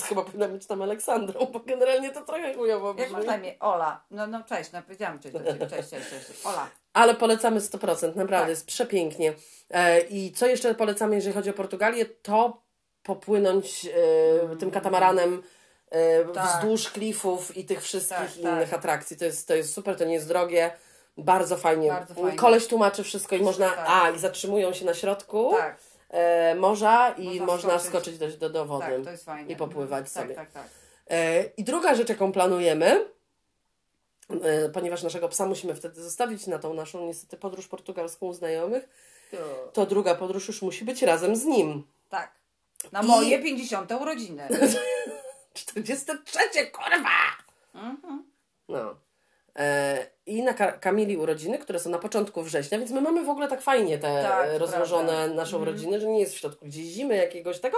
Chyba 0.09 0.21
powinna 0.23 0.47
być 0.47 0.65
tam 0.65 0.81
Aleksandrą, 0.81 1.45
bo 1.45 1.59
generalnie 1.59 2.11
to 2.11 2.21
trochę 2.21 2.53
chujowo 2.53 2.87
Jak 2.87 2.97
brzmi. 2.97 3.11
masz 3.11 3.25
na 3.25 3.37
imię? 3.37 3.55
Ola. 3.59 4.03
No, 4.11 4.27
no 4.27 4.43
cześć, 4.43 4.71
no 4.71 4.81
powiedziałam 4.81 5.19
cześć 5.19 5.33
do 5.33 5.43
ciebie. 5.43 5.67
Cześć, 5.67 5.89
cześć, 5.89 6.09
cześć. 6.09 6.45
Ola. 6.45 6.69
Ale 6.93 7.15
polecamy 7.15 7.59
100%, 7.59 8.07
naprawdę, 8.07 8.39
Tak. 8.39 8.49
jest 8.49 8.67
przepięknie. 8.67 9.33
E, 9.71 9.99
I 10.01 10.31
co 10.31 10.47
jeszcze 10.47 10.75
polecamy, 10.75 11.15
jeżeli 11.15 11.33
chodzi 11.33 11.49
o 11.49 11.53
Portugalię, 11.53 12.05
to 12.05 12.61
popłynąć 13.03 13.87
e, 14.51 14.55
tym 14.55 14.71
katamaranem 14.71 15.43
Tak. 16.33 16.57
wzdłuż 16.57 16.89
klifów 16.89 17.57
i 17.57 17.65
tych 17.65 17.81
wszystkich 17.83 18.17
Tak, 18.17 18.37
innych 18.37 18.69
tak. 18.69 18.79
atrakcji. 18.79 19.17
To 19.17 19.25
jest, 19.25 19.47
to 19.47 19.55
jest 19.55 19.73
super, 19.73 19.97
to 19.97 20.05
nie 20.05 20.13
jest 20.13 20.27
drogie. 20.27 20.71
Bardzo 21.17 21.57
fajnie. 21.57 21.89
Bardzo 21.89 22.13
fajnie. 22.13 22.37
Koleś 22.37 22.67
tłumaczy 22.67 23.03
wszystko 23.03 23.35
i 23.35 23.41
można. 23.41 23.69
Tak. 23.69 23.85
A, 23.89 24.09
i 24.09 24.19
zatrzymują 24.19 24.73
się 24.73 24.85
na 24.85 24.93
środku 24.93 25.51
Tak, 25.57 25.79
e, 26.09 26.55
morza 26.55 27.09
i 27.17 27.25
można, 27.39 27.45
Można 27.45 27.79
skoczyć, 27.79 28.17
do, 28.17 28.27
do, 28.27 28.49
do 28.49 28.65
wody. 28.65 28.85
tak, 28.85 29.03
to 29.03 29.11
jest 29.11 29.25
fajne. 29.25 29.51
I 29.51 29.55
popływać 29.55 30.13
tak, 30.13 30.23
sobie. 30.23 30.35
Tak, 30.35 30.51
tak, 30.51 30.63
E, 31.09 31.43
I 31.57 31.63
druga 31.63 31.95
rzecz, 31.95 32.09
jaką 32.09 32.31
planujemy, 32.31 33.05
e, 34.43 34.69
ponieważ 34.69 35.03
naszego 35.03 35.29
psa 35.29 35.45
musimy 35.45 35.75
wtedy 35.75 36.03
zostawić 36.03 36.47
na 36.47 36.59
tą 36.59 36.73
naszą 36.73 37.05
niestety 37.05 37.37
podróż 37.37 37.67
portugalską 37.67 38.25
u 38.25 38.33
znajomych, 38.33 38.89
tak. 39.31 39.39
to 39.73 39.85
druga 39.85 40.15
podróż 40.15 40.47
już 40.47 40.61
musi 40.61 40.85
być 40.85 41.01
razem 41.01 41.35
z 41.35 41.45
nim. 41.45 41.83
Tak. 42.09 42.31
Na 42.91 43.01
I- 43.01 43.05
moje 43.05 43.39
50 43.43 43.91
urodziny. 43.91 44.47
43, 45.65 46.39
kurwa! 46.71 47.09
Mhm. 47.75 48.23
No. 48.69 48.95
E, 49.55 50.07
I 50.25 50.43
na 50.43 50.53
Ka- 50.53 50.71
Kamili 50.71 51.17
urodziny, 51.17 51.57
które 51.59 51.79
są 51.79 51.89
na 51.89 51.99
początku 51.99 52.43
września, 52.43 52.79
więc 52.79 52.91
my 52.91 53.01
mamy 53.01 53.23
w 53.23 53.29
ogóle 53.29 53.47
tak 53.47 53.61
fajnie 53.61 53.97
te 53.97 54.23
Tak, 54.23 54.47
e, 54.49 54.57
rozłożone 54.57 55.07
prawda. 55.13 55.35
nasze 55.35 55.55
Mhm. 55.55 55.61
urodziny, 55.61 55.99
że 55.99 56.07
nie 56.07 56.19
jest 56.19 56.33
w 56.35 56.37
środku 56.37 56.65
gdzieś 56.65 56.85
zimy 56.85 57.15
jakiegoś 57.15 57.59
tego, 57.59 57.77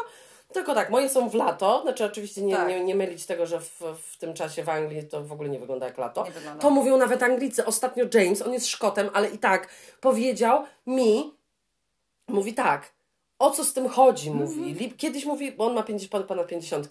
tylko 0.53 0.75
tak, 0.75 0.89
moje 0.89 1.09
są 1.09 1.29
w 1.29 1.33
lato, 1.33 1.81
znaczy 1.81 2.05
oczywiście 2.05 2.41
nie, 2.41 2.55
Tak. 2.55 2.67
nie, 2.67 2.83
nie 2.83 2.95
mylić 2.95 3.25
tego, 3.25 3.45
że 3.45 3.59
w, 3.59 3.81
w 4.01 4.17
tym 4.17 4.33
czasie 4.33 4.63
w 4.63 4.69
Anglii 4.69 5.03
to 5.07 5.23
w 5.23 5.31
ogóle 5.31 5.49
nie 5.49 5.59
wygląda 5.59 5.85
jak 5.85 5.97
lato. 5.97 6.23
Wygląda. 6.23 6.61
To 6.61 6.69
mówią 6.69 6.97
nawet 6.97 7.23
Anglicy. 7.23 7.65
Ostatnio 7.65 8.05
James, 8.13 8.41
on 8.41 8.53
jest 8.53 8.67
Szkotem, 8.67 9.09
ale 9.13 9.29
i 9.29 9.37
tak 9.37 9.67
powiedział 10.01 10.65
mi, 10.87 11.33
mówi 12.27 12.53
tak, 12.53 12.91
o 13.39 13.51
co 13.51 13.63
z 13.63 13.73
tym 13.73 13.89
chodzi, 13.89 14.31
mówi. 14.31 14.75
Lip- 14.75 14.95
Kiedyś 14.97 15.25
mówi, 15.25 15.51
bo 15.51 15.65
on 15.65 15.73
ma 15.73 15.83
50, 15.83 16.11
pon- 16.11 16.23
ponad 16.27 16.47
50, 16.47 16.89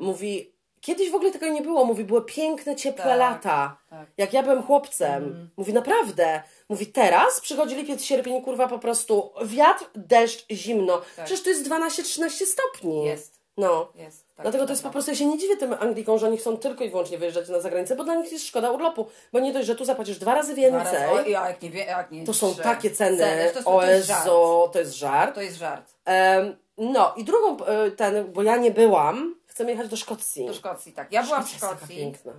mówi, 0.00 0.52
kiedyś 0.80 1.10
w 1.10 1.14
ogóle 1.14 1.30
tego 1.30 1.48
nie 1.48 1.62
było, 1.62 1.84
mówi, 1.84 2.04
były 2.04 2.24
piękne, 2.24 2.76
ciepłe 2.76 3.04
Tak, 3.04 3.18
lata. 3.18 3.76
tak. 3.90 4.06
Jak 4.18 4.32
ja 4.32 4.42
byłem 4.42 4.62
chłopcem. 4.62 5.50
Mówi, 5.56 5.72
naprawdę. 5.72 6.42
Mówi, 6.68 6.86
teraz 6.86 7.40
przychodzi 7.40 7.76
lipiec, 7.76 8.02
sierpień, 8.04 8.42
kurwa, 8.42 8.68
po 8.68 8.78
prostu 8.78 9.30
wiatr, 9.44 9.84
deszcz, 9.94 10.46
zimno. 10.50 11.00
Przecież 11.24 11.42
to 11.42 11.50
jest 11.50 11.68
12-13 11.68 12.30
stopni. 12.46 13.04
Jest. 13.04 13.40
No. 13.56 13.92
Jest. 13.94 14.26
Tak, 14.36 14.44
Dlatego 14.44 14.64
to 14.66 14.72
jest 14.72 14.82
po 14.82 14.84
prawda. 14.84 14.92
prostu, 14.92 15.10
ja 15.10 15.16
się 15.16 15.26
nie 15.26 15.38
dziwię 15.38 15.56
tym 15.56 15.74
Anglikom, 15.80 16.18
że 16.18 16.26
oni 16.26 16.36
chcą 16.36 16.56
tylko 16.56 16.84
i 16.84 16.90
wyłącznie 16.90 17.18
wyjeżdżać 17.18 17.48
na 17.48 17.60
zagranicę, 17.60 17.96
bo 17.96 18.04
dla 18.04 18.14
nich 18.14 18.32
jest 18.32 18.46
szkoda 18.46 18.70
urlopu. 18.70 19.06
Bo 19.32 19.40
nie 19.40 19.52
dość, 19.52 19.66
że 19.66 19.74
tu 19.76 19.84
zapłacisz 19.84 20.18
dwa 20.18 20.34
razy 20.34 20.52
Dwa 20.52 20.60
więcej, 20.62 20.98
razy- 20.98 21.12
O, 21.12 21.28
ja, 21.28 21.48
jak 21.48 21.62
nie 21.62 21.70
jak 21.84 22.10
nie 22.10 22.24
to 22.24 22.34
są 22.34 22.52
że 22.54 22.62
takie 22.62 22.90
ceny, 22.90 23.50
to, 23.54 23.62
to, 23.62 23.70
o 23.70 23.80
to 23.80 24.78
jest 24.78 24.94
żart. 24.94 25.34
To 25.34 25.42
jest 25.42 25.56
żart. 25.56 25.90
Em, 26.04 26.56
no 26.78 27.14
i 27.16 27.24
drugą, 27.24 27.64
e, 27.64 27.90
ten, 27.90 28.32
bo 28.32 28.42
ja 28.42 28.56
nie 28.56 28.70
byłam, 28.70 29.39
chcemy 29.60 29.70
jechać 29.70 29.88
do 29.88 29.96
Szkocji. 29.96 30.46
Do 30.46 30.54
Szkocji, 30.54 30.92
tak. 30.92 31.12
Ja 31.12 31.22
byłam 31.22 31.44
w 31.44 31.48
Szkocji 31.48 31.96
piękna. 31.96 32.32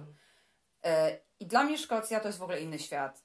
e, 0.86 1.18
i 1.40 1.46
dla 1.46 1.64
mnie 1.64 1.78
Szkocja 1.78 2.20
to 2.20 2.28
jest 2.28 2.40
w 2.40 2.44
ogóle 2.44 2.62
inny 2.62 2.80
świat. 2.80 3.24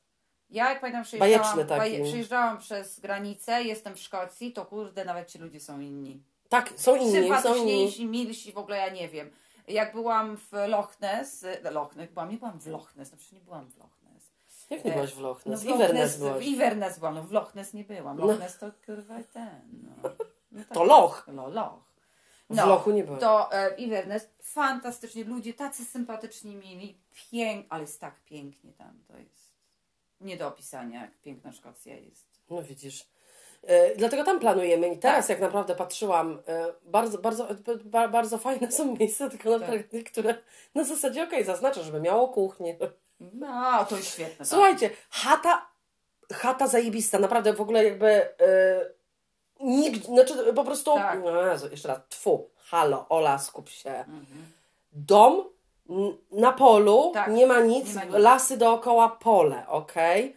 Ja 0.51 0.71
jak 0.71 0.81
pamiętam 0.81 1.05
przyjeżdżałam, 1.05 1.59
baje- 1.69 2.05
przyjeżdżałam 2.05 2.59
przez 2.59 3.01
granicę, 3.01 3.63
jestem 3.63 3.95
w 3.95 3.99
Szkocji, 4.01 4.53
to 4.53 4.67
kurde, 4.67 5.05
nawet 5.05 5.31
ci 5.31 5.39
ludzie 5.39 5.61
są 5.61 5.81
inni. 5.81 6.23
Tak, 6.49 6.73
są 6.77 6.97
inni, 6.97 7.29
są 7.43 7.55
inni. 7.55 8.07
Milsi, 8.07 8.53
w 8.53 8.59
ogóle 8.59 8.77
ja 8.77 8.89
nie 8.89 9.09
wiem. 9.09 9.31
Jak 9.69 9.93
byłam 9.93 10.37
w 10.37 10.53
Loch 10.69 11.01
Ness, 11.01 11.45
e, 11.45 11.71
Loch 11.71 11.97
Ness, 11.97 12.11
byłam, 12.11 12.31
nie 12.31 12.37
byłam 12.39 12.59
w 12.61 12.67
Loch 12.67 12.97
Ness, 12.97 13.11
no 13.13 13.17
przecież 13.19 13.33
nie 13.33 13.41
byłam 13.41 13.67
w 13.71 13.79
Loch 13.79 14.03
Ness. 14.03 14.31
Jak 14.71 14.85
nie 14.85 14.93
byłaś 14.93 15.13
w 15.15 15.21
Loch 15.21 15.47
No 15.47 15.51
Ness? 15.53 15.61
w 15.63 15.65
w 15.65 15.69
Loch 15.69 15.93
Ness, 15.93 16.19
byłaś. 16.19 16.39
w 16.45 16.47
Inverness 16.47 16.99
byłam, 16.99 17.15
no 17.15 17.23
w 17.23 17.33
Loch 17.33 17.55
Ness 17.55 17.75
nie 17.75 17.85
byłam. 17.85 18.19
Loch 18.19 18.29
No. 18.31 18.37
Ness 18.37 18.59
to 18.59 18.67
kurwa 18.87 19.15
ten, 19.33 19.61
no. 20.03 20.11
no 20.53 20.65
tak. 20.65 20.75
To 20.75 20.85
Loch. 20.85 21.27
No, 21.33 21.49
Loch. 21.49 21.96
W 22.51 22.57
Lochu 22.57 22.91
nie. 22.91 23.05
To 23.05 23.53
e, 23.53 23.75
Inverness, 23.77 24.29
fantastycznie, 24.43 25.25
ludzie 25.25 25.55
tacy 25.55 25.85
sympatyczni, 25.85 26.57
mili, 26.57 26.99
pięk, 27.31 27.67
ale 27.69 27.83
jest 27.83 28.01
tak 28.01 28.15
pięknie 28.25 28.73
tam, 28.73 28.99
to 29.09 29.19
jest 29.19 29.57
nie 30.21 30.37
do 30.37 30.49
opisania, 30.49 31.01
jak 31.01 31.21
piękna 31.21 31.53
Szkocja 31.53 31.95
jest. 31.97 32.27
No 32.51 32.63
widzisz. 32.63 33.07
E, 33.63 33.97
dlatego 33.97 34.25
tam 34.25 34.41
planujemy 34.41 34.89
i 34.89 34.99
teraz 34.99 35.27
Tak. 35.27 35.29
jak 35.31 35.41
naprawdę 35.41 35.75
patrzyłam, 35.75 36.43
e, 36.49 36.67
bardzo, 36.85 37.19
bardzo, 37.19 37.49
ba, 37.85 38.09
bardzo 38.09 38.39
fajne 38.39 38.73
są 38.73 38.97
miejsca, 38.97 39.31
tylko 39.31 39.51
Tak. 39.51 39.61
naprawdę 39.61 39.85
niektóre 39.93 40.35
na 40.75 40.85
zasadzie 40.85 41.25
okej, 41.25 41.45
zaznaczę, 41.45 41.83
żeby 41.83 42.01
miało 42.01 42.29
kuchnię. 42.29 42.77
No, 43.21 43.85
to 43.85 43.97
jest 43.97 44.09
świetne. 44.09 44.37
tak. 44.37 44.47
Słuchajcie, 44.47 44.91
chata, 45.11 45.67
chata 46.33 46.67
zajebista, 46.67 47.19
naprawdę 47.19 47.53
w 47.53 47.61
ogóle 47.61 47.85
jakby 47.85 48.09
e, 48.41 48.96
nikt, 49.61 50.05
znaczy 50.05 50.53
po 50.55 50.65
prostu, 50.65 50.95
Tak. 50.95 51.19
no 51.25 51.43
Jezu, 51.47 51.69
jeszcze 51.71 51.89
raz, 51.89 51.99
tfu, 52.09 52.51
halo, 52.57 53.07
Ola, 53.09 53.39
skup 53.39 53.69
się. 53.69 54.05
Dom 54.93 55.45
n- 55.91 56.17
na 56.33 56.53
polu, 56.53 57.11
Tak, 57.15 57.31
nie 57.31 57.47
ma 57.47 57.61
nic, 57.61 57.89
nie 57.89 57.95
ma 57.95 58.05
nic. 58.05 58.15
lasy 58.15 58.57
dookoła, 58.57 59.09
pole, 59.09 59.67
okej? 59.69 60.37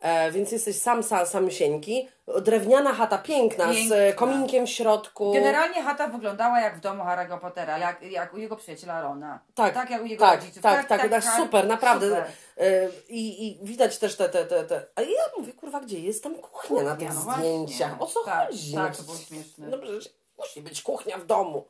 E, 0.00 0.30
Więc 0.32 0.52
jesteś 0.52 0.76
sam, 0.78 1.02
sam, 1.02 1.26
samsieńki. 1.26 2.08
Drewniana 2.42 2.92
chata, 2.94 3.18
piękna, 3.18 3.72
z 3.72 3.76
Piękna. 3.76 3.96
e, 3.96 4.12
kominkiem 4.12 4.66
w 4.66 4.70
środku. 4.70 5.32
Generalnie 5.32 5.82
chata 5.82 6.08
wyglądała 6.08 6.60
jak 6.60 6.76
w 6.76 6.80
domu 6.80 7.02
Harry'ego 7.04 7.40
Pottera, 7.40 7.78
jak, 7.78 8.02
jak 8.02 8.34
u 8.34 8.36
jego 8.36 8.56
przyjaciela 8.56 9.02
Rona. 9.02 9.40
Tak, 9.54 9.74
tak 9.74 9.90
jak 9.90 10.02
u 10.02 10.06
jego 10.06 10.24
tak, 10.26 10.40
rodziców. 10.40 10.62
tak, 10.62 10.88
tak, 10.88 11.10
tak, 11.10 11.24
super, 11.36 11.66
naprawdę. 11.66 12.08
super. 12.08 12.24
E, 12.58 12.88
I, 13.08 13.46
I 13.46 13.58
widać 13.66 13.98
też 13.98 14.16
te, 14.16 14.28
te, 14.28 14.44
te, 14.46 14.64
te. 14.64 14.82
A 14.94 15.00
ja 15.02 15.08
mówię, 15.38 15.52
kurwa, 15.52 15.80
gdzie 15.80 15.98
jest 16.00 16.22
tam 16.22 16.34
kuchnia 16.34 16.82
na 16.82 16.96
tych 16.96 17.14
no 17.14 17.20
właśnie. 17.20 17.42
zdjęciach? 17.42 18.02
O 18.02 18.06
co 18.06 18.24
Tak, 18.24 18.46
chodzi? 18.48 18.74
tak, 18.74 18.96
to 18.96 19.02
było 19.02 19.16
śmieszne. 19.16 19.66
No 19.68 19.78
przecież 19.78 20.08
musi 20.38 20.62
być 20.62 20.82
kuchnia 20.82 21.18
w 21.18 21.26
domu. 21.26 21.64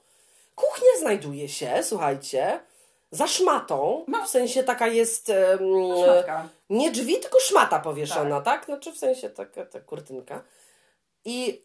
Kuchnia 0.54 0.88
znajduje 1.00 1.48
się, 1.48 1.82
słuchajcie, 1.82 2.60
za 3.10 3.26
szmatą. 3.26 4.04
W 4.24 4.28
sensie 4.28 4.62
taka 4.62 4.86
jest. 4.86 5.32
No, 5.60 6.04
Szmatka. 6.04 6.48
nie 6.70 6.90
drzwi, 6.90 7.18
tylko 7.18 7.40
szmata 7.40 7.78
powieszona, 7.78 8.40
tak? 8.40 8.64
Znaczy 8.64 8.92
w 8.92 8.98
sensie 8.98 9.30
taka 9.30 9.64
ta 9.66 9.80
kurtynka. 9.80 10.40
I 11.24 11.62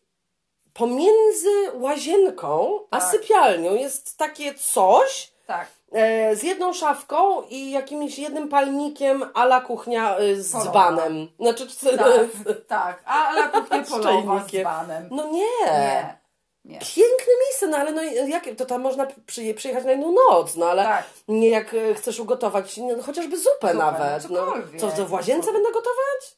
pomiędzy 0.74 1.50
łazienką 1.74 2.80
a 2.92 3.00
Tak. 3.00 3.12
sypialnią 3.12 3.74
jest 3.76 4.18
takie 4.18 4.54
coś 4.54 5.32
Tak. 5.48 5.68
e, 5.92 6.36
z 6.36 6.44
jedną 6.44 6.74
szafką 6.74 7.42
i 7.50 7.72
jakimś 7.72 8.20
jednym 8.20 8.50
palnikiem 8.50 9.26
a 9.34 9.44
la 9.44 9.62
kuchnia 9.62 10.18
e, 10.18 10.36
z 10.36 10.52
Polowa. 10.52 10.72
dzbanem. 10.72 11.28
Znaczy, 11.39 11.68
Tak, 11.98 12.28
tak. 12.68 13.02
A 13.06 13.26
ale 13.28 13.50
kuchnia 13.50 13.86
Z 13.86 13.89
polowa 13.89 14.12
z 14.22 14.24
czajnikiem. 14.38 14.64
banem. 14.64 15.08
no 15.12 15.28
nie. 15.28 15.66
Nie. 15.66 16.21
Nie. 16.66 16.80
Piękne 16.80 17.34
miejsce, 17.45 17.68
no 17.68 17.78
ale 17.78 17.91
no 17.91 18.03
jak, 18.03 18.43
to 18.57 18.66
tam 18.66 18.82
można 18.82 19.07
przyje, 19.26 19.53
przyjechać 19.53 19.86
na 19.86 19.91
jedną 19.91 20.12
noc, 20.30 20.55
no 20.55 20.66
ale 20.70 20.84
Tak. 20.84 21.05
nie 21.28 21.49
jak 21.49 21.74
e, 21.74 21.93
chcesz 21.93 22.20
ugotować 22.20 22.78
no, 22.78 23.03
chociażby 23.03 23.38
zupę 23.38 23.51
Zupę, 23.62 23.74
nawet. 23.74 24.30
no 24.30 24.45
No, 24.45 24.53
co, 24.80 24.91
to 24.91 25.05
w 25.05 25.12
łazience 25.12 25.53
będę 25.53 25.72
gotować? 25.72 26.38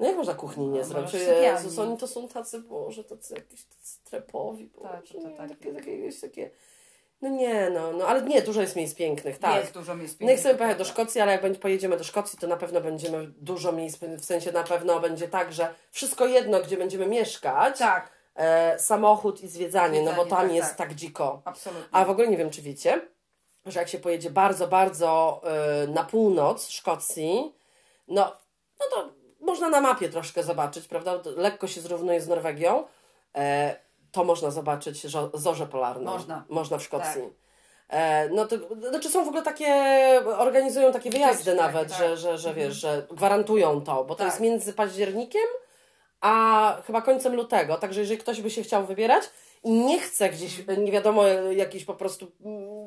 No 0.00 0.06
jak 0.06 0.16
można 0.16 0.34
kuchni 0.34 0.66
nie 0.68 0.78
No, 0.78 0.84
zrobić? 0.84 1.12
Jezus, 1.42 1.78
oni 1.78 1.96
to 1.96 2.06
są 2.06 2.28
tacy, 2.28 2.58
Boże, 2.58 3.04
tacy 3.04 3.34
jakieś 3.34 3.64
tacy 3.64 4.04
trepowi. 4.04 4.66
Boże, 4.74 4.88
Tak, 4.88 5.00
to 5.12 5.28
nie, 5.28 5.36
tak. 5.36 5.48
takie, 5.48 5.72
takie, 5.74 5.96
jakieś 5.98 6.20
takie... 6.20 6.50
No 7.22 7.28
nie, 7.28 7.70
no, 7.70 7.92
no, 7.92 8.06
ale 8.06 8.22
nie, 8.22 8.42
dużo 8.42 8.60
jest 8.60 8.76
miejsc 8.76 8.94
pięknych, 8.94 9.38
tak. 9.38 9.60
Jest 9.60 9.74
dużo 9.74 9.94
miejsc 9.94 10.16
No 10.20 10.30
jak 10.30 10.38
chcemy 10.38 10.54
pięknych, 10.54 10.58
pojechać 10.58 10.78
do 10.78 10.84
prawda. 10.84 11.02
Szkocji, 11.02 11.20
ale 11.20 11.32
jak 11.32 11.42
będzie- 11.42 11.60
pojedziemy 11.60 11.96
do 11.96 12.04
Szkocji, 12.04 12.38
to 12.38 12.46
na 12.46 12.56
pewno 12.56 12.80
będziemy 12.80 13.26
dużo 13.38 13.72
miejsc, 13.72 13.98
w 14.18 14.24
sensie 14.24 14.52
na 14.52 14.62
pewno 14.62 15.00
będzie 15.00 15.28
tak, 15.28 15.52
że 15.52 15.74
wszystko 15.90 16.26
jedno, 16.26 16.60
gdzie 16.60 16.76
będziemy 16.76 17.06
mieszkać, 17.06 17.78
Tak, 17.78 18.10
e, 18.36 18.78
samochód 18.78 19.42
i 19.42 19.48
zwiedzanie, 19.48 20.02
no 20.02 20.12
bo 20.12 20.22
Zwiedzanie, 20.22 20.30
tam 20.30 20.46
tak, 20.46 20.56
jest 20.56 20.68
tak. 20.68 20.76
tak 20.88 20.94
dziko. 20.94 21.42
absolutnie. 21.44 21.88
A 21.92 22.04
w 22.04 22.10
ogóle 22.10 22.28
nie 22.28 22.36
wiem, 22.36 22.50
czy 22.50 22.62
wiecie, 22.62 23.00
że 23.66 23.80
jak 23.80 23.88
się 23.88 23.98
pojedzie 23.98 24.30
bardzo, 24.30 24.68
bardzo 24.68 25.40
e, 25.44 25.86
na 25.86 26.04
północ 26.04 26.68
Szkocji, 26.68 27.54
no, 28.08 28.36
no 28.80 28.86
to 28.94 29.08
można 29.40 29.68
na 29.68 29.80
mapie 29.80 30.08
troszkę 30.08 30.42
zobaczyć, 30.42 30.88
prawda? 30.88 31.18
Lekko 31.36 31.66
się 31.66 31.80
zrównuje 31.80 32.20
z 32.20 32.28
Norwegią. 32.28 32.84
E, 33.36 33.76
to 34.12 34.24
można 34.24 34.50
zobaczyć 34.50 35.02
żo- 35.04 35.30
zorzę 35.34 35.66
polarną. 35.66 36.12
Można. 36.12 36.44
Można 36.48 36.78
w 36.78 36.82
Szkocji. 36.82 37.22
Tak. 37.22 37.30
E, 37.88 38.28
no 38.28 38.46
to, 38.46 38.56
znaczy 38.90 39.08
są 39.08 39.24
w 39.24 39.28
ogóle 39.28 39.42
takie, 39.42 39.72
organizują 40.38 40.92
takie 40.92 41.10
wyjazdy 41.10 41.38
Wycieczki 41.44 41.62
nawet, 41.62 41.88
takie, 41.92 42.04
że, 42.04 42.08
tak. 42.10 42.18
że, 42.18 42.38
że 42.38 42.54
wiesz, 42.54 42.74
że 42.74 43.06
gwarantują 43.10 43.80
to, 43.80 44.04
bo 44.04 44.14
to 44.14 44.18
Tak. 44.18 44.26
jest 44.26 44.40
między 44.40 44.72
październikiem 44.72 45.42
a 46.20 46.76
chyba 46.86 47.02
końcem 47.02 47.34
lutego, 47.34 47.76
także 47.76 48.00
jeżeli 48.00 48.18
ktoś 48.18 48.40
by 48.40 48.50
się 48.50 48.62
chciał 48.62 48.86
wybierać 48.86 49.24
i 49.64 49.70
nie 49.70 50.00
chce 50.00 50.30
gdzieś, 50.30 50.62
nie 50.78 50.92
wiadomo, 50.92 51.26
jakiś 51.56 51.84
po 51.84 51.94
prostu, 51.94 52.32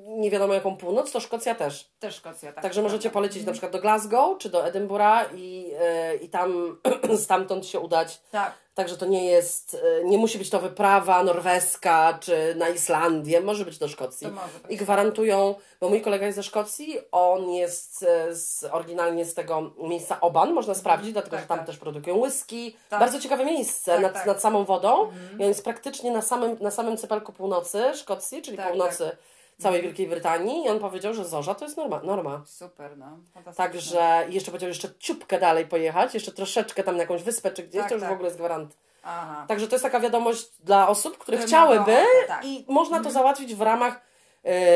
nie 0.05 0.31
wiadomo 0.31 0.53
jaką 0.53 0.77
północ, 0.77 1.11
to 1.11 1.19
Szkocja 1.19 1.55
też. 1.55 1.91
Też 1.99 2.15
Szkocja, 2.15 2.53
tak. 2.53 2.63
Także 2.63 2.81
możecie 2.81 3.01
prawda. 3.01 3.13
polecieć 3.13 3.45
na 3.45 3.51
przykład 3.51 3.71
do 3.71 3.79
Glasgow 3.79 4.37
czy 4.37 4.49
do 4.49 4.67
Edynburga 4.67 5.25
i, 5.35 5.71
e, 5.79 6.15
i 6.15 6.29
tam 6.29 6.77
stamtąd 7.23 7.65
się 7.65 7.79
udać. 7.79 8.21
Tak, 8.31 8.53
Także 8.73 8.97
to 8.97 9.05
nie 9.05 9.25
jest, 9.25 9.77
e, 10.01 10.03
nie 10.03 10.17
musi 10.17 10.37
być 10.37 10.49
to 10.49 10.59
wyprawa 10.59 11.23
norweska 11.23 12.17
czy 12.21 12.55
na 12.57 12.69
Islandię, 12.69 13.41
może 13.41 13.65
być 13.65 13.77
do 13.77 13.87
Szkocji. 13.87 14.27
I 14.69 14.77
gwarantują, 14.77 15.55
bo 15.81 15.89
mój 15.89 16.01
kolega 16.01 16.25
jest 16.25 16.35
ze 16.35 16.43
Szkocji, 16.43 16.99
on 17.11 17.49
jest 17.49 18.03
e, 18.03 18.35
z, 18.35 18.63
oryginalnie 18.71 19.25
z 19.25 19.33
tego 19.33 19.71
miejsca 19.77 20.21
Oban, 20.21 20.53
można 20.53 20.73
sprawdzić, 20.73 21.13
dlatego 21.13 21.31
tak, 21.31 21.41
że 21.41 21.47
tam 21.47 21.57
tak. 21.57 21.67
też 21.67 21.77
produkują 21.77 22.17
whisky. 22.17 22.75
Tak. 22.89 22.99
Bardzo 22.99 23.19
ciekawe 23.19 23.45
miejsce 23.45 23.91
Tak, 23.91 24.01
nad, 24.01 24.13
tak. 24.13 24.25
nad 24.25 24.41
samą 24.41 24.65
wodą. 24.65 25.11
I 25.39 25.43
on 25.43 25.49
jest 25.49 25.63
praktycznie 25.63 26.11
na 26.11 26.21
samym, 26.21 26.57
na 26.61 26.71
samym 26.71 26.97
cypelku 26.97 27.33
północy 27.33 27.83
Szkocji, 27.95 28.41
czyli 28.41 28.57
Tak, 28.57 28.69
północy 28.69 29.11
całej 29.57 29.81
Wielkiej 29.81 30.07
Brytanii. 30.07 30.65
I 30.65 30.69
on 30.69 30.79
powiedział, 30.79 31.13
że 31.13 31.25
zorza 31.25 31.55
to 31.55 31.65
jest 31.65 31.77
norma. 31.77 32.01
norma. 32.03 32.41
super, 32.45 32.97
no. 32.97 33.17
Także 33.55 34.25
jeszcze 34.29 34.51
powiedział 34.51 34.67
jeszcze 34.69 34.89
ciupkę 34.99 35.39
dalej 35.39 35.65
pojechać, 35.65 36.13
jeszcze 36.13 36.31
troszeczkę 36.31 36.83
tam 36.83 36.95
na 36.95 37.01
jakąś 37.01 37.23
wyspę 37.23 37.51
czy 37.51 37.63
gdzieś, 37.63 37.81
Tak, 37.81 37.89
to 37.89 37.95
już 37.95 38.01
tak. 38.01 38.11
w 38.11 38.13
ogóle 38.13 38.27
jest 38.27 38.37
gwarant. 38.39 38.77
Aha. 39.03 39.45
Także 39.47 39.67
to 39.67 39.75
jest 39.75 39.83
taka 39.83 39.99
wiadomość 39.99 40.49
dla 40.63 40.87
osób, 40.89 41.17
które 41.17 41.37
Które 41.37 41.47
chciałyby 41.47 41.97
tak. 42.27 42.45
i 42.45 42.65
można 42.67 43.03
to 43.03 43.11
załatwić 43.11 43.55
w 43.55 43.61
ramach 43.61 44.01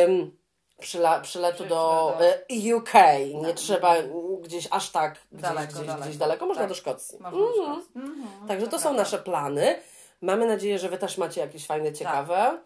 ym, 0.08 0.38
przyla, 0.80 1.20
przyletu 1.20 1.58
Przy- 1.58 1.70
do 1.70 2.16
do- 2.20 2.26
y, 2.56 2.76
UK. 2.76 2.94
Nie 3.42 3.54
trzeba 3.54 3.96
gdzieś 4.42 4.68
aż 4.72 4.90
tak 4.92 5.16
gdzieś 5.32 5.42
Daleko, 5.42 5.74
gdzieś, 5.74 5.86
daleko. 5.88 6.04
gdzieś 6.06 6.18
daleko. 6.18 6.46
można 6.46 6.62
Tak. 6.62 6.70
do 6.70 6.76
Szkocji. 6.76 7.18
Można 7.22 7.40
do 7.40 7.48
Mhm. 7.48 7.76
Szkocji. 7.82 7.92
Mhm, 8.02 8.48
Także 8.48 8.68
to 8.68 8.78
są 8.78 8.84
prawda. 8.84 9.02
nasze 9.02 9.18
plany. 9.20 9.76
Mamy 10.22 10.46
nadzieję, 10.48 10.80
że 10.80 10.90
Wy 10.90 10.98
też 10.98 11.18
macie 11.18 11.42
jakieś 11.42 11.66
fajne, 11.66 11.94
ciekawe. 11.94 12.58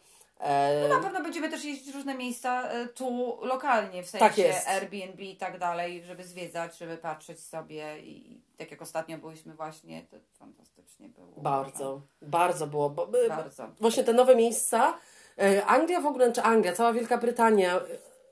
E, 0.41 0.87
Na 0.89 0.99
pewno 0.99 1.21
będziemy 1.21 1.49
też 1.49 1.65
jeździć 1.65 1.91
w 1.91 1.95
różne 1.95 2.15
miejsca 2.15 2.69
e, 2.69 2.87
tu 2.87 3.37
lokalnie, 3.41 4.03
w 4.03 4.09
sensie 4.09 4.27
Tak 4.27 4.37
jest. 4.37 4.67
Airbnb 4.67 5.23
i 5.23 5.37
tak 5.37 5.59
dalej, 5.59 6.03
żeby 6.03 6.23
zwiedzać, 6.23 6.77
żeby 6.77 6.97
patrzeć 6.97 7.39
sobie 7.39 7.99
i 7.99 8.41
tak 8.57 8.71
jak 8.71 8.81
ostatnio 8.81 9.17
byliśmy 9.17 9.53
właśnie, 9.53 10.05
to 10.11 10.17
fantastycznie 10.39 11.09
było. 11.09 11.27
bardzo, 11.37 12.01
bardzo 12.21 12.67
było. 12.67 12.89
Bo, 12.89 13.07
Bardzo. 13.29 13.67
Właśnie 13.79 14.03
te 14.03 14.13
nowe 14.13 14.35
miejsca. 14.35 14.97
e, 15.37 15.65
Anglia 15.65 16.01
w 16.01 16.05
ogóle, 16.05 16.31
czy 16.33 16.43
Anglia, 16.43 16.73
cała 16.73 16.93
Wielka 16.93 17.17
Brytania 17.17 17.79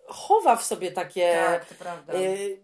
chowa 0.07 0.55
w 0.55 0.63
sobie 0.63 0.91
takie 0.91 1.33
Tak, 1.33 1.65
to 1.65 2.13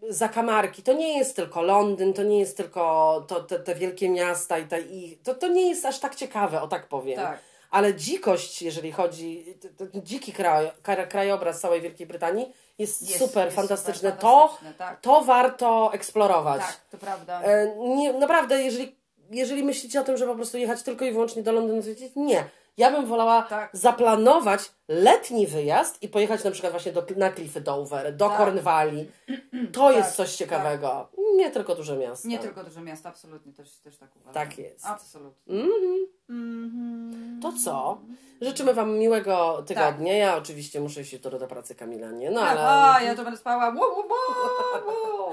zakamarki. 0.09 0.83
To 0.83 0.93
nie 0.93 1.17
jest 1.17 1.35
tylko 1.35 1.61
Londyn, 1.61 2.13
to 2.13 2.23
nie 2.23 2.39
jest 2.39 2.57
tylko 2.57 3.23
to, 3.27 3.43
te, 3.43 3.59
te 3.59 3.75
wielkie 3.75 4.09
miasta 4.09 4.57
i, 4.57 4.67
te, 4.67 4.81
i 4.81 5.17
to, 5.23 5.35
to 5.35 5.47
nie 5.47 5.69
jest 5.69 5.85
aż 5.85 5.99
tak 5.99 6.15
ciekawe, 6.15 6.61
o 6.61 6.67
tak 6.67 6.87
powiem. 6.87 7.15
Tak. 7.15 7.39
Ale 7.71 7.95
dzikość, 7.95 8.61
jeżeli 8.61 8.91
chodzi, 8.91 9.57
dziki 10.03 10.33
kraj, 10.33 10.71
kraj, 10.81 11.09
krajobraz 11.09 11.59
całej 11.61 11.81
Wielkiej 11.81 12.07
Brytanii 12.07 12.53
jest, 12.77 13.01
Jest- 13.01 13.19
super, 13.19 13.45
jest 13.45 13.55
fantastyczny. 13.55 14.09
super 14.09 14.21
to, 14.21 14.27
fantastyczne, 14.37 14.73
tak. 14.73 15.01
to 15.01 15.21
warto 15.21 15.93
eksplorować. 15.93 16.61
Tak, 16.61 16.79
to 16.91 16.97
prawda. 16.97 17.41
E, 17.41 17.75
nie, 17.77 18.13
naprawdę, 18.13 18.63
jeżeli, 18.63 18.95
jeżeli 19.31 19.63
myślicie 19.63 20.01
o 20.01 20.03
tym, 20.03 20.17
że 20.17 20.25
po 20.25 20.35
prostu 20.35 20.57
jechać 20.57 20.83
tylko 20.83 21.05
i 21.05 21.11
wyłącznie 21.11 21.43
do 21.43 21.51
Londynu, 21.51 21.81
zwiedzić, 21.81 22.11
nie. 22.15 22.49
Ja 22.77 22.91
bym 22.91 23.05
wolała 23.05 23.41
Tak. 23.41 23.69
zaplanować 23.73 24.71
letni 24.87 25.47
wyjazd 25.47 26.03
i 26.03 26.09
pojechać 26.09 26.43
na 26.43 26.51
przykład 26.51 26.73
właśnie 26.73 26.91
do, 26.91 27.05
na 27.17 27.29
Klify 27.29 27.61
Dover, 27.61 28.15
do 28.15 28.29
Tak. 28.29 28.37
Cornwalli. 28.37 29.11
To 29.73 29.91
jest 29.91 30.07
Tak, 30.07 30.15
coś 30.15 30.35
ciekawego. 30.35 31.09
Nie 31.35 31.51
tylko 31.51 31.75
duże 31.75 31.97
miasta. 31.97 32.27
Nie 32.27 32.39
tylko 32.39 32.63
duże 32.63 32.81
miasta, 32.81 33.09
absolutnie 33.09 33.53
też, 33.53 33.71
też 33.77 33.97
tak 33.97 34.15
uważam. 34.15 34.33
Tak 34.33 34.57
jest. 34.57 34.85
Absolutnie. 34.85 35.53
Mhm. 35.55 36.07
Mhm. 36.29 37.39
To 37.41 37.53
co? 37.63 37.97
Życzymy 38.41 38.73
Wam 38.73 38.97
miłego 38.97 39.63
tygodnia. 39.67 40.13
Ja 40.17 40.37
oczywiście 40.37 40.81
muszę 40.81 41.01
jutro 41.13 41.39
do 41.39 41.47
pracy 41.47 41.75
Kamila, 41.75 42.11
nie? 42.11 42.31
No 42.31 42.41
ale 42.41 42.61
Aha, 42.67 43.01
ja 43.01 43.15
to 43.15 43.23
będę 43.23 43.37
spała. 43.37 43.65
Wow, 43.65 43.75
wow, 43.77 44.03
wow, 44.09 44.87
wow. 44.87 45.31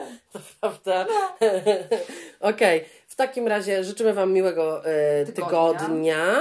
prawda? 0.61 1.07
Okej, 2.41 2.85
w 3.09 3.15
takim 3.15 3.49
razie 3.49 3.85
życzymy 3.85 4.15
Wam 4.15 4.33
miłego 4.33 4.85
e, 4.87 5.25
Tygodnia. 5.27 5.79
tygodnia. 5.79 6.39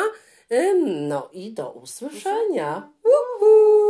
No 0.85 1.29
i 1.33 1.53
do 1.53 1.71
usłyszenia. 1.71 2.89
Uhu. 3.03 3.80